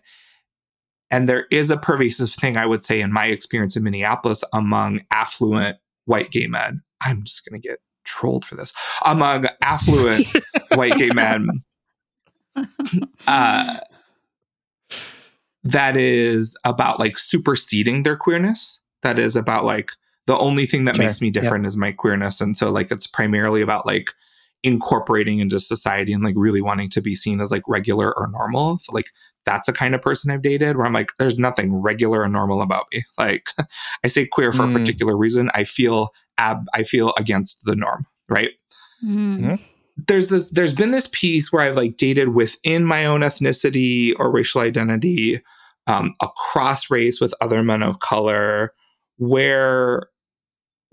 And 1.10 1.30
there 1.30 1.46
is 1.52 1.70
a 1.70 1.78
pervasive 1.78 2.32
thing, 2.32 2.58
I 2.58 2.66
would 2.66 2.84
say, 2.84 3.02
in 3.02 3.12
my 3.12 3.28
experience 3.28 3.76
in 3.76 3.84
Minneapolis 3.84 4.44
among 4.54 5.02
affluent 5.12 5.78
white 6.06 6.32
gay 6.32 6.48
men. 6.48 6.82
I'm 7.02 7.24
just 7.24 7.48
going 7.48 7.62
to 7.62 7.68
get 7.68 7.80
trolled 8.04 8.46
for 8.46 8.56
this. 8.56 8.74
Among 9.06 9.48
affluent 9.62 10.26
white 10.74 10.96
gay 10.96 11.12
men, 11.14 11.64
uh, 13.28 13.78
that 15.64 15.96
is 15.96 16.58
about 16.66 17.00
like 17.00 17.18
superseding 17.18 18.04
their 18.04 18.18
queerness. 18.18 18.80
That 19.02 19.20
is 19.20 19.36
about 19.36 19.66
like 19.66 19.92
the 20.26 20.38
only 20.38 20.66
thing 20.66 20.86
that 20.86 20.96
sure. 20.96 21.06
makes 21.06 21.22
me 21.22 21.32
different 21.32 21.64
yep. 21.64 21.70
is 21.70 21.78
my 21.78 21.92
queerness. 21.92 22.42
And 22.42 22.56
so, 22.56 22.72
like, 22.72 22.92
it's 22.92 23.08
primarily 23.08 23.62
about 23.62 23.86
like 23.86 24.12
incorporating 24.64 25.40
into 25.40 25.60
society 25.60 26.14
and 26.14 26.24
like 26.24 26.36
really 26.38 26.62
wanting 26.62 26.90
to 26.90 27.02
be 27.02 27.16
seen 27.16 27.42
as 27.42 27.52
like 27.52 27.64
regular 27.68 28.18
or 28.18 28.28
normal. 28.28 28.80
So 28.80 28.94
like 28.94 29.08
that's 29.46 29.68
a 29.68 29.74
kind 29.74 29.94
of 29.94 30.02
person 30.02 30.32
I've 30.32 30.42
dated 30.42 30.78
where 30.78 30.86
I'm 30.86 30.94
like, 30.94 31.12
there's 31.20 31.38
nothing 31.38 31.76
regular 31.76 32.22
or 32.22 32.30
normal 32.30 32.62
about 32.62 32.86
me. 32.94 33.04
Like 33.18 33.48
I 34.04 34.08
say 34.08 34.26
queer 34.26 34.52
for 34.52 34.64
mm. 34.64 34.76
a 34.76 34.80
particular 34.80 35.16
reason. 35.16 35.50
I 35.54 35.64
feel 35.66 36.10
ab 36.38 36.66
I 36.74 36.84
feel 36.84 37.14
against 37.18 37.66
the 37.66 37.76
norm, 37.76 38.06
right? 38.28 38.52
Mm. 39.04 39.60
there's 40.08 40.30
this 40.30 40.52
there's 40.52 40.74
been 40.74 40.92
this 40.92 41.10
piece 41.12 41.52
where 41.52 41.64
I've 41.64 41.76
like 41.76 41.98
dated 41.98 42.30
within 42.30 42.86
my 42.86 43.06
own 43.06 43.20
ethnicity 43.20 44.14
or 44.18 44.32
racial 44.32 44.62
identity, 44.62 45.42
um, 45.88 46.16
across 46.22 46.90
race 46.90 47.20
with 47.20 47.34
other 47.42 47.64
men 47.64 47.84
of 47.84 48.00
color, 48.00 48.74
where 49.18 50.08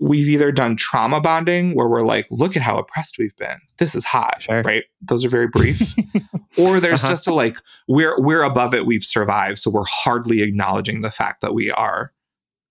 we've 0.01 0.27
either 0.27 0.51
done 0.51 0.75
trauma 0.75 1.21
bonding 1.21 1.75
where 1.75 1.87
we're 1.87 2.01
like, 2.01 2.25
look 2.31 2.57
at 2.57 2.63
how 2.63 2.77
oppressed 2.77 3.17
we've 3.19 3.35
been. 3.37 3.59
This 3.77 3.93
is 3.93 4.03
hot, 4.03 4.41
Sure. 4.41 4.63
right? 4.63 4.83
Those 4.99 5.23
are 5.23 5.29
very 5.29 5.47
brief. 5.47 5.93
or 6.57 6.79
there's 6.79 7.03
Uh-huh. 7.03 7.13
just 7.13 7.27
a 7.27 7.33
like, 7.33 7.57
we're 7.87 8.19
we're 8.19 8.41
above 8.41 8.73
it, 8.73 8.87
we've 8.87 9.03
survived. 9.03 9.59
So 9.59 9.69
we're 9.69 9.85
hardly 9.87 10.41
acknowledging 10.41 11.01
the 11.01 11.11
fact 11.11 11.41
that 11.41 11.53
we 11.53 11.69
are 11.69 12.11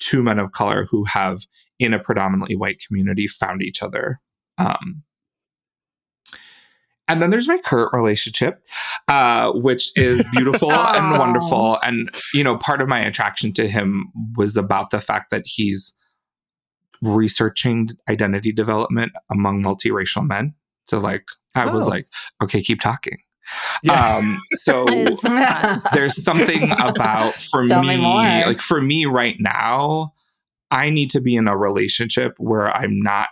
two 0.00 0.22
men 0.24 0.40
of 0.40 0.50
color 0.52 0.86
who 0.90 1.04
have 1.04 1.42
in 1.78 1.94
a 1.94 2.00
predominantly 2.00 2.56
white 2.56 2.82
community 2.86 3.28
found 3.28 3.62
each 3.62 3.80
other. 3.82 4.20
Um, 4.58 5.04
and 7.08 7.20
then 7.20 7.30
there's 7.30 7.48
my 7.48 7.58
current 7.58 7.92
relationship, 7.92 8.64
uh, 9.08 9.52
which 9.52 9.90
is 9.96 10.24
beautiful 10.32 10.70
and 10.72 11.18
wonderful. 11.18 11.78
And, 11.82 12.08
you 12.34 12.44
know, 12.44 12.56
part 12.56 12.80
of 12.80 12.88
my 12.88 13.00
attraction 13.00 13.52
to 13.54 13.66
him 13.68 14.06
was 14.36 14.56
about 14.56 14.90
the 14.90 15.00
fact 15.00 15.30
that 15.30 15.42
he's 15.44 15.96
researching 17.02 17.90
identity 18.08 18.52
development 18.52 19.12
among 19.30 19.62
multiracial 19.62 20.26
men. 20.26 20.54
So, 20.84 20.98
like, 20.98 21.24
I 21.54 21.66
was 21.72 21.86
Oh. 21.86 21.90
like, 21.90 22.08
okay, 22.42 22.62
keep 22.62 22.80
talking. 22.80 23.18
Yeah. 23.82 24.16
Um, 24.16 24.40
so 24.52 24.84
That 24.88 25.12
is 25.12 25.20
fun. 25.22 25.82
there's 25.92 26.22
something 26.22 26.70
about 26.72 27.34
for 27.34 27.66
Tell 27.66 27.82
me, 27.82 27.96
me 27.96 28.44
like 28.46 28.60
for 28.60 28.80
me 28.80 29.06
right 29.06 29.36
now, 29.40 30.12
I 30.70 30.90
need 30.90 31.10
to 31.10 31.20
be 31.20 31.34
in 31.36 31.48
a 31.48 31.56
relationship 31.56 32.34
where 32.38 32.68
I'm 32.74 33.00
not 33.00 33.28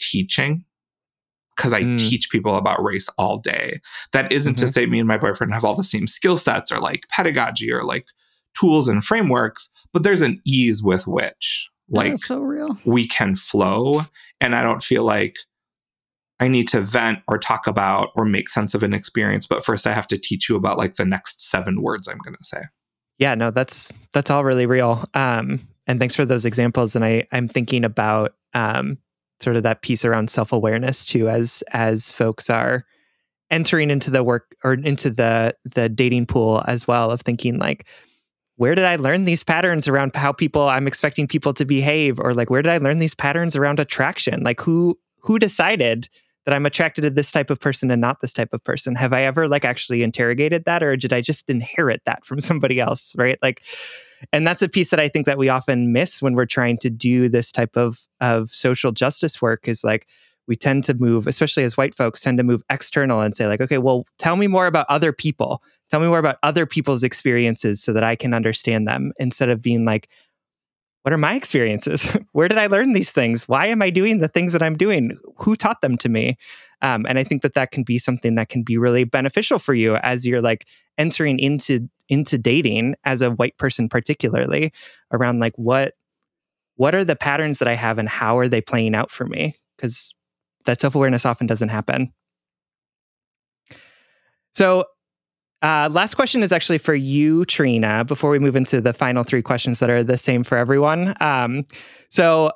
teaching 0.00 0.64
because 1.56 1.72
I 1.72 1.82
Mm. 1.82 1.98
teach 1.98 2.30
people 2.30 2.56
about 2.56 2.82
race 2.82 3.08
all 3.16 3.38
day. 3.38 3.78
That 4.12 4.32
isn't 4.32 4.56
to 4.56 4.64
Mhm. 4.64 4.72
say 4.72 4.86
me 4.86 4.98
and 4.98 5.08
my 5.08 5.16
boyfriend 5.16 5.54
have 5.54 5.64
all 5.64 5.76
the 5.76 5.84
same 5.84 6.06
skill 6.08 6.36
sets 6.36 6.70
or 6.72 6.78
like 6.80 7.04
pedagogy 7.08 7.72
or 7.72 7.84
like 7.84 8.06
tools 8.58 8.88
and 8.88 9.04
frameworks, 9.04 9.70
but 9.92 10.02
there's 10.02 10.20
an 10.22 10.42
ease 10.44 10.82
with 10.82 11.06
which 11.06 11.70
like 11.88 12.10
That's 12.12 12.26
so 12.26 12.40
real. 12.40 12.78
we 12.84 13.06
can 13.06 13.34
flow. 13.34 14.02
And 14.40 14.54
I 14.54 14.62
don't 14.62 14.82
feel 14.82 15.04
like 15.04 15.34
I 16.40 16.48
need 16.48 16.66
to 16.68 16.80
vent 16.80 17.20
or 17.28 17.38
talk 17.38 17.66
about 17.66 18.10
or 18.16 18.24
make 18.24 18.48
sense 18.48 18.74
of 18.74 18.82
an 18.82 18.92
experience. 18.94 19.46
But 19.46 19.64
first, 19.64 19.86
I 19.86 19.92
have 19.92 20.06
to 20.08 20.18
teach 20.18 20.48
you 20.48 20.56
about 20.56 20.78
like 20.78 20.94
the 20.94 21.04
next 21.04 21.48
seven 21.48 21.80
words 21.82 22.08
I'm 22.08 22.18
going 22.18 22.34
to 22.36 22.44
say. 22.44 22.62
yeah 23.18 23.34
no 23.36 23.50
that's 23.52 23.92
that's 24.12 24.30
all 24.30 24.42
really 24.44 24.66
real 24.66 25.04
um 25.14 25.60
and 25.86 26.00
thanks 26.00 26.14
for 26.16 26.24
those 26.24 26.44
examples 26.44 26.96
and 26.96 27.04
i 27.04 27.24
i'm 27.30 27.46
thinking 27.46 27.84
about 27.84 28.34
um 28.54 28.98
sort 29.40 29.54
of 29.56 29.62
that 29.62 29.82
piece 29.82 30.04
around 30.04 30.28
self-awareness 30.30 31.06
too 31.06 31.28
as 31.28 31.62
as 31.72 32.10
folks 32.10 32.50
are 32.50 32.84
entering 33.50 33.88
into 33.90 34.10
the 34.10 34.24
work 34.24 34.56
or 34.64 34.72
into 34.74 35.10
the 35.10 35.54
the 35.64 35.88
dating 35.88 36.26
pool 36.26 36.64
as 36.66 36.88
well 36.88 37.12
of 37.12 37.20
thinking 37.20 37.58
like 37.58 37.86
where 38.56 38.74
did 38.74 38.84
i 38.84 38.96
learn 38.96 39.24
these 39.24 39.44
patterns 39.44 39.88
around 39.88 40.14
how 40.14 40.32
people 40.32 40.62
i'm 40.62 40.86
expecting 40.86 41.26
people 41.26 41.54
to 41.54 41.64
behave? 41.64 42.18
Or 42.20 42.34
like 42.34 42.50
where 42.50 42.62
did 42.62 42.72
i 42.72 42.78
learn 42.78 42.98
these 42.98 43.14
patterns 43.14 43.56
around 43.56 43.80
attraction? 43.80 44.42
Like 44.42 44.60
who 44.60 44.98
who 45.20 45.38
decided 45.38 46.08
that 46.44 46.54
i'm 46.54 46.66
attracted 46.66 47.02
to 47.02 47.10
this 47.10 47.32
type 47.32 47.50
of 47.50 47.58
person 47.58 47.90
and 47.90 48.00
not 48.00 48.20
this 48.20 48.32
type 48.32 48.52
of 48.52 48.62
person? 48.64 48.94
Have 48.94 49.12
i 49.12 49.22
ever 49.22 49.48
like 49.48 49.64
actually 49.64 50.02
interrogated 50.02 50.64
that? 50.64 50.82
Or 50.82 50.96
did 50.96 51.12
i 51.12 51.20
just 51.20 51.50
inherit 51.50 52.02
that 52.06 52.24
from 52.24 52.40
somebody 52.40 52.80
else 52.80 53.14
right? 53.16 53.38
Like 53.42 53.62
and 54.32 54.46
that's 54.46 54.62
a 54.62 54.68
piece 54.68 54.90
that 54.90 55.00
i 55.00 55.08
think 55.08 55.26
that 55.26 55.38
we 55.38 55.48
often 55.48 55.92
miss 55.92 56.22
when 56.22 56.34
we're 56.34 56.46
trying 56.46 56.78
to 56.78 56.90
do 56.90 57.28
this 57.28 57.52
type 57.52 57.76
of 57.76 58.00
of 58.20 58.50
social 58.50 58.92
justice 58.92 59.40
work 59.42 59.68
is 59.68 59.84
like 59.84 60.06
we 60.46 60.56
tend 60.56 60.84
to 60.84 60.94
move 60.94 61.26
especially 61.26 61.64
as 61.64 61.76
white 61.76 61.94
folks 61.94 62.20
tend 62.20 62.38
to 62.38 62.44
move 62.44 62.62
external 62.70 63.20
and 63.20 63.34
say 63.34 63.46
like 63.46 63.60
okay 63.60 63.78
well 63.78 64.06
tell 64.18 64.36
me 64.36 64.46
more 64.46 64.66
about 64.66 64.86
other 64.88 65.12
people 65.12 65.62
tell 65.94 66.00
me 66.00 66.08
more 66.08 66.18
about 66.18 66.38
other 66.42 66.66
people's 66.66 67.04
experiences 67.04 67.80
so 67.80 67.92
that 67.92 68.02
i 68.02 68.16
can 68.16 68.34
understand 68.34 68.88
them 68.88 69.12
instead 69.16 69.48
of 69.48 69.62
being 69.62 69.84
like 69.84 70.08
what 71.02 71.12
are 71.12 71.18
my 71.18 71.34
experiences? 71.34 72.16
Where 72.32 72.48
did 72.48 72.58
i 72.58 72.66
learn 72.66 72.94
these 72.94 73.12
things? 73.12 73.46
Why 73.46 73.66
am 73.66 73.80
i 73.80 73.90
doing 73.90 74.18
the 74.18 74.26
things 74.26 74.52
that 74.54 74.62
i'm 74.62 74.76
doing? 74.76 75.16
Who 75.36 75.54
taught 75.54 75.82
them 75.82 75.96
to 75.98 76.08
me? 76.08 76.36
Um, 76.82 77.06
and 77.06 77.16
i 77.16 77.22
think 77.22 77.42
that 77.42 77.54
that 77.54 77.70
can 77.70 77.84
be 77.84 77.98
something 77.98 78.34
that 78.34 78.48
can 78.48 78.64
be 78.64 78.76
really 78.76 79.04
beneficial 79.04 79.60
for 79.60 79.72
you 79.72 79.94
as 79.96 80.26
you're 80.26 80.40
like 80.40 80.66
entering 80.98 81.38
into 81.38 81.88
into 82.08 82.38
dating 82.38 82.96
as 83.04 83.22
a 83.22 83.30
white 83.30 83.56
person 83.56 83.88
particularly 83.88 84.72
around 85.12 85.38
like 85.38 85.52
what 85.56 85.94
what 86.74 86.96
are 86.96 87.04
the 87.04 87.14
patterns 87.14 87.60
that 87.60 87.68
i 87.68 87.74
have 87.74 88.00
and 88.00 88.08
how 88.08 88.36
are 88.36 88.48
they 88.48 88.60
playing 88.60 88.96
out 88.96 89.12
for 89.12 89.26
me? 89.26 89.54
Because 89.76 90.12
that 90.64 90.80
self-awareness 90.80 91.24
often 91.24 91.46
doesn't 91.46 91.68
happen. 91.68 92.12
So 94.54 94.86
uh, 95.64 95.88
last 95.90 96.14
question 96.14 96.42
is 96.42 96.52
actually 96.52 96.76
for 96.76 96.94
you, 96.94 97.46
Trina, 97.46 98.04
before 98.04 98.28
we 98.28 98.38
move 98.38 98.54
into 98.54 98.82
the 98.82 98.92
final 98.92 99.24
three 99.24 99.40
questions 99.40 99.78
that 99.78 99.88
are 99.88 100.02
the 100.02 100.18
same 100.18 100.44
for 100.44 100.58
everyone. 100.58 101.14
Um, 101.20 101.64
so 102.10 102.52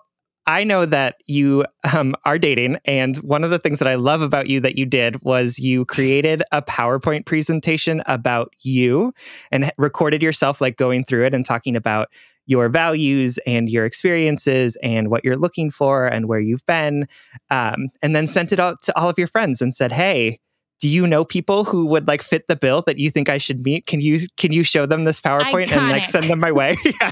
I 0.46 0.62
know 0.62 0.84
that 0.84 1.16
you 1.24 1.64
um, 1.90 2.14
are 2.26 2.38
dating, 2.38 2.76
and 2.84 3.16
one 3.18 3.44
of 3.44 3.50
the 3.50 3.58
things 3.58 3.78
that 3.78 3.88
I 3.88 3.94
love 3.94 4.20
about 4.20 4.48
you 4.48 4.60
that 4.60 4.76
you 4.76 4.84
did 4.84 5.22
was 5.22 5.58
you 5.58 5.86
created 5.86 6.42
a 6.52 6.60
PowerPoint 6.60 7.24
presentation 7.24 8.02
about 8.04 8.52
you 8.60 9.14
and 9.50 9.72
recorded 9.78 10.22
yourself 10.22 10.60
like 10.60 10.76
going 10.76 11.02
through 11.02 11.24
it 11.24 11.32
and 11.32 11.46
talking 11.46 11.76
about 11.76 12.08
your 12.44 12.68
values 12.68 13.38
and 13.46 13.70
your 13.70 13.86
experiences 13.86 14.76
and 14.82 15.08
what 15.10 15.24
you're 15.24 15.36
looking 15.36 15.70
for 15.70 16.06
and 16.06 16.28
where 16.28 16.40
you've 16.40 16.64
been, 16.66 17.08
um, 17.50 17.88
and 18.02 18.14
then 18.14 18.26
sent 18.26 18.52
it 18.52 18.60
out 18.60 18.82
to 18.82 18.98
all 18.98 19.08
of 19.08 19.16
your 19.16 19.28
friends 19.28 19.62
and 19.62 19.74
said, 19.74 19.92
"Hey, 19.92 20.40
do 20.80 20.88
you 20.88 21.06
know 21.06 21.24
people 21.24 21.64
who 21.64 21.86
would 21.86 22.06
like 22.06 22.22
fit 22.22 22.46
the 22.48 22.56
bill 22.56 22.82
that 22.82 22.98
you 22.98 23.10
think 23.10 23.28
I 23.28 23.38
should 23.38 23.64
meet? 23.64 23.86
Can 23.86 24.00
you 24.00 24.20
can 24.36 24.52
you 24.52 24.62
show 24.62 24.86
them 24.86 25.04
this 25.04 25.20
PowerPoint 25.20 25.72
and 25.72 25.88
like 25.88 26.06
send 26.06 26.26
them 26.26 26.40
my 26.40 26.52
way?" 26.52 26.76
yeah. 26.84 27.10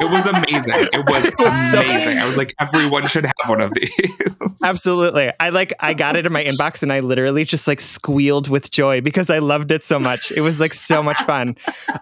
It 0.00 0.10
was 0.10 0.26
amazing. 0.26 0.88
It 0.92 1.06
was 1.06 1.24
was 1.38 1.74
amazing. 1.74 2.18
I 2.18 2.26
was 2.26 2.36
like, 2.36 2.54
everyone 2.58 3.06
should 3.06 3.24
have 3.24 3.48
one 3.48 3.60
of 3.60 3.72
these. 3.74 4.54
Absolutely. 4.64 5.30
I 5.40 5.50
like 5.50 5.74
I 5.80 5.94
got 5.94 6.16
it 6.16 6.26
in 6.26 6.32
my 6.32 6.44
inbox 6.44 6.82
and 6.82 6.92
I 6.92 7.00
literally 7.00 7.44
just 7.44 7.68
like 7.68 7.80
squealed 7.80 8.48
with 8.48 8.70
joy 8.70 9.00
because 9.00 9.30
I 9.30 9.38
loved 9.38 9.70
it 9.70 9.84
so 9.84 9.98
much. 9.98 10.32
It 10.32 10.40
was 10.40 10.60
like 10.60 10.72
so 10.72 11.02
much 11.02 11.18
fun. 11.22 11.56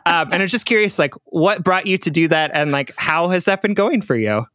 Um, 0.06 0.32
and 0.32 0.34
I 0.34 0.38
was 0.40 0.50
just 0.50 0.66
curious, 0.66 0.98
like, 0.98 1.14
what 1.24 1.64
brought 1.64 1.86
you 1.86 1.98
to 1.98 2.10
do 2.10 2.28
that 2.28 2.50
and 2.54 2.70
like 2.70 2.92
how 2.96 3.28
has 3.28 3.44
that 3.46 3.62
been 3.62 3.74
going 3.74 4.02
for 4.02 4.16
you? 4.16 4.46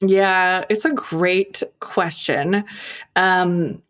Yeah, 0.00 0.64
it's 0.68 0.84
a 0.84 0.92
great 0.92 1.62
question. 1.80 2.64
Um, 3.14 3.82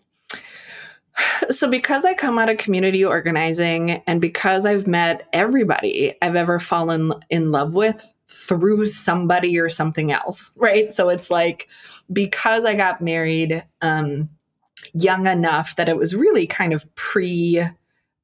so, 1.50 1.68
because 1.68 2.04
I 2.04 2.14
come 2.14 2.38
out 2.38 2.48
of 2.48 2.58
community 2.58 3.04
organizing 3.04 3.90
and 4.06 4.20
because 4.20 4.66
I've 4.66 4.86
met 4.86 5.28
everybody 5.32 6.14
I've 6.22 6.36
ever 6.36 6.58
fallen 6.58 7.12
in 7.30 7.52
love 7.52 7.74
with 7.74 8.12
through 8.28 8.86
somebody 8.86 9.58
or 9.58 9.68
something 9.68 10.10
else, 10.12 10.50
right? 10.56 10.92
So, 10.92 11.08
it's 11.08 11.30
like 11.30 11.68
because 12.12 12.64
I 12.64 12.74
got 12.74 13.00
married 13.00 13.64
um, 13.82 14.28
young 14.92 15.26
enough 15.26 15.76
that 15.76 15.88
it 15.88 15.96
was 15.96 16.14
really 16.14 16.46
kind 16.46 16.72
of 16.72 16.92
pre 16.94 17.62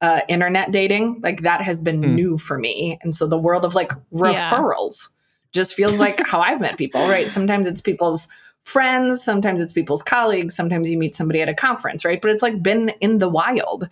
uh, 0.01 0.19
internet 0.27 0.71
dating, 0.71 1.21
like 1.23 1.41
that 1.41 1.61
has 1.61 1.79
been 1.81 2.01
Hmm. 2.01 2.15
new 2.15 2.37
for 2.37 2.57
me. 2.57 2.99
And 3.01 3.15
so, 3.15 3.25
the 3.27 3.37
world 3.37 3.65
of 3.65 3.73
like 3.75 3.91
Yeah. 4.11 4.49
referrals 4.51 5.09
just 5.53 5.73
feels 5.75 5.99
like 5.99 6.19
how 6.25 6.41
I've 6.41 6.61
met 6.61 6.77
people, 6.77 7.07
right? 7.07 7.29
Sometimes 7.29 7.67
it's 7.67 7.81
people's 7.81 8.27
friends, 8.63 9.23
sometimes 9.23 9.61
it's 9.61 9.73
people's 9.73 10.01
colleagues, 10.03 10.55
sometimes 10.55 10.89
you 10.89 10.97
meet 10.97 11.15
somebody 11.15 11.41
at 11.41 11.49
a 11.49 11.53
conference, 11.53 12.03
right? 12.03 12.21
But 12.21 12.31
it's 12.31 12.43
like 12.43 12.63
been 12.63 12.89
in 13.01 13.19
the 13.19 13.29
wild. 13.29 13.87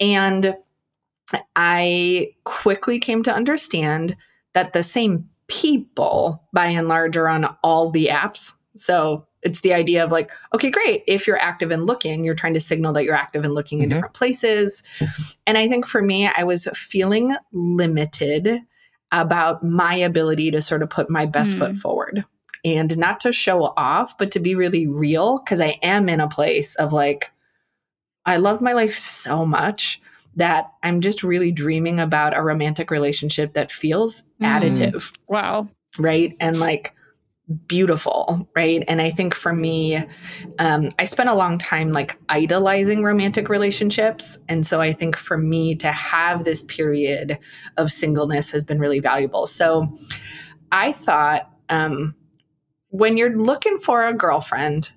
And 0.00 0.56
I 1.54 2.32
quickly 2.44 2.98
came 2.98 3.22
to 3.24 3.34
understand 3.34 4.16
that 4.54 4.72
the 4.72 4.82
same 4.82 5.28
people, 5.48 6.42
by 6.52 6.66
and 6.66 6.88
large, 6.88 7.16
are 7.16 7.28
on 7.28 7.56
all 7.62 7.90
the 7.90 8.06
apps. 8.06 8.54
So 8.76 9.26
it's 9.42 9.60
the 9.60 9.72
idea 9.74 10.04
of 10.04 10.10
like, 10.12 10.30
okay, 10.54 10.70
great. 10.70 11.02
If 11.06 11.26
you're 11.26 11.38
active 11.40 11.70
and 11.70 11.86
looking, 11.86 12.24
you're 12.24 12.34
trying 12.34 12.54
to 12.54 12.60
signal 12.60 12.92
that 12.94 13.04
you're 13.04 13.14
active 13.14 13.44
and 13.44 13.54
looking 13.54 13.82
in 13.82 13.88
Mhm. 13.88 13.94
different 13.94 14.14
places. 14.14 14.82
And 15.46 15.56
I 15.58 15.68
think 15.68 15.86
for 15.86 16.02
me, 16.02 16.28
I 16.28 16.42
was 16.44 16.66
feeling 16.74 17.34
limited 17.52 18.60
about 19.12 19.62
my 19.62 19.94
ability 19.94 20.50
to 20.50 20.60
sort 20.62 20.82
of 20.82 20.90
put 20.90 21.08
my 21.08 21.26
best 21.26 21.54
Mm. 21.54 21.58
foot 21.58 21.76
forward 21.76 22.24
and 22.66 22.98
not 22.98 23.20
to 23.20 23.32
show 23.32 23.62
off, 23.76 24.18
but 24.18 24.32
to 24.32 24.40
be 24.40 24.54
really 24.56 24.86
real 24.88 25.38
because 25.38 25.60
I 25.60 25.78
am 25.82 26.08
in 26.08 26.20
a 26.20 26.28
place 26.28 26.74
of 26.74 26.92
like, 26.92 27.30
I 28.26 28.38
love 28.38 28.60
my 28.60 28.72
life 28.72 28.98
so 28.98 29.46
much 29.46 30.00
that 30.34 30.72
I'm 30.82 31.00
just 31.00 31.22
really 31.22 31.52
dreaming 31.52 32.00
about 32.00 32.36
a 32.36 32.42
romantic 32.42 32.90
relationship 32.90 33.54
that 33.54 33.70
feels 33.70 34.24
Mm. 34.42 34.60
additive, 34.60 35.16
Wow. 35.28 35.68
right? 35.96 36.36
And 36.40 36.58
like 36.58 36.92
beautiful, 37.68 38.48
right? 38.56 38.82
And 38.88 39.00
I 39.00 39.10
think 39.10 39.32
for 39.32 39.52
me, 39.52 40.04
um, 40.58 40.90
I 40.98 41.04
spent 41.04 41.28
a 41.28 41.34
long 41.34 41.58
time 41.58 41.90
like 41.90 42.18
idolizing 42.28 43.04
romantic 43.04 43.48
relationships. 43.48 44.36
And 44.48 44.66
so 44.66 44.80
I 44.80 44.92
think 44.92 45.16
for 45.16 45.38
me 45.38 45.76
to 45.76 45.92
have 45.92 46.42
this 46.42 46.64
period 46.64 47.38
of 47.76 47.92
singleness 47.92 48.50
has 48.50 48.64
been 48.64 48.80
really 48.80 48.98
valuable. 48.98 49.46
So 49.46 49.96
I 50.72 50.90
thought 50.90 51.48
um, 51.68 52.15
when 52.96 53.16
you're 53.16 53.36
looking 53.36 53.78
for 53.78 54.06
a 54.06 54.14
girlfriend, 54.14 54.90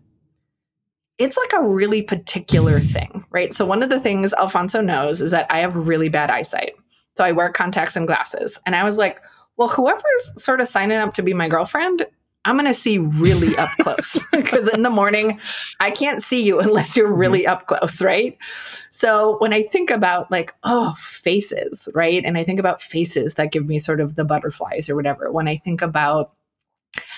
it's 1.17 1.37
like 1.37 1.51
a 1.53 1.67
really 1.67 2.01
particular 2.01 2.79
thing, 2.79 3.25
right? 3.29 3.53
So 3.53 3.65
one 3.65 3.83
of 3.83 3.89
the 3.89 3.99
things 3.99 4.33
Alfonso 4.33 4.81
knows 4.81 5.21
is 5.21 5.31
that 5.31 5.47
I 5.49 5.59
have 5.59 5.75
really 5.75 6.07
bad 6.07 6.29
eyesight. 6.29 6.73
So 7.17 7.25
I 7.25 7.33
wear 7.33 7.51
contacts 7.51 7.97
and 7.97 8.07
glasses. 8.07 8.57
And 8.65 8.73
I 8.73 8.85
was 8.85 8.97
like, 8.97 9.19
well, 9.57 9.67
whoever's 9.67 10.33
sort 10.37 10.61
of 10.61 10.67
signing 10.69 10.97
up 10.97 11.13
to 11.15 11.21
be 11.21 11.33
my 11.33 11.49
girlfriend, 11.49 12.05
I'm 12.45 12.55
going 12.55 12.67
to 12.67 12.73
see 12.73 12.97
really 12.99 13.53
up 13.57 13.69
close 13.81 14.23
because 14.31 14.69
in 14.69 14.83
the 14.83 14.89
morning, 14.89 15.41
I 15.81 15.91
can't 15.91 16.21
see 16.21 16.41
you 16.41 16.61
unless 16.61 16.95
you're 16.95 17.09
mm-hmm. 17.09 17.19
really 17.19 17.47
up 17.47 17.67
close, 17.67 18.01
right? 18.01 18.37
So 18.89 19.35
when 19.39 19.51
I 19.51 19.61
think 19.61 19.89
about 19.89 20.31
like, 20.31 20.53
oh, 20.63 20.93
faces, 20.97 21.89
right? 21.93 22.23
And 22.23 22.37
I 22.37 22.45
think 22.45 22.61
about 22.61 22.81
faces 22.81 23.33
that 23.33 23.51
give 23.51 23.67
me 23.67 23.77
sort 23.77 23.99
of 23.99 24.15
the 24.15 24.23
butterflies 24.23 24.89
or 24.89 24.95
whatever. 24.95 25.29
When 25.33 25.49
I 25.49 25.57
think 25.57 25.81
about 25.81 26.31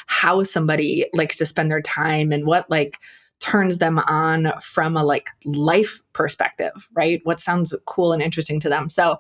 how 0.08 0.44
somebody 0.44 1.06
likes 1.14 1.38
to 1.38 1.46
spend 1.46 1.72
their 1.72 1.82
time 1.82 2.32
and 2.32 2.46
what 2.46 2.70
like 2.70 3.00
turns 3.42 3.80
them 3.80 3.98
on 4.00 4.54
from 4.62 4.96
a 4.96 5.04
like 5.04 5.30
life 5.46 6.00
perspective, 6.14 6.88
right? 6.94 7.22
What 7.24 7.40
sounds 7.40 7.76
cool 7.86 8.14
and 8.14 8.22
interesting 8.22 8.60
to 8.62 8.70
them. 8.70 8.88
So 8.88 9.20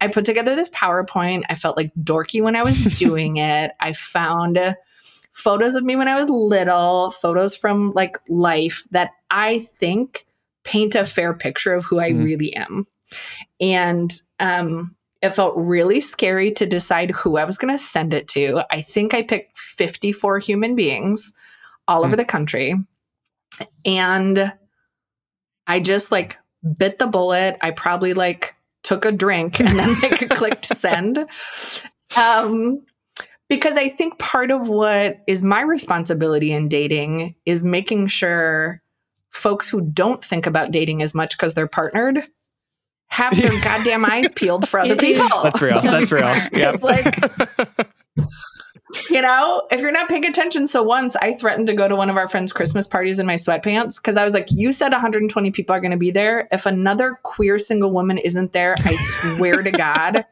I 0.00 0.08
put 0.08 0.24
together 0.24 0.54
this 0.54 0.70
PowerPoint. 0.70 1.42
I 1.50 1.56
felt 1.56 1.76
like 1.76 1.92
dorky 1.96 2.40
when 2.40 2.56
I 2.56 2.62
was 2.62 2.82
doing 2.98 3.36
it. 3.36 3.72
I 3.80 3.92
found 3.92 4.76
photos 5.32 5.74
of 5.74 5.84
me 5.84 5.96
when 5.96 6.08
I 6.08 6.14
was 6.14 6.30
little, 6.30 7.10
photos 7.10 7.56
from 7.56 7.92
like 7.92 8.16
life 8.28 8.84
that 8.92 9.10
I 9.30 9.58
think 9.58 10.26
paint 10.64 10.94
a 10.94 11.04
fair 11.04 11.34
picture 11.34 11.74
of 11.74 11.84
who 11.84 12.00
I 12.00 12.12
mm. 12.12 12.24
really 12.24 12.54
am. 12.54 12.86
And 13.60 14.12
um 14.40 14.95
it 15.22 15.34
felt 15.34 15.54
really 15.56 16.00
scary 16.00 16.50
to 16.52 16.66
decide 16.66 17.10
who 17.10 17.36
I 17.36 17.44
was 17.44 17.56
going 17.56 17.72
to 17.72 17.82
send 17.82 18.12
it 18.12 18.28
to. 18.28 18.62
I 18.70 18.80
think 18.80 19.14
I 19.14 19.22
picked 19.22 19.58
54 19.58 20.38
human 20.40 20.74
beings 20.74 21.32
all 21.88 22.02
mm. 22.02 22.06
over 22.06 22.16
the 22.16 22.24
country 22.24 22.74
and 23.84 24.52
I 25.66 25.80
just 25.80 26.12
like 26.12 26.38
bit 26.78 26.98
the 26.98 27.06
bullet. 27.06 27.56
I 27.62 27.70
probably 27.70 28.14
like 28.14 28.54
took 28.82 29.04
a 29.04 29.12
drink 29.12 29.60
and 29.60 29.78
then 29.78 30.00
like 30.02 30.30
clicked 30.30 30.66
send. 30.66 31.26
Um, 32.16 32.84
because 33.48 33.76
I 33.76 33.88
think 33.88 34.18
part 34.18 34.50
of 34.50 34.68
what 34.68 35.18
is 35.26 35.42
my 35.42 35.60
responsibility 35.60 36.52
in 36.52 36.68
dating 36.68 37.36
is 37.46 37.64
making 37.64 38.08
sure 38.08 38.82
folks 39.30 39.68
who 39.68 39.80
don't 39.80 40.24
think 40.24 40.46
about 40.46 40.72
dating 40.72 41.02
as 41.02 41.14
much 41.14 41.36
because 41.36 41.54
they're 41.54 41.68
partnered 41.68 42.26
have 43.08 43.36
their 43.36 43.60
goddamn 43.60 44.04
eyes 44.04 44.32
peeled 44.32 44.68
for 44.68 44.80
other 44.80 44.96
people. 44.96 45.28
That's 45.42 45.60
real. 45.60 45.80
That's 45.82 46.12
real. 46.12 46.28
Yeah. 46.52 46.72
It's 46.72 46.82
like 46.82 47.18
you 49.10 49.20
know, 49.20 49.62
if 49.70 49.80
you're 49.80 49.92
not 49.92 50.08
paying 50.08 50.24
attention. 50.24 50.66
So 50.66 50.82
once 50.82 51.16
I 51.16 51.34
threatened 51.34 51.66
to 51.66 51.74
go 51.74 51.88
to 51.88 51.96
one 51.96 52.08
of 52.10 52.16
our 52.16 52.28
friends' 52.28 52.52
Christmas 52.52 52.86
parties 52.86 53.18
in 53.18 53.26
my 53.26 53.34
sweatpants 53.34 54.00
because 54.00 54.16
I 54.16 54.24
was 54.24 54.34
like, 54.34 54.48
you 54.50 54.72
said 54.72 54.92
120 54.92 55.50
people 55.50 55.74
are 55.74 55.80
going 55.80 55.90
to 55.90 55.96
be 55.96 56.10
there. 56.10 56.48
If 56.52 56.66
another 56.66 57.18
queer 57.22 57.58
single 57.58 57.90
woman 57.90 58.18
isn't 58.18 58.52
there, 58.52 58.74
I 58.84 58.96
swear 58.96 59.62
to 59.62 59.70
God, 59.70 60.24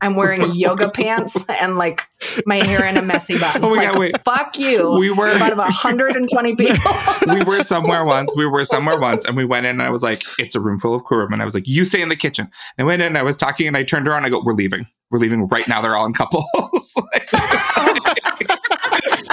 I'm 0.00 0.14
wearing 0.14 0.50
yoga 0.52 0.90
pants 0.90 1.44
and 1.48 1.76
like 1.76 2.06
my 2.46 2.56
hair 2.56 2.84
in 2.84 2.96
a 2.96 3.02
messy 3.02 3.38
bun. 3.38 3.62
Oh 3.62 3.74
my 3.74 3.76
like, 3.76 3.92
God, 3.92 3.98
wait. 3.98 4.22
Fuck 4.22 4.58
you. 4.58 4.96
We 4.98 5.10
were 5.10 5.34
about 5.34 5.56
120 5.56 6.56
people. 6.56 6.92
we 7.26 7.42
were 7.44 7.62
somewhere 7.62 8.04
once. 8.04 8.36
We 8.36 8.46
were 8.46 8.64
somewhere 8.64 8.98
once 8.98 9.24
and 9.24 9.36
we 9.36 9.44
went 9.44 9.66
in 9.66 9.80
and 9.80 9.82
I 9.82 9.90
was 9.90 10.02
like, 10.02 10.22
it's 10.38 10.54
a 10.54 10.60
room 10.60 10.78
full 10.78 10.94
of 10.94 11.04
queer 11.04 11.24
women. 11.24 11.40
I 11.40 11.44
was 11.44 11.54
like, 11.54 11.66
you 11.66 11.84
stay 11.84 12.02
in 12.02 12.08
the 12.08 12.16
kitchen. 12.16 12.46
And 12.78 12.84
I 12.84 12.86
went 12.86 13.02
in 13.02 13.08
and 13.08 13.18
I 13.18 13.22
was 13.22 13.36
talking 13.36 13.66
and 13.66 13.76
I 13.76 13.84
turned 13.84 14.08
around. 14.08 14.24
I 14.24 14.30
go, 14.30 14.42
we're 14.44 14.54
leaving. 14.54 14.86
We're 15.10 15.18
leaving 15.18 15.46
right 15.48 15.66
now. 15.66 15.82
They're 15.82 15.96
all 15.96 16.06
in 16.06 16.12
couples. 16.12 16.44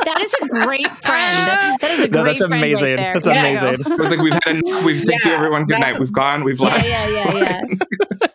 that 0.07 0.19
is 0.21 0.33
a 0.41 0.47
great 0.47 0.87
friend. 0.87 1.77
That 1.79 1.91
is 1.91 1.99
a 1.99 2.07
great 2.07 2.11
no, 2.13 2.23
that's 2.23 2.41
amazing. 2.41 2.95
Right 2.97 3.13
that's 3.13 3.27
yeah. 3.27 3.45
amazing. 3.45 3.91
I 3.91 3.95
was 3.95 4.09
like, 4.09 4.19
we've 4.19 4.33
had 4.33 4.55
enough. 4.57 4.83
We've 4.83 5.03
thank 5.03 5.23
yeah, 5.23 5.29
you 5.29 5.35
everyone. 5.35 5.65
Good 5.65 5.79
night. 5.79 5.99
We've 5.99 6.11
gone. 6.11 6.43
We've 6.43 6.59
left. 6.59 6.89
Yeah, 6.89 7.07
yeah, 7.09 7.33
yeah, 7.35 7.61
yeah. 7.69 8.27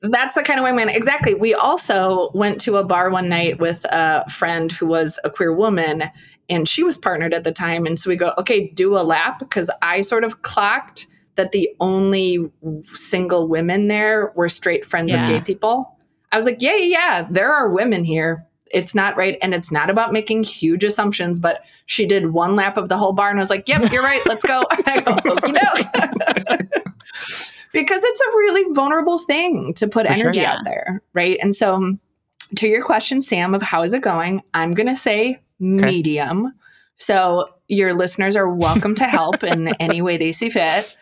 That's 0.00 0.34
the 0.34 0.42
kind 0.42 0.60
of 0.60 0.64
way 0.64 0.72
man 0.72 0.88
exactly. 0.88 1.34
We 1.34 1.54
also 1.54 2.30
went 2.34 2.60
to 2.62 2.76
a 2.76 2.84
bar 2.84 3.10
one 3.10 3.28
night 3.28 3.58
with 3.58 3.84
a 3.90 4.28
friend 4.30 4.70
who 4.70 4.86
was 4.86 5.18
a 5.24 5.30
queer 5.30 5.52
woman 5.52 6.04
and 6.48 6.68
she 6.68 6.82
was 6.82 6.96
partnered 6.96 7.34
at 7.34 7.44
the 7.44 7.52
time 7.52 7.84
and 7.84 7.98
so 7.98 8.08
we 8.08 8.16
go 8.16 8.32
okay 8.38 8.68
do 8.68 8.96
a 8.96 9.00
lap 9.02 9.38
because 9.38 9.70
i 9.82 10.00
sort 10.00 10.24
of 10.24 10.40
clocked 10.42 11.06
that 11.38 11.52
the 11.52 11.70
only 11.80 12.50
single 12.92 13.48
women 13.48 13.88
there 13.88 14.32
were 14.34 14.48
straight 14.48 14.84
friends 14.84 15.12
yeah. 15.12 15.22
of 15.22 15.28
gay 15.28 15.40
people. 15.40 15.96
I 16.30 16.36
was 16.36 16.44
like 16.44 16.60
yeah 16.60 16.76
yeah 16.76 16.84
yeah 16.84 17.28
there 17.30 17.52
are 17.52 17.70
women 17.70 18.04
here. 18.04 18.44
It's 18.70 18.94
not 18.94 19.16
right 19.16 19.38
and 19.40 19.54
it's 19.54 19.72
not 19.72 19.88
about 19.88 20.12
making 20.12 20.42
huge 20.42 20.84
assumptions 20.84 21.38
but 21.38 21.62
she 21.86 22.04
did 22.04 22.32
one 22.32 22.54
lap 22.54 22.76
of 22.76 22.90
the 22.90 22.98
whole 22.98 23.12
bar 23.14 23.30
and 23.30 23.38
I 23.38 23.40
was 23.40 23.50
like 23.50 23.66
yep 23.66 23.90
you're 23.90 24.02
right 24.02 24.20
let's 24.26 24.44
go. 24.44 24.64
I 24.70 25.00
go, 25.00 25.16
because 27.78 28.02
it's 28.04 28.20
a 28.20 28.30
really 28.36 28.72
vulnerable 28.74 29.18
thing 29.18 29.72
to 29.74 29.86
put 29.86 30.06
For 30.06 30.12
energy 30.12 30.40
sure, 30.40 30.48
out 30.48 30.64
there 30.64 31.02
right 31.14 31.38
and 31.40 31.54
so 31.54 31.96
to 32.56 32.68
your 32.68 32.84
question 32.84 33.22
sam 33.22 33.54
of 33.54 33.62
how 33.62 33.82
is 33.82 33.92
it 33.92 34.02
going 34.02 34.42
i'm 34.54 34.74
going 34.74 34.88
to 34.88 34.96
say 34.96 35.30
okay. 35.30 35.40
medium 35.58 36.52
so 36.96 37.48
your 37.68 37.94
listeners 37.94 38.34
are 38.34 38.52
welcome 38.52 38.94
to 38.96 39.04
help 39.04 39.44
in 39.44 39.68
any 39.80 40.02
way 40.02 40.16
they 40.16 40.32
see 40.32 40.50
fit 40.50 40.94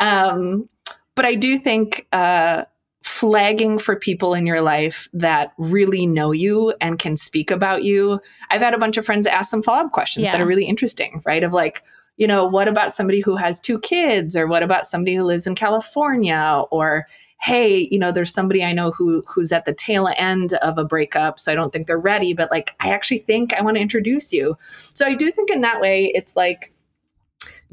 um, 0.00 0.68
but 1.14 1.24
i 1.24 1.34
do 1.34 1.56
think 1.56 2.06
uh, 2.12 2.64
flagging 3.04 3.78
for 3.78 3.96
people 3.96 4.32
in 4.32 4.46
your 4.46 4.62
life 4.62 5.08
that 5.12 5.52
really 5.58 6.06
know 6.06 6.32
you 6.32 6.74
and 6.80 6.98
can 6.98 7.18
speak 7.18 7.50
about 7.50 7.84
you. 7.84 8.18
I've 8.50 8.62
had 8.62 8.72
a 8.72 8.78
bunch 8.78 8.96
of 8.96 9.04
friends 9.04 9.26
ask 9.26 9.50
some 9.50 9.62
follow 9.62 9.84
up 9.84 9.92
questions 9.92 10.24
yeah. 10.24 10.32
that 10.32 10.40
are 10.40 10.46
really 10.46 10.64
interesting, 10.64 11.22
right? 11.26 11.44
Of 11.44 11.52
like, 11.52 11.82
you 12.16 12.26
know, 12.26 12.44
what 12.44 12.68
about 12.68 12.92
somebody 12.92 13.20
who 13.20 13.36
has 13.36 13.60
two 13.60 13.78
kids 13.80 14.36
or 14.36 14.46
what 14.46 14.62
about 14.62 14.86
somebody 14.86 15.16
who 15.16 15.24
lives 15.24 15.46
in 15.46 15.54
California 15.54 16.62
or 16.70 17.06
hey, 17.40 17.88
you 17.90 17.98
know, 17.98 18.10
there's 18.10 18.32
somebody 18.32 18.64
I 18.64 18.72
know 18.72 18.90
who 18.90 19.22
who's 19.26 19.52
at 19.52 19.64
the 19.64 19.74
tail 19.74 20.08
end 20.16 20.54
of 20.54 20.78
a 20.78 20.84
breakup, 20.84 21.38
so 21.38 21.52
I 21.52 21.54
don't 21.54 21.72
think 21.72 21.86
they're 21.86 21.98
ready, 21.98 22.32
but 22.32 22.50
like 22.50 22.74
I 22.80 22.92
actually 22.92 23.18
think 23.18 23.52
I 23.52 23.62
want 23.62 23.76
to 23.76 23.82
introduce 23.82 24.32
you. 24.32 24.56
So 24.94 25.06
I 25.06 25.14
do 25.14 25.30
think 25.30 25.50
in 25.50 25.60
that 25.62 25.80
way 25.80 26.12
it's 26.14 26.36
like 26.36 26.72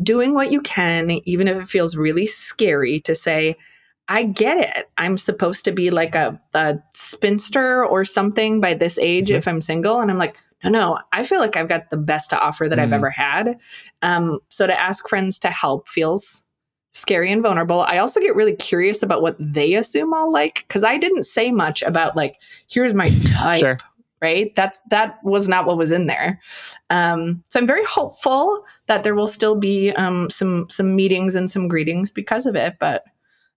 doing 0.01 0.33
what 0.33 0.51
you 0.51 0.61
can 0.61 1.11
even 1.25 1.47
if 1.47 1.57
it 1.57 1.67
feels 1.67 1.95
really 1.95 2.25
scary 2.25 2.99
to 3.01 3.13
say 3.13 3.55
I 4.07 4.23
get 4.23 4.57
it. 4.57 4.89
I'm 4.97 5.17
supposed 5.17 5.63
to 5.65 5.71
be 5.71 5.89
like 5.89 6.15
a, 6.15 6.41
a 6.53 6.79
spinster 6.93 7.85
or 7.85 8.03
something 8.03 8.59
by 8.59 8.73
this 8.73 8.99
age 8.99 9.29
mm-hmm. 9.29 9.37
if 9.37 9.47
I'm 9.47 9.61
single. 9.61 10.01
And 10.01 10.11
I'm 10.11 10.17
like, 10.17 10.37
no, 10.64 10.70
no, 10.70 10.99
I 11.12 11.24
feel 11.24 11.39
like 11.39 11.55
I've 11.55 11.70
got 11.70 11.89
the 11.89 11.97
best 11.97 12.30
to 12.32 12.39
offer 12.39 12.68
that 12.68 12.78
mm-hmm. 12.78 12.86
I've 12.86 12.93
ever 12.93 13.09
had. 13.09 13.59
Um, 14.01 14.39
so 14.49 14.68
to 14.68 14.80
ask 14.80 15.07
friends 15.07 15.39
to 15.39 15.49
help 15.49 15.88
feels 15.88 16.43
scary 16.93 17.32
and 17.32 17.41
vulnerable. 17.41 17.82
I 17.82 17.97
also 17.97 18.20
get 18.20 18.36
really 18.36 18.55
curious 18.55 19.01
about 19.01 19.22
what 19.22 19.36
they 19.39 19.76
assume 19.76 20.14
I'll 20.14 20.32
like 20.32 20.66
because 20.68 20.84
I 20.84 20.97
didn't 20.97 21.24
say 21.24 21.51
much 21.51 21.82
about 21.82 22.16
like, 22.16 22.36
here's 22.70 22.93
my 22.93 23.09
type. 23.26 23.62
Sure. 23.62 23.78
Right. 24.22 24.55
That's 24.55 24.80
that 24.91 25.18
was 25.24 25.47
not 25.47 25.66
what 25.66 25.80
was 25.80 25.91
in 25.91 26.05
there. 26.05 26.39
Um, 26.91 27.43
so 27.49 27.59
I'm 27.59 27.66
very 27.66 27.84
hopeful 27.86 28.64
that 28.86 29.03
there 29.03 29.16
will 29.16 29.28
still 29.28 29.55
be 29.55 29.91
um, 29.93 30.30
some 30.30 30.68
some 30.70 30.95
meetings 30.95 31.34
and 31.34 31.49
some 31.49 31.68
greetings 31.68 32.12
because 32.12 32.45
of 32.45 32.55
it. 32.55 32.76
But 32.80 33.03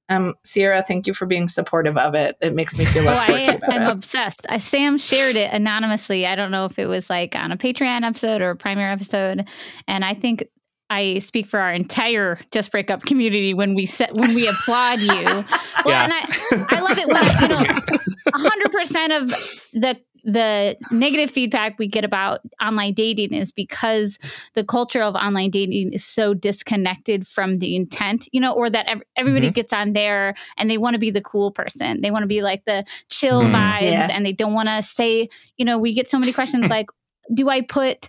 um, 0.09 0.35
Sierra, 0.45 0.83
thank 0.83 1.07
you 1.07 1.15
for 1.15 1.27
being 1.27 1.49
supportive 1.49 1.97
of 1.97 2.15
it. 2.15 2.37
It 2.41 2.55
makes 2.55 2.79
me 2.79 2.85
feel 2.85 3.05
less 3.05 3.23
oh, 3.23 3.27
guilty 3.27 3.49
I, 3.49 3.55
about 3.55 3.73
I'm 3.73 3.83
it. 3.83 3.93
obsessed. 3.93 4.47
I, 4.49 4.59
Sam 4.59 4.99
shared 4.99 5.37
it 5.37 5.51
anonymously. 5.53 6.27
I 6.27 6.35
don't 6.35 6.51
know 6.51 6.67
if 6.67 6.79
it 6.79 6.87
was 6.87 7.09
like 7.09 7.35
on 7.35 7.53
a 7.53 7.57
Patreon 7.57 8.05
episode 8.05 8.43
or 8.43 8.51
a 8.51 8.57
primary 8.57 8.93
episode, 8.93 9.49
and 9.89 10.05
I 10.05 10.15
think 10.15 10.45
I 10.91 11.19
speak 11.21 11.47
for 11.47 11.59
our 11.59 11.73
entire 11.73 12.39
Just 12.51 12.71
Break 12.71 12.91
Up 12.91 13.03
community 13.03 13.55
when 13.55 13.75
we 13.75 13.87
set 13.87 14.15
when 14.15 14.35
we 14.35 14.47
applaud 14.47 15.01
you. 15.01 15.45
Well, 15.85 15.93
yeah. 15.93 16.05
and 16.05 16.13
I, 16.15 16.77
I 16.77 16.81
love 16.81 16.97
it 16.97 17.07
when 17.07 17.17
I, 17.17 17.43
you 17.43 17.49
know, 18.33 18.49
hundred 18.49 18.73
percent 18.73 19.13
of 19.13 19.29
the 19.75 20.01
the 20.25 20.77
negative 20.91 21.31
feedback 21.31 21.79
we 21.79 21.87
get 21.87 22.05
about 22.05 22.41
online 22.63 22.95
dating 22.95 23.35
is 23.35 23.53
because 23.53 24.19
the 24.55 24.65
culture 24.65 25.03
of 25.03 25.15
online 25.15 25.51
dating 25.51 25.93
is 25.93 26.05
so 26.05 26.33
disconnected 26.33 27.27
from 27.27 27.57
the 27.57 27.77
intent, 27.77 28.27
you 28.33 28.41
know, 28.41 28.53
or 28.53 28.71
that 28.71 28.89
ev- 28.89 29.03
everybody 29.17 29.49
mm-hmm. 29.49 29.53
gets 29.53 29.73
on 29.73 29.93
there 29.93 30.35
and 30.57 30.71
they 30.71 30.79
want 30.79 30.95
to 30.95 30.99
be 30.99 31.11
the 31.11 31.21
cool 31.21 31.51
person. 31.51 32.01
They 32.01 32.11
want 32.11 32.23
to 32.23 32.27
be 32.27 32.43
like 32.43 32.65
the 32.65 32.85
chill 33.11 33.43
mm. 33.43 33.53
vibes 33.53 33.83
yeah. 33.83 34.09
and 34.11 34.25
they 34.25 34.33
don't 34.33 34.55
want 34.55 34.69
to 34.69 34.83
say, 34.83 35.29
you 35.59 35.65
know, 35.65 35.79
we 35.79 35.93
get 35.93 36.09
so 36.09 36.19
many 36.19 36.33
questions 36.33 36.71
like, 36.71 36.87
do 37.33 37.51
I 37.51 37.61
put, 37.61 38.09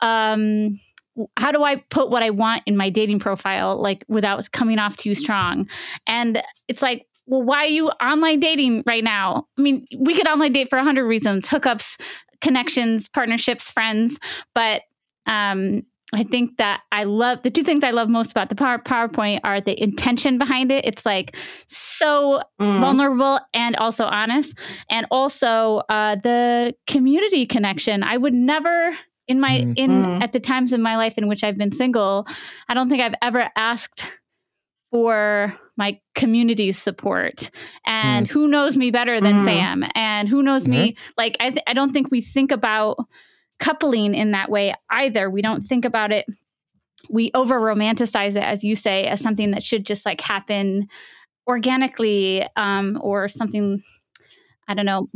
um, 0.00 0.78
how 1.38 1.50
do 1.50 1.62
I 1.62 1.76
put 1.76 2.10
what 2.10 2.22
I 2.22 2.30
want 2.30 2.62
in 2.66 2.76
my 2.76 2.90
dating 2.90 3.20
profile, 3.20 3.80
like 3.80 4.04
without 4.08 4.50
coming 4.52 4.78
off 4.78 4.96
too 4.96 5.14
strong? 5.14 5.68
And 6.06 6.42
it's 6.68 6.82
like, 6.82 7.06
well, 7.26 7.42
why 7.42 7.64
are 7.64 7.68
you 7.68 7.88
online 7.88 8.40
dating 8.40 8.82
right 8.86 9.04
now? 9.04 9.46
I 9.58 9.62
mean, 9.62 9.86
we 9.98 10.14
could 10.14 10.28
online 10.28 10.52
date 10.52 10.68
for 10.68 10.78
a 10.78 10.84
hundred 10.84 11.04
reasons, 11.04 11.48
hookups, 11.48 12.00
connections, 12.40 13.08
partnerships, 13.08 13.70
friends. 13.70 14.18
But 14.54 14.82
um, 15.26 15.82
I 16.12 16.22
think 16.22 16.58
that 16.58 16.82
I 16.92 17.04
love 17.04 17.42
the 17.42 17.50
two 17.50 17.64
things 17.64 17.82
I 17.82 17.90
love 17.90 18.08
most 18.08 18.30
about 18.30 18.48
the 18.50 18.54
power, 18.54 18.78
PowerPoint 18.78 19.40
are 19.42 19.60
the 19.60 19.80
intention 19.82 20.38
behind 20.38 20.70
it. 20.70 20.84
It's 20.84 21.06
like 21.06 21.36
so 21.66 22.42
mm. 22.60 22.80
vulnerable 22.80 23.40
and 23.52 23.74
also 23.76 24.04
honest, 24.04 24.56
and 24.90 25.06
also 25.10 25.82
uh, 25.88 26.16
the 26.16 26.74
community 26.86 27.46
connection. 27.46 28.02
I 28.02 28.16
would 28.16 28.34
never 28.34 28.96
in 29.26 29.40
my 29.40 29.60
Mm. 29.60 29.78
in 29.78 29.90
Mm. 29.90 30.22
at 30.22 30.32
the 30.32 30.40
times 30.40 30.74
in 30.74 30.82
my 30.82 30.96
life 30.96 31.16
in 31.16 31.26
which 31.26 31.42
I've 31.42 31.56
been 31.56 31.72
single, 31.72 32.26
I 32.68 32.74
don't 32.74 32.90
think 32.90 33.02
I've 33.02 33.14
ever 33.22 33.48
asked 33.56 34.04
for 34.90 35.58
my 35.76 35.98
community's 36.14 36.78
support. 36.78 37.50
And 37.86 38.28
who 38.28 38.46
knows 38.48 38.76
me 38.76 38.90
better 38.90 39.20
than 39.20 39.40
Mm. 39.40 39.44
Sam? 39.44 39.84
And 39.94 40.28
who 40.28 40.42
knows 40.42 40.68
me 40.68 40.96
like 41.18 41.36
I 41.40 41.50
th- 41.50 41.64
I 41.66 41.72
don't 41.72 41.92
think 41.92 42.10
we 42.10 42.20
think 42.20 42.52
about 42.52 42.96
coupling 43.58 44.14
in 44.14 44.32
that 44.32 44.50
way 44.50 44.74
either. 44.90 45.28
We 45.30 45.42
don't 45.42 45.62
think 45.62 45.84
about 45.84 46.12
it 46.12 46.26
we 47.10 47.30
over 47.34 47.60
romanticize 47.60 48.30
it 48.34 48.42
as 48.42 48.64
you 48.64 48.74
say 48.74 49.04
as 49.04 49.20
something 49.20 49.50
that 49.50 49.62
should 49.62 49.84
just 49.84 50.06
like 50.06 50.22
happen 50.22 50.88
organically 51.46 52.46
um 52.56 52.98
or 53.02 53.28
something 53.28 53.82
I 54.66 54.72
don't 54.72 54.86
know. 54.86 55.08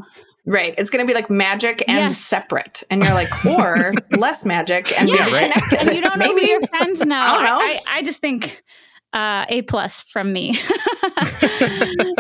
Right. 0.44 0.74
It's 0.76 0.90
going 0.90 1.02
to 1.02 1.10
be 1.10 1.14
like 1.14 1.30
magic 1.30 1.82
and 1.88 1.96
Yes. 2.10 2.18
separate. 2.18 2.82
And 2.90 3.02
you're 3.02 3.14
like, 3.14 3.30
or 3.46 3.94
less 4.18 4.44
magic 4.44 4.98
and 5.00 5.08
Yeah, 5.08 5.24
maybe 5.24 5.32
right. 5.32 5.52
connected. 5.52 5.78
And 5.88 5.96
you 5.96 6.02
don't 6.02 6.18
know 6.18 6.26
who 6.26 6.34
maybe. 6.34 6.48
your 6.50 6.60
friends 6.60 7.00
know. 7.04 7.16
I 7.16 7.34
don't 7.34 7.44
know. 7.44 7.58
I, 7.58 7.80
I 7.86 8.02
just 8.02 8.20
think 8.20 8.62
uh, 9.12 9.46
A 9.48 9.62
plus 9.62 10.02
from 10.02 10.32
me. 10.32 10.58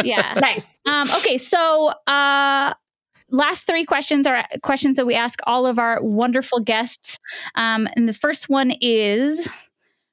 yeah. 0.04 0.34
Nice. 0.40 0.78
Um, 0.86 1.10
okay, 1.12 1.38
so 1.38 1.92
uh, 2.06 2.74
last 3.30 3.66
three 3.66 3.84
questions 3.84 4.26
are 4.26 4.44
questions 4.62 4.96
that 4.96 5.06
we 5.06 5.14
ask 5.14 5.38
all 5.44 5.66
of 5.66 5.78
our 5.78 5.98
wonderful 6.02 6.60
guests. 6.60 7.18
Um, 7.54 7.88
and 7.96 8.08
the 8.08 8.14
first 8.14 8.48
one 8.48 8.72
is 8.80 9.48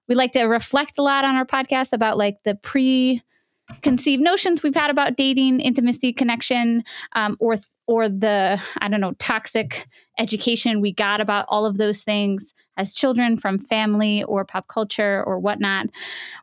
we 0.08 0.16
like 0.16 0.34
to 0.34 0.44
reflect 0.44 0.98
a 0.98 1.02
lot 1.02 1.26
on 1.26 1.36
our 1.36 1.46
podcast 1.46 1.94
about 1.94 2.18
like 2.18 2.38
the 2.44 2.56
preconceived 2.56 4.22
notions 4.22 4.64
we've 4.64 4.76
had 4.76 4.90
about 4.90 5.18
dating, 5.18 5.62
intimacy, 5.62 6.14
connection, 6.14 6.84
um, 7.14 7.38
or 7.40 7.58
or 7.88 8.10
the 8.10 8.60
I 8.80 8.88
don't 8.88 9.02
know 9.02 9.14
toxic 9.20 9.88
education 10.18 10.82
we 10.82 10.92
got 10.92 11.22
about 11.22 11.46
all 11.50 11.66
of 11.66 11.78
those 11.78 12.02
things 12.02 12.54
as 12.78 12.94
children 12.94 13.38
from 13.38 13.60
family 13.60 14.24
or 14.24 14.46
pop 14.46 14.68
culture 14.68 15.24
or 15.26 15.40
whatnot. 15.40 15.88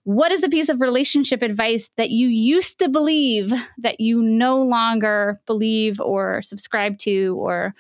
What 0.04 0.32
is 0.32 0.42
a 0.42 0.48
piece 0.48 0.68
of 0.68 0.80
relationship 0.80 1.42
advice 1.42 1.90
that 1.96 2.10
you 2.10 2.28
used 2.28 2.78
to 2.80 2.88
believe 2.88 3.52
that 3.78 4.00
you 4.00 4.22
no 4.22 4.62
longer 4.62 5.40
believe 5.46 6.00
or 6.00 6.42
subscribe 6.42 6.98
to 7.00 7.36
or 7.38 7.74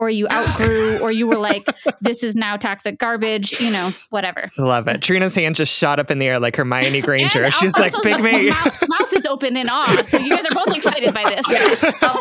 or 0.00 0.08
you 0.08 0.26
outgrew 0.30 0.98
or 1.02 1.12
you 1.12 1.26
were 1.26 1.36
like 1.36 1.68
this 2.00 2.22
is 2.22 2.34
now 2.34 2.56
toxic 2.56 2.98
garbage, 2.98 3.60
you 3.60 3.70
know, 3.70 3.92
whatever. 4.08 4.50
Love 4.58 4.88
it. 4.88 5.02
Trina's 5.02 5.34
hand 5.34 5.54
just 5.54 5.72
shot 5.72 6.00
up 6.00 6.10
in 6.10 6.18
the 6.18 6.26
air 6.26 6.40
like 6.40 6.56
Hermione 6.56 7.00
Granger. 7.02 7.44
And 7.44 7.54
She's 7.54 7.76
like, 7.78 7.92
big. 8.02 8.48
Mouth, 8.48 8.84
mouth 8.88 9.12
is 9.12 9.26
open 9.26 9.56
in 9.56 9.68
awe. 9.68 10.02
So 10.02 10.18
you 10.18 10.30
guys 10.30 10.44
are 10.50 10.64
both 10.64 10.74
excited 10.74 11.14
by 11.14 11.34
this. 11.34 11.46
Um, 12.02 12.18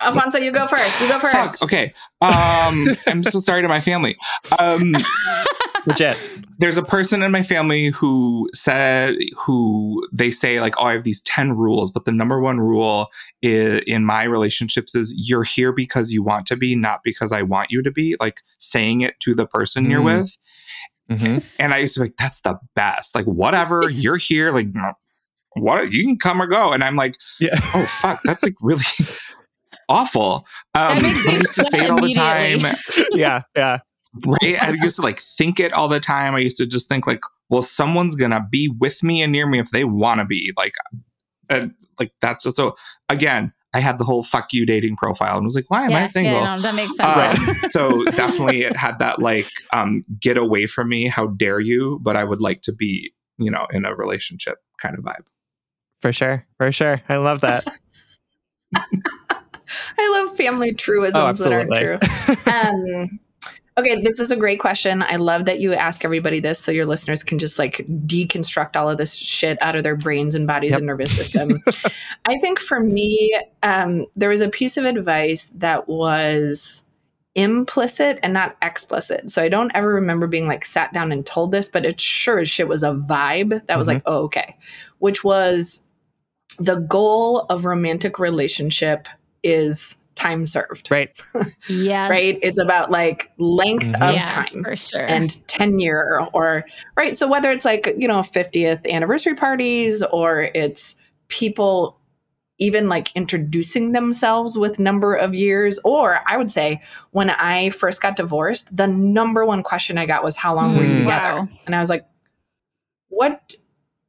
Alfonso, 0.00 0.38
you 0.38 0.52
go 0.52 0.66
first. 0.66 1.00
You 1.00 1.08
go 1.08 1.18
Fuck. 1.18 1.32
first. 1.32 1.62
Okay. 1.62 1.92
Um, 2.20 2.96
I'm 3.06 3.22
so 3.24 3.40
sorry 3.40 3.62
to 3.62 3.68
my 3.68 3.80
family. 3.80 4.16
Um, 4.58 4.94
Legit. 5.86 6.16
there's 6.58 6.76
a 6.76 6.82
person 6.82 7.22
in 7.22 7.30
my 7.32 7.42
family 7.42 7.86
who 7.86 8.48
said 8.52 9.14
who 9.36 10.06
they 10.12 10.30
say 10.30 10.60
like 10.60 10.74
oh 10.78 10.84
i 10.86 10.92
have 10.92 11.04
these 11.04 11.22
10 11.22 11.52
rules 11.52 11.90
but 11.90 12.04
the 12.04 12.12
number 12.12 12.40
one 12.40 12.58
rule 12.60 13.06
i 13.44 13.46
in 13.86 14.04
my 14.04 14.24
relationships 14.24 14.94
is 14.94 15.14
you're 15.16 15.44
here 15.44 15.72
because 15.72 16.12
you 16.12 16.22
want 16.22 16.46
to 16.48 16.56
be 16.56 16.74
not 16.74 17.00
because 17.04 17.30
i 17.32 17.40
want 17.42 17.70
you 17.70 17.80
to 17.80 17.90
be 17.92 18.16
like 18.20 18.42
saying 18.58 19.00
it 19.00 19.18
to 19.20 19.34
the 19.34 19.46
person 19.46 19.88
you're 19.88 20.00
Mm. 20.02 20.20
with 20.20 20.38
Mhm. 21.10 21.44
and 21.58 21.72
i 21.72 21.78
used 21.78 21.94
to 21.94 22.00
be 22.00 22.06
like 22.06 22.16
that's 22.18 22.40
the 22.42 22.58
best 22.74 23.14
like 23.14 23.24
whatever 23.26 23.88
you're 23.90 24.16
here 24.18 24.50
like 24.50 24.66
what 25.54 25.90
you 25.92 26.04
can 26.04 26.18
come 26.18 26.42
or 26.42 26.46
go 26.48 26.72
and 26.72 26.82
i'm 26.84 26.96
like 26.96 27.14
Yeah. 27.38 27.58
oh 27.74 27.86
fuck 27.86 28.20
that's 28.24 28.42
like 28.42 28.54
really 28.60 28.84
awful 29.88 30.46
um 30.74 31.02
makes 31.02 31.24
me 31.26 31.32
i 31.32 31.36
used 31.36 31.54
to 31.54 31.64
say 31.64 31.84
it 31.84 31.90
all 31.90 32.00
the 32.00 32.12
time 32.12 32.60
Yeah. 33.12 33.42
Yeah. 33.56 33.78
right? 34.26 34.62
I 34.62 34.70
used 34.82 34.96
to 34.96 35.02
like 35.02 35.20
think 35.20 35.60
it 35.60 35.72
all 35.72 35.88
the 35.88 36.00
time. 36.00 36.34
I 36.34 36.38
used 36.38 36.58
to 36.58 36.66
just 36.66 36.88
think 36.88 37.06
like, 37.06 37.20
well, 37.50 37.62
someone's 37.62 38.16
gonna 38.16 38.46
be 38.50 38.68
with 38.68 39.02
me 39.02 39.22
and 39.22 39.32
near 39.32 39.46
me 39.46 39.58
if 39.58 39.70
they 39.70 39.84
want 39.84 40.20
to 40.20 40.24
be. 40.24 40.52
Like, 40.56 40.74
and 41.48 41.74
like 41.98 42.12
that's 42.20 42.44
just 42.44 42.56
so. 42.56 42.76
Again, 43.08 43.52
I 43.74 43.80
had 43.80 43.98
the 43.98 44.04
whole 44.04 44.22
"fuck 44.22 44.52
you" 44.52 44.66
dating 44.66 44.96
profile 44.96 45.36
and 45.36 45.44
was 45.44 45.54
like, 45.54 45.70
why 45.70 45.84
am 45.84 45.92
I 45.92 46.06
single? 46.06 46.40
Yeah, 46.40 46.56
no, 46.56 46.62
that 46.62 46.74
makes 46.74 46.96
sense. 46.96 47.64
Um, 47.64 47.70
so 47.70 48.04
definitely, 48.04 48.62
it 48.62 48.76
had 48.76 48.98
that 48.98 49.18
like, 49.20 49.48
um, 49.72 50.02
get 50.20 50.36
away 50.36 50.66
from 50.66 50.88
me. 50.88 51.06
How 51.06 51.28
dare 51.28 51.60
you? 51.60 51.98
But 52.02 52.16
I 52.16 52.24
would 52.24 52.40
like 52.40 52.62
to 52.62 52.72
be, 52.72 53.12
you 53.38 53.50
know, 53.50 53.66
in 53.70 53.84
a 53.84 53.94
relationship 53.94 54.58
kind 54.80 54.96
of 54.96 55.04
vibe. 55.04 55.26
For 56.00 56.12
sure. 56.12 56.46
For 56.58 56.70
sure. 56.70 57.02
I 57.08 57.16
love 57.16 57.40
that. 57.40 57.66
I 59.98 60.08
love 60.12 60.36
family 60.36 60.74
truisms 60.74 61.40
Oh, 61.40 61.44
that 61.48 61.52
aren't 61.52 61.72
true. 61.74 61.98
Um, 62.52 63.20
okay, 63.78 64.00
this 64.02 64.18
is 64.20 64.30
a 64.30 64.36
great 64.36 64.58
question. 64.60 65.02
I 65.02 65.16
love 65.16 65.44
that 65.44 65.60
you 65.60 65.72
ask 65.74 66.04
everybody 66.04 66.40
this 66.40 66.58
so 66.58 66.72
your 66.72 66.86
listeners 66.86 67.22
can 67.22 67.38
just 67.38 67.58
like 67.58 67.84
deconstruct 68.06 68.76
all 68.76 68.88
of 68.88 68.98
this 68.98 69.16
shit 69.16 69.56
out 69.62 69.76
of 69.76 69.82
their 69.82 69.96
brains 69.96 70.34
and 70.34 70.46
bodies 70.46 70.70
Yep. 70.72 70.78
and 70.78 70.86
nervous 70.86 71.14
system. 71.14 71.60
I 72.26 72.38
think 72.38 72.58
for 72.58 72.80
me, 72.80 73.38
um, 73.62 74.06
there 74.16 74.30
was 74.30 74.40
a 74.40 74.48
piece 74.48 74.76
of 74.76 74.84
advice 74.84 75.50
that 75.54 75.88
was 75.88 76.84
implicit 77.34 78.18
and 78.24 78.32
not 78.32 78.56
explicit. 78.62 79.30
So 79.30 79.40
I 79.42 79.48
don't 79.48 79.70
ever 79.74 79.94
remember 79.94 80.26
being 80.26 80.48
like 80.48 80.64
sat 80.64 80.92
down 80.92 81.12
and 81.12 81.24
told 81.24 81.52
this, 81.52 81.68
but 81.68 81.84
it 81.86 82.00
sure 82.00 82.40
as 82.40 82.50
shit 82.50 82.66
was 82.66 82.82
a 82.82 82.92
vibe 82.94 83.64
that 83.68 83.78
was 83.78 83.86
Mhm. 83.86 83.94
like, 83.94 84.02
oh, 84.06 84.24
okay. 84.24 84.56
Which 84.98 85.22
was 85.22 85.82
the 86.58 86.76
goal 86.76 87.40
of 87.48 87.64
romantic 87.64 88.18
relationship 88.18 89.06
is 89.42 89.96
time 90.14 90.44
served, 90.46 90.90
Right. 90.90 91.10
yeah. 91.68 92.08
right? 92.08 92.38
It's 92.42 92.58
about 92.58 92.90
like 92.90 93.30
length 93.38 93.86
Mhm. 93.86 93.94
of 94.08 94.14
yeah, 94.16 94.24
time 94.24 94.64
for 94.64 94.74
sure. 94.74 95.06
and 95.06 95.46
tenure 95.46 96.26
or 96.32 96.64
right 96.96 97.16
so 97.16 97.28
whether 97.28 97.50
it's 97.52 97.64
like 97.64 97.94
you 97.96 98.08
know 98.08 98.20
50th 98.20 98.84
anniversary 98.90 99.34
parties 99.36 100.02
or 100.10 100.48
it's 100.54 100.96
people 101.28 101.96
even 102.60 102.88
like 102.88 103.14
introducing 103.14 103.92
themselves 103.92 104.58
with 104.58 104.80
number 104.80 105.14
of 105.14 105.36
years 105.36 105.78
or 105.84 106.18
i 106.26 106.36
would 106.36 106.50
say 106.50 106.80
when 107.12 107.30
i 107.30 107.70
first 107.70 108.02
got 108.02 108.16
divorced 108.16 108.66
the 108.76 108.88
number 108.88 109.44
one 109.46 109.62
question 109.62 109.96
i 109.98 110.04
got 110.06 110.24
was 110.24 110.34
how 110.34 110.52
long 110.52 110.76
were 110.76 110.82
you 110.82 110.94
Mm. 110.96 110.98
together 111.04 111.34
Wow. 111.42 111.48
and 111.66 111.76
i 111.76 111.78
was 111.78 111.88
like 111.90 112.04
what 113.08 113.54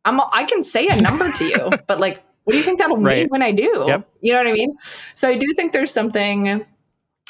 i'm 0.06 0.20
i 0.34 0.44
can 0.44 0.64
say 0.64 0.88
a 0.88 1.00
number 1.00 1.32
to 1.32 1.46
you 1.46 1.70
but 1.88 2.00
like 2.00 2.24
what 2.44 2.52
do 2.52 2.58
you 2.58 2.64
think 2.64 2.80
that'll 2.80 2.98
mean 2.98 3.28
when 3.30 3.42
i 3.42 3.52
do 3.52 3.84
Yep. 3.88 4.08
you 4.22 4.32
know 4.34 4.40
what 4.40 4.48
i 4.48 4.54
mean 4.54 4.76
so 5.14 5.30
i 5.30 5.36
do 5.36 5.48
think 5.56 5.72
there's 5.74 5.92
something 5.92 6.66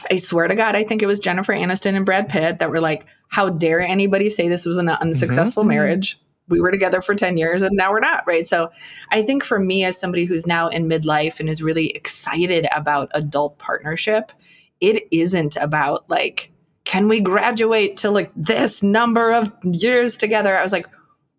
I 0.09 0.15
swear 0.15 0.47
to 0.47 0.55
God, 0.55 0.77
I 0.77 0.85
think 0.85 1.01
it 1.03 1.07
was 1.07 1.19
Jennifer 1.19 1.51
Aniston 1.53 1.93
and 1.93 2.05
Brad 2.05 2.29
Pitt 2.29 2.59
that 2.59 2.69
were 2.69 2.79
like, 2.79 3.05
How 3.27 3.49
dare 3.49 3.81
anybody 3.81 4.29
say 4.29 4.47
this 4.47 4.65
was 4.65 4.77
an 4.77 4.87
unsuccessful 4.87 5.65
Mhm. 5.65 5.67
marriage? 5.67 6.17
We 6.47 6.61
were 6.61 6.71
together 6.71 7.01
for 7.01 7.15
10 7.15 7.37
years 7.37 7.61
and 7.63 7.75
now 7.75 7.91
we're 7.91 7.99
not, 7.99 8.23
right? 8.25 8.47
So 8.47 8.69
I 9.11 9.21
think 9.23 9.43
for 9.43 9.59
me, 9.59 9.83
as 9.83 9.97
somebody 9.99 10.23
who's 10.23 10.47
now 10.47 10.69
in 10.69 10.87
midlife 10.87 11.41
and 11.41 11.49
is 11.49 11.61
really 11.61 11.87
excited 11.89 12.65
about 12.73 13.11
adult 13.13 13.57
partnership, 13.59 14.31
it 14.79 15.03
isn't 15.11 15.57
about 15.57 16.09
like, 16.09 16.49
can 16.85 17.09
we 17.09 17.19
graduate 17.19 17.97
to 17.97 18.09
like 18.09 18.31
this 18.37 18.81
number 18.81 19.33
of 19.33 19.51
years 19.63 20.15
together? 20.15 20.55
I 20.57 20.63
was 20.63 20.71
like, 20.71 20.87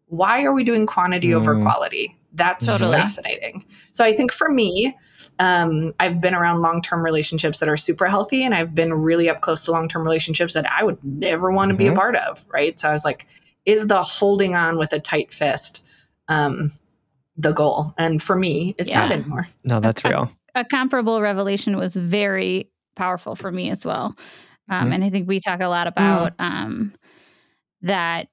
why 0.08 0.44
are 0.44 0.52
we 0.52 0.64
doing 0.64 0.84
quantity 0.86 1.32
over 1.32 1.54
Mm. 1.56 1.62
quality? 1.62 2.14
That's 2.33 2.64
Totally. 2.64 2.93
fascinating. 2.93 3.64
So 3.91 4.05
I 4.05 4.12
think 4.12 4.33
for 4.33 4.49
me, 4.51 4.97
um, 5.41 5.93
I've 5.99 6.20
been 6.20 6.35
around 6.35 6.61
long 6.62 6.81
term 6.81 7.05
relationships 7.05 7.59
that 7.59 7.68
are 7.68 7.76
super 7.76 8.07
healthy, 8.07 8.45
and 8.45 8.55
I've 8.55 8.74
been 8.74 8.93
really 8.95 9.28
up 9.28 9.41
close 9.41 9.64
to 9.64 9.72
long 9.72 9.89
term 9.89 10.03
relationships 10.05 10.55
that 10.55 10.70
I 10.70 10.85
would 10.85 11.03
never 11.03 11.51
want 11.51 11.70
to 11.70 11.76
be 11.76 11.87
a 11.89 11.93
Mhm. 11.93 11.97
part 11.97 12.14
of. 12.16 12.45
Right. 12.49 12.78
So 12.78 12.89
I 12.89 12.93
was 12.93 13.05
like, 13.05 13.26
is 13.66 13.89
the 13.89 14.03
holding 14.03 14.55
on 14.55 14.78
with 14.78 14.93
a 14.93 15.01
tight 15.01 15.33
fist 15.33 15.83
um, 16.28 16.70
the 17.37 17.53
goal? 17.53 17.95
And 17.99 18.22
for 18.22 18.37
me, 18.37 18.74
it's 18.78 18.95
not 18.95 19.11
anymore. 19.11 19.49
No, 19.64 19.81
that's 19.81 20.05
Okay. 20.05 20.11
real. 20.14 20.31
a 20.55 20.64
comparable 20.64 21.20
revelation 21.20 21.76
was 21.76 21.95
very 21.95 22.70
powerful 22.97 23.35
for 23.37 23.51
me 23.53 23.70
as 23.70 23.85
well. 23.85 24.16
Um, 24.68 24.89
Mhm. 24.91 24.95
And 24.95 25.05
I 25.05 25.11
think 25.11 25.28
we 25.28 25.41
talk 25.41 25.61
a 25.61 25.68
lot 25.68 25.87
about 25.87 26.33
um, 26.39 26.93
that 27.83 28.28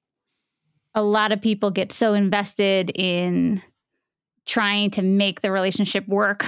a 0.95 1.03
lot 1.03 1.31
of 1.31 1.41
people 1.41 1.69
get 1.71 1.91
so 1.91 2.13
invested 2.15 2.91
in 2.95 3.61
trying 4.47 4.89
to 4.91 5.01
make 5.01 5.41
the 5.41 5.51
relationship 5.51 6.07
work. 6.07 6.45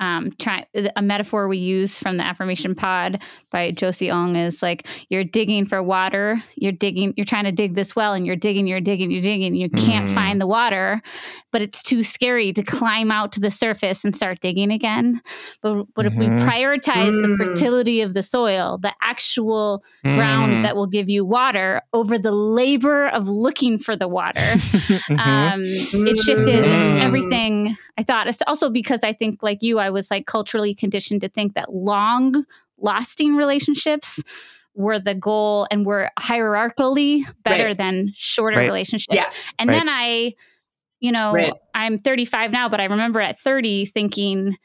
Um, 0.00 0.32
try 0.38 0.66
a 0.96 1.02
metaphor 1.02 1.48
we 1.48 1.58
use 1.58 1.98
from 1.98 2.16
the 2.16 2.24
affirmation 2.24 2.74
pod 2.74 3.20
by 3.50 3.70
Josie 3.70 4.10
Ong 4.10 4.36
is 4.36 4.62
like 4.62 4.86
you're 5.08 5.24
digging 5.24 5.66
for 5.66 5.82
water. 5.82 6.42
You're 6.56 6.72
digging. 6.72 7.14
You're 7.16 7.24
trying 7.24 7.44
to 7.44 7.52
dig 7.52 7.74
this 7.74 7.96
well, 7.96 8.12
and 8.12 8.26
you're 8.26 8.36
digging. 8.36 8.66
You're 8.66 8.80
digging. 8.80 9.10
You're 9.10 9.22
digging. 9.22 9.54
You 9.54 9.70
can't 9.70 10.08
Mm. 10.08 10.14
find 10.14 10.40
the 10.40 10.46
water, 10.46 11.00
but 11.52 11.62
it's 11.62 11.82
too 11.82 12.02
scary 12.02 12.52
to 12.52 12.62
climb 12.62 13.10
out 13.10 13.32
to 13.32 13.40
the 13.40 13.50
surface 13.50 14.04
and 14.04 14.14
start 14.14 14.40
digging 14.40 14.70
again. 14.70 15.20
But, 15.62 15.84
but 15.94 16.06
if 16.06 16.14
we 16.14 16.26
Mhm. 16.26 16.40
prioritize 16.46 17.12
the 17.12 17.28
Mm. 17.28 17.36
fertility 17.36 18.00
of 18.02 18.14
the 18.14 18.22
soil, 18.22 18.78
the 18.78 18.92
actual 19.02 19.82
ground 20.04 20.58
Mm. 20.58 20.62
that 20.64 20.76
will 20.76 20.86
give 20.86 21.08
you 21.08 21.24
water 21.24 21.80
over 21.92 22.18
the 22.18 22.32
labor 22.32 23.08
of 23.08 23.28
looking 23.28 23.78
for 23.78 23.96
the 23.96 24.08
water, 24.08 24.40
Mhm. 25.10 25.18
um, 25.18 25.60
it 26.06 26.18
shifted 26.18 26.64
Mm. 26.64 27.00
everything. 27.02 27.76
I 27.98 28.02
thought 28.02 28.26
it's 28.26 28.42
also 28.46 28.68
because 28.70 29.00
I 29.02 29.12
think, 29.12 29.42
like 29.42 29.62
you, 29.62 29.78
I 29.78 29.85
was 29.90 30.10
like 30.10 30.26
culturally 30.26 30.74
conditioned 30.74 31.20
to 31.22 31.28
think 31.28 31.54
that 31.54 31.72
long 31.74 32.44
lasting 32.78 33.36
relationships 33.36 34.22
were 34.74 34.98
the 34.98 35.14
goal 35.14 35.66
and 35.70 35.86
were 35.86 36.10
hierarchically 36.18 37.24
better 37.42 37.68
Right. 37.68 37.78
than 37.78 38.12
shorter 38.14 38.58
Right. 38.58 38.66
relationships. 38.66 39.14
Yeah. 39.14 39.30
And 39.58 39.70
Right. 39.70 39.76
then 39.78 39.88
I, 39.88 40.34
you 41.00 41.12
know, 41.12 41.32
Right. 41.32 41.52
I'm 41.74 41.98
35 41.98 42.52
now, 42.52 42.68
but 42.68 42.80
I 42.80 42.84
remember 42.84 43.20
at 43.20 43.38
30 43.40 43.86
thinking, 43.86 44.56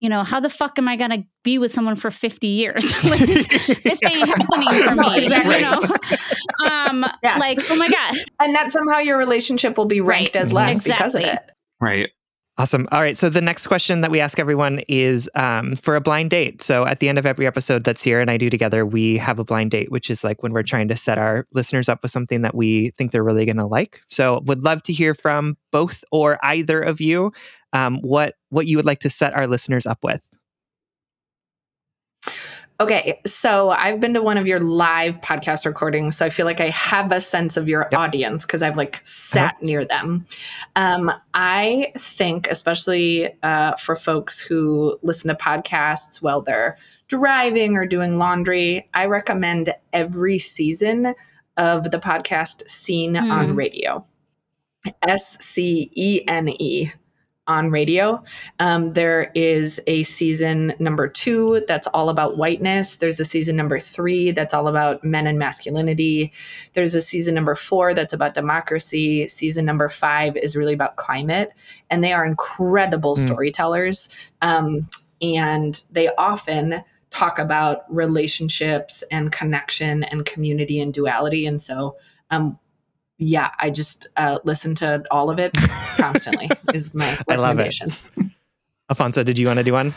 you 0.00 0.08
know, 0.08 0.22
how 0.24 0.40
the 0.40 0.50
fuck 0.50 0.78
am 0.78 0.88
I 0.88 0.96
going 0.96 1.10
to 1.10 1.24
be 1.44 1.58
with 1.58 1.72
someone 1.72 1.94
for 1.96 2.10
50 2.10 2.46
years? 2.48 2.84
like 3.04 3.20
this, 3.20 3.46
this 3.84 4.00
ain't 4.04 4.28
happening 4.28 4.82
for 4.82 4.94
No, 4.96 5.10
me. 5.10 5.24
exactly. 5.24 5.56
You 5.56 5.60
know? 5.62 6.68
um, 6.68 7.04
Yeah. 7.22 7.36
like, 7.38 7.58
oh 7.70 7.76
my 7.76 7.88
God. 7.88 8.14
And 8.40 8.54
that 8.54 8.70
somehow 8.72 8.98
your 8.98 9.16
relationship 9.18 9.76
will 9.76 9.86
be 9.86 10.00
ranked 10.00 10.34
Right. 10.36 10.42
as 10.42 10.52
less 10.52 10.82
because 10.82 11.14
of 11.14 11.22
it. 11.22 11.38
Right. 11.80 12.10
Awesome. 12.58 12.86
All 12.92 13.00
right. 13.00 13.16
So 13.16 13.30
the 13.30 13.40
next 13.40 13.66
question 13.66 14.02
that 14.02 14.10
we 14.10 14.20
ask 14.20 14.38
everyone 14.38 14.80
is 14.86 15.28
um, 15.34 15.74
for 15.76 15.96
a 15.96 16.02
blind 16.02 16.28
date. 16.28 16.60
So 16.60 16.86
at 16.86 16.98
the 16.98 17.08
end 17.08 17.18
of 17.18 17.24
every 17.24 17.46
episode 17.46 17.84
that 17.84 17.96
Sierra 17.96 18.20
and 18.20 18.30
I 18.30 18.36
do 18.36 18.50
together, 18.50 18.84
we 18.84 19.16
have 19.16 19.38
a 19.38 19.44
blind 19.44 19.70
date, 19.70 19.90
which 19.90 20.10
is 20.10 20.22
like 20.22 20.42
when 20.42 20.52
we're 20.52 20.62
trying 20.62 20.88
to 20.88 20.96
set 20.96 21.16
our 21.16 21.46
listeners 21.54 21.88
up 21.88 22.02
with 22.02 22.10
something 22.10 22.42
that 22.42 22.54
we 22.54 22.90
think 22.90 23.10
they're 23.10 23.24
really 23.24 23.46
going 23.46 23.56
to 23.56 23.64
like. 23.66 24.00
So 24.08 24.42
would 24.44 24.64
love 24.64 24.82
to 24.82 24.92
hear 24.92 25.14
from 25.14 25.56
both 25.70 26.04
or 26.12 26.38
either 26.44 26.78
of 26.78 27.00
you 27.00 27.32
um, 27.72 28.00
what 28.02 28.34
what 28.50 28.66
you 28.66 28.76
would 28.76 28.86
like 28.86 29.00
to 29.00 29.10
set 29.10 29.34
our 29.34 29.46
listeners 29.46 29.86
up 29.86 30.04
with. 30.04 30.22
Okay, 32.82 33.20
so 33.24 33.70
I've 33.70 34.00
been 34.00 34.12
to 34.14 34.22
one 34.22 34.38
of 34.38 34.46
your 34.48 34.58
live 34.58 35.20
podcast 35.20 35.64
recordings, 35.64 36.16
so 36.16 36.26
I 36.26 36.30
feel 36.30 36.46
like 36.46 36.60
I 36.60 36.68
have 36.70 37.12
a 37.12 37.20
sense 37.20 37.56
of 37.56 37.68
your 37.68 37.86
Yep. 37.92 38.00
audience 38.00 38.44
because 38.44 38.60
I've 38.60 38.76
like 38.76 39.00
sat 39.04 39.62
near 39.62 39.84
them. 39.84 40.24
Um, 40.74 41.12
I 41.32 41.92
think, 41.96 42.48
especially 42.48 43.30
uh, 43.44 43.76
for 43.76 43.94
folks 43.94 44.40
who 44.40 44.98
listen 45.02 45.28
to 45.28 45.36
podcasts 45.36 46.20
while 46.22 46.42
they're 46.42 46.76
driving 47.06 47.76
or 47.76 47.86
doing 47.86 48.18
laundry, 48.18 48.88
I 48.94 49.06
recommend 49.06 49.72
every 49.92 50.40
season 50.40 51.14
of 51.56 51.92
the 51.92 52.00
podcast 52.00 52.68
Scene 52.68 53.16
on 53.16 53.50
Hmm. 53.50 53.54
Radio. 53.54 54.04
S 55.06 55.36
C 55.40 55.88
E 55.94 56.22
N 56.26 56.48
E 56.48 56.90
on 57.48 57.70
radio. 57.70 58.22
Um, 58.60 58.92
there 58.92 59.32
is 59.34 59.80
a 59.86 60.04
season 60.04 60.74
number 60.78 61.08
two 61.08 61.64
that's 61.66 61.88
all 61.88 62.08
about 62.08 62.36
whiteness. 62.36 62.96
There's 62.96 63.18
a 63.18 63.24
season 63.24 63.56
number 63.56 63.80
three 63.80 64.30
that's 64.30 64.54
all 64.54 64.68
about 64.68 65.02
men 65.02 65.26
and 65.26 65.38
masculinity. 65.38 66.32
There's 66.74 66.94
a 66.94 67.00
season 67.00 67.34
number 67.34 67.54
four 67.56 67.94
that's 67.94 68.12
about 68.12 68.34
democracy. 68.34 69.26
Season 69.26 69.64
number 69.64 69.88
five 69.88 70.36
is 70.36 70.54
really 70.54 70.74
about 70.74 70.96
climate. 70.96 71.52
And 71.90 72.04
they 72.04 72.12
are 72.12 72.24
incredible 72.24 73.16
Mm. 73.16 73.26
storytellers. 73.26 74.08
Um, 74.40 74.88
and 75.20 75.82
they 75.90 76.08
often 76.16 76.84
talk 77.10 77.38
about 77.38 77.84
relationships 77.92 79.04
and 79.10 79.32
connection 79.32 80.02
and 80.04 80.24
community 80.24 80.80
and 80.80 80.94
duality. 80.94 81.46
And 81.46 81.60
so, 81.60 81.96
um, 82.30 82.58
yeah, 83.22 83.50
I 83.58 83.70
just 83.70 84.06
uh, 84.16 84.38
listen 84.44 84.74
to 84.76 85.04
all 85.10 85.30
of 85.30 85.38
it 85.38 85.52
constantly. 85.96 86.50
is 86.74 86.94
my 86.94 87.18
I 87.28 87.36
love 87.36 87.58
it. 87.58 87.78
recommendation. 87.80 87.92
Alfonso, 88.90 89.22
did 89.24 89.38
you 89.38 89.46
want 89.46 89.58
to 89.58 89.62
do 89.64 89.72
one? 89.72 89.94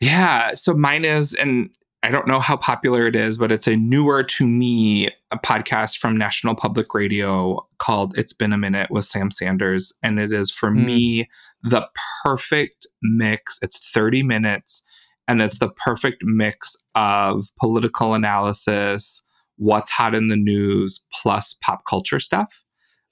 Yeah. 0.00 0.52
So 0.54 0.74
mine 0.74 1.04
is, 1.04 1.34
and 1.34 1.70
I 2.02 2.10
don't 2.10 2.26
know 2.28 2.40
how 2.40 2.56
popular 2.56 3.06
it 3.06 3.16
is, 3.16 3.38
but 3.38 3.50
it's 3.50 3.66
a 3.66 3.76
newer 3.76 4.22
to 4.22 4.46
me 4.46 5.08
a 5.30 5.38
podcast 5.38 5.98
from 5.98 6.16
National 6.16 6.54
Public 6.54 6.94
Radio 6.94 7.66
called 7.78 8.16
It's 8.18 8.32
Been 8.32 8.52
a 8.52 8.58
Minute 8.58 8.90
with 8.90 9.04
Sam 9.04 9.30
Sanders. 9.30 9.92
And 10.02 10.18
it 10.18 10.32
is 10.32 10.50
for 10.50 10.70
Mm. 10.70 10.84
me 10.84 11.28
the 11.62 11.88
perfect 12.22 12.86
mix. 13.02 13.58
It's 13.62 13.90
30 13.92 14.22
minutes 14.22 14.84
and 15.26 15.42
it's 15.42 15.58
the 15.58 15.70
perfect 15.70 16.22
mix 16.22 16.76
of 16.94 17.46
political 17.58 18.14
analysis, 18.14 19.24
what's 19.56 19.90
hot 19.90 20.14
in 20.14 20.26
the 20.28 20.36
news, 20.36 21.04
plus 21.12 21.54
pop 21.62 21.84
culture 21.88 22.20
stuff. 22.20 22.62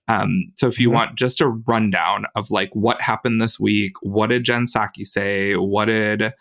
Um, 0.07 0.53
so 0.57 0.67
if 0.69 0.79
you 0.79 0.91
Mhm. 0.91 0.95
want 0.95 1.15
just 1.17 1.41
a 1.41 1.49
rundown 1.49 2.27
of 2.35 2.51
like 2.51 2.71
what 2.75 3.01
happened 3.01 3.41
this 3.41 3.59
week, 3.59 3.93
what 4.03 4.27
did 4.29 4.45
Jen 4.45 4.67
Psaki 4.67 5.05
say? 5.07 5.55
What 5.57 5.87
did 5.87 6.33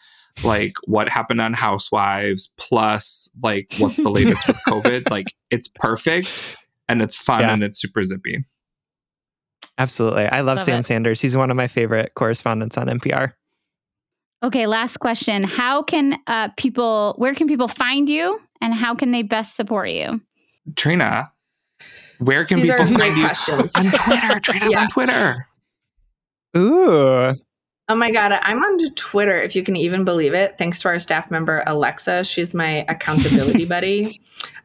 like 0.44 0.74
what 0.86 1.08
happened 1.08 1.40
on 1.40 1.54
Housewives? 1.54 2.54
Plus 2.58 3.30
like 3.42 3.74
what's 3.78 3.98
the 4.04 4.10
latest 4.10 4.46
with 4.48 4.58
COVID? 4.68 5.10
Like 5.10 5.34
it's 5.50 5.70
perfect 5.76 6.44
and 6.90 7.02
it's 7.02 7.16
fun 7.16 7.42
Yeah. 7.42 7.54
and 7.54 7.64
it's 7.64 7.80
super 7.80 8.04
zippy. 8.04 8.44
Absolutely. 9.78 10.26
I 10.26 10.42
love, 10.42 10.58
Love 10.58 10.64
Sam 10.66 10.80
it. 10.82 10.86
Sanders. 10.86 11.22
He's 11.22 11.36
one 11.38 11.50
of 11.50 11.58
my 11.58 11.68
favorite 11.68 12.14
correspondents 12.16 12.78
on 12.78 12.88
NPR. 12.88 13.34
Okay, 14.44 14.68
last 14.68 14.98
question. 15.00 15.44
How 15.44 15.82
can 15.84 16.20
uh, 16.28 16.50
people, 16.58 17.16
where 17.18 17.34
can 17.34 17.48
people 17.48 17.70
find 17.70 18.10
you 18.10 18.40
and 18.64 18.74
how 18.74 18.96
can 18.96 19.12
they 19.12 19.22
best 19.22 19.56
support 19.56 19.90
you? 19.90 20.22
Trina, 20.76 21.32
where 22.20 22.46
can 22.46 22.60
These 22.62 22.70
are 22.72 22.80
people 22.80 22.98
find 22.98 23.18
you 23.18 23.24
questions. 23.26 23.76
on 23.76 23.92
Twitter? 23.92 24.40
Trina's 24.44 24.72
Yeah. 24.72 24.82
on 24.82 24.88
Twitter. 24.88 25.48
Ooh. 26.58 27.34
Oh 27.90 27.96
my 27.96 28.12
God, 28.12 28.32
I'm 28.42 28.60
on 28.64 28.94
Twitter, 28.96 29.36
if 29.36 29.56
you 29.56 29.64
can 29.64 29.76
even 29.76 30.06
believe 30.06 30.34
it. 30.34 30.58
Thanks 30.58 30.80
to 30.82 30.88
our 30.88 31.00
staff 31.00 31.30
member, 31.30 31.64
Alexa. 31.68 32.24
She's 32.24 32.54
my 32.54 32.86
accountability 32.88 33.66
buddy 33.76 34.20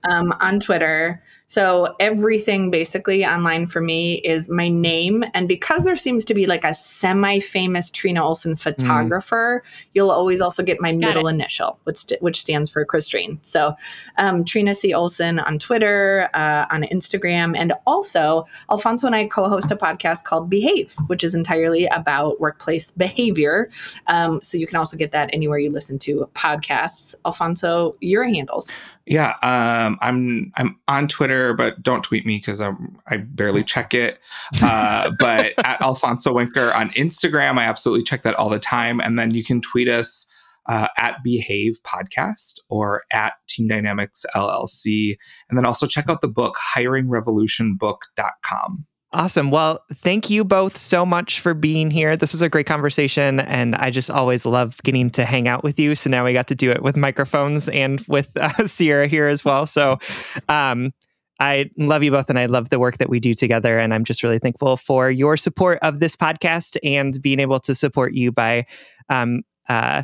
um, 0.08 0.32
on 0.40 0.60
Twitter. 0.60 1.22
So 1.48 1.96
everything 1.98 2.70
basically 2.70 3.24
online 3.24 3.66
for 3.66 3.80
me 3.80 4.16
is 4.16 4.50
my 4.50 4.68
name. 4.68 5.24
And 5.32 5.48
because 5.48 5.84
there 5.84 5.96
seems 5.96 6.22
to 6.26 6.34
be 6.34 6.46
like 6.46 6.62
a 6.62 6.74
semi 6.74 7.40
famous 7.40 7.90
Trina 7.90 8.22
Olson 8.22 8.54
photographer, 8.54 9.62
you'll 9.94 10.10
always 10.10 10.42
also 10.42 10.62
get 10.62 10.78
my 10.78 10.92
middle 10.92 11.26
initial, 11.26 11.78
which, 11.84 12.04
which 12.20 12.38
stands 12.38 12.68
for 12.68 12.84
Christine. 12.84 13.38
So 13.40 13.74
um, 14.18 14.44
Trina 14.44 14.74
C. 14.74 14.92
Olson 14.92 15.38
on 15.38 15.58
Twitter, 15.58 16.28
uh, 16.34 16.66
on 16.70 16.82
Instagram. 16.82 17.56
And 17.56 17.72
also, 17.86 18.44
Alfonso 18.70 19.06
and 19.06 19.16
I 19.16 19.26
co 19.26 19.48
host 19.48 19.70
a 19.70 19.76
podcast 19.76 20.24
called 20.24 20.50
Behave, 20.50 20.94
which 21.06 21.24
is 21.24 21.34
entirely 21.34 21.86
about 21.86 22.40
workplace 22.40 22.90
behavior. 22.90 23.70
Um, 24.06 24.42
so 24.42 24.58
you 24.58 24.66
can 24.66 24.76
also 24.76 24.98
get 24.98 25.12
that 25.12 25.30
anywhere 25.32 25.58
you 25.58 25.70
listen 25.70 25.98
to 26.00 26.28
podcasts. 26.34 27.14
Alfonso, 27.24 27.96
your 28.00 28.24
handles. 28.24 28.74
Yeah, 29.08 29.34
um, 29.42 29.98
I'm 30.02 30.52
I'm 30.56 30.78
on 30.86 31.08
Twitter, 31.08 31.54
but 31.54 31.82
don't 31.82 32.02
tweet 32.02 32.26
me 32.26 32.36
because 32.36 32.60
I 32.60 32.72
I 33.06 33.16
barely 33.16 33.64
check 33.64 33.94
it. 33.94 34.18
Uh, 34.62 35.10
but 35.18 35.54
at 35.64 35.80
Alfonso 35.80 36.34
Wenker 36.34 36.74
on 36.74 36.90
Instagram, 36.90 37.58
I 37.58 37.64
absolutely 37.64 38.04
check 38.04 38.22
that 38.22 38.34
all 38.34 38.50
the 38.50 38.58
time. 38.58 39.00
And 39.00 39.18
then 39.18 39.32
you 39.32 39.42
can 39.42 39.62
tweet 39.62 39.88
us 39.88 40.28
uh, 40.68 40.88
at 40.98 41.24
Behave 41.24 41.78
Podcast 41.86 42.56
or 42.68 43.04
at 43.10 43.32
Team 43.48 43.68
Dynamics 43.68 44.26
LLC, 44.34 45.16
and 45.48 45.58
then 45.58 45.64
also 45.64 45.86
check 45.86 46.10
out 46.10 46.20
the 46.20 46.28
book 46.28 46.56
HiringRevolutionBook.com. 46.76 48.86
Awesome. 49.12 49.50
Well, 49.50 49.82
thank 50.02 50.28
you 50.28 50.44
both 50.44 50.76
so 50.76 51.06
much 51.06 51.40
for 51.40 51.54
being 51.54 51.90
here. 51.90 52.14
This 52.14 52.32
was 52.34 52.42
a 52.42 52.48
great 52.50 52.66
conversation, 52.66 53.40
and 53.40 53.74
I 53.74 53.90
just 53.90 54.10
always 54.10 54.44
love 54.44 54.76
getting 54.82 55.08
to 55.10 55.24
hang 55.24 55.48
out 55.48 55.64
with 55.64 55.80
you. 55.80 55.94
So 55.94 56.10
now 56.10 56.26
we 56.26 56.34
got 56.34 56.48
to 56.48 56.54
do 56.54 56.70
it 56.70 56.82
with 56.82 56.94
microphones 56.94 57.70
and 57.70 58.04
with 58.06 58.36
uh, 58.36 58.66
Sierra 58.66 59.06
here 59.06 59.26
as 59.26 59.46
well. 59.46 59.64
So 59.64 59.98
um, 60.50 60.92
I 61.40 61.70
love 61.78 62.02
you 62.02 62.10
both, 62.10 62.28
and 62.28 62.38
I 62.38 62.46
love 62.46 62.68
the 62.68 62.78
work 62.78 62.98
that 62.98 63.08
we 63.08 63.18
do 63.18 63.32
together. 63.32 63.78
And 63.78 63.94
I'm 63.94 64.04
just 64.04 64.22
really 64.22 64.38
thankful 64.38 64.76
for 64.76 65.10
your 65.10 65.38
support 65.38 65.78
of 65.80 66.00
this 66.00 66.14
podcast 66.14 66.76
and 66.84 67.20
being 67.22 67.40
able 67.40 67.60
to 67.60 67.74
support 67.74 68.12
you 68.12 68.30
by 68.30 68.66
um, 69.08 69.40
uh, 69.70 70.02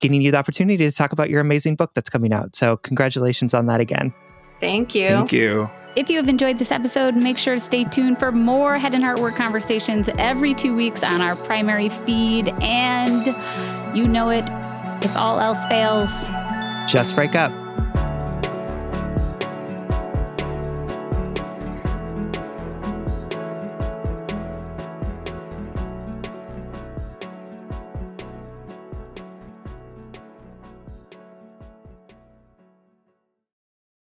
getting 0.00 0.22
you 0.22 0.30
the 0.30 0.38
opportunity 0.38 0.88
to 0.88 0.90
talk 0.90 1.12
about 1.12 1.28
your 1.28 1.40
amazing 1.40 1.76
book 1.76 1.90
that's 1.94 2.08
coming 2.08 2.32
out. 2.32 2.56
So 2.56 2.78
congratulations 2.78 3.52
on 3.52 3.66
that 3.66 3.80
again. 3.80 4.14
Thank 4.58 4.94
you. 4.94 5.08
Thank 5.08 5.32
you. 5.32 5.70
If 5.96 6.10
you 6.10 6.16
have 6.18 6.28
enjoyed 6.28 6.58
this 6.58 6.70
episode, 6.70 7.16
make 7.16 7.38
sure 7.38 7.54
to 7.54 7.60
stay 7.60 7.84
tuned 7.84 8.18
for 8.18 8.30
more 8.30 8.78
Head 8.78 8.94
and 8.94 9.02
Heart 9.02 9.18
Work 9.20 9.36
conversations 9.36 10.08
every 10.18 10.54
two 10.54 10.74
weeks 10.74 11.02
on 11.02 11.20
our 11.20 11.34
primary 11.34 11.88
feed. 11.88 12.48
And 12.60 13.26
you 13.96 14.06
know 14.06 14.28
it, 14.28 14.48
if 15.02 15.16
all 15.16 15.40
else 15.40 15.64
fails, 15.66 16.10
Just 16.90 17.14
break 17.14 17.34
up. 17.34 17.52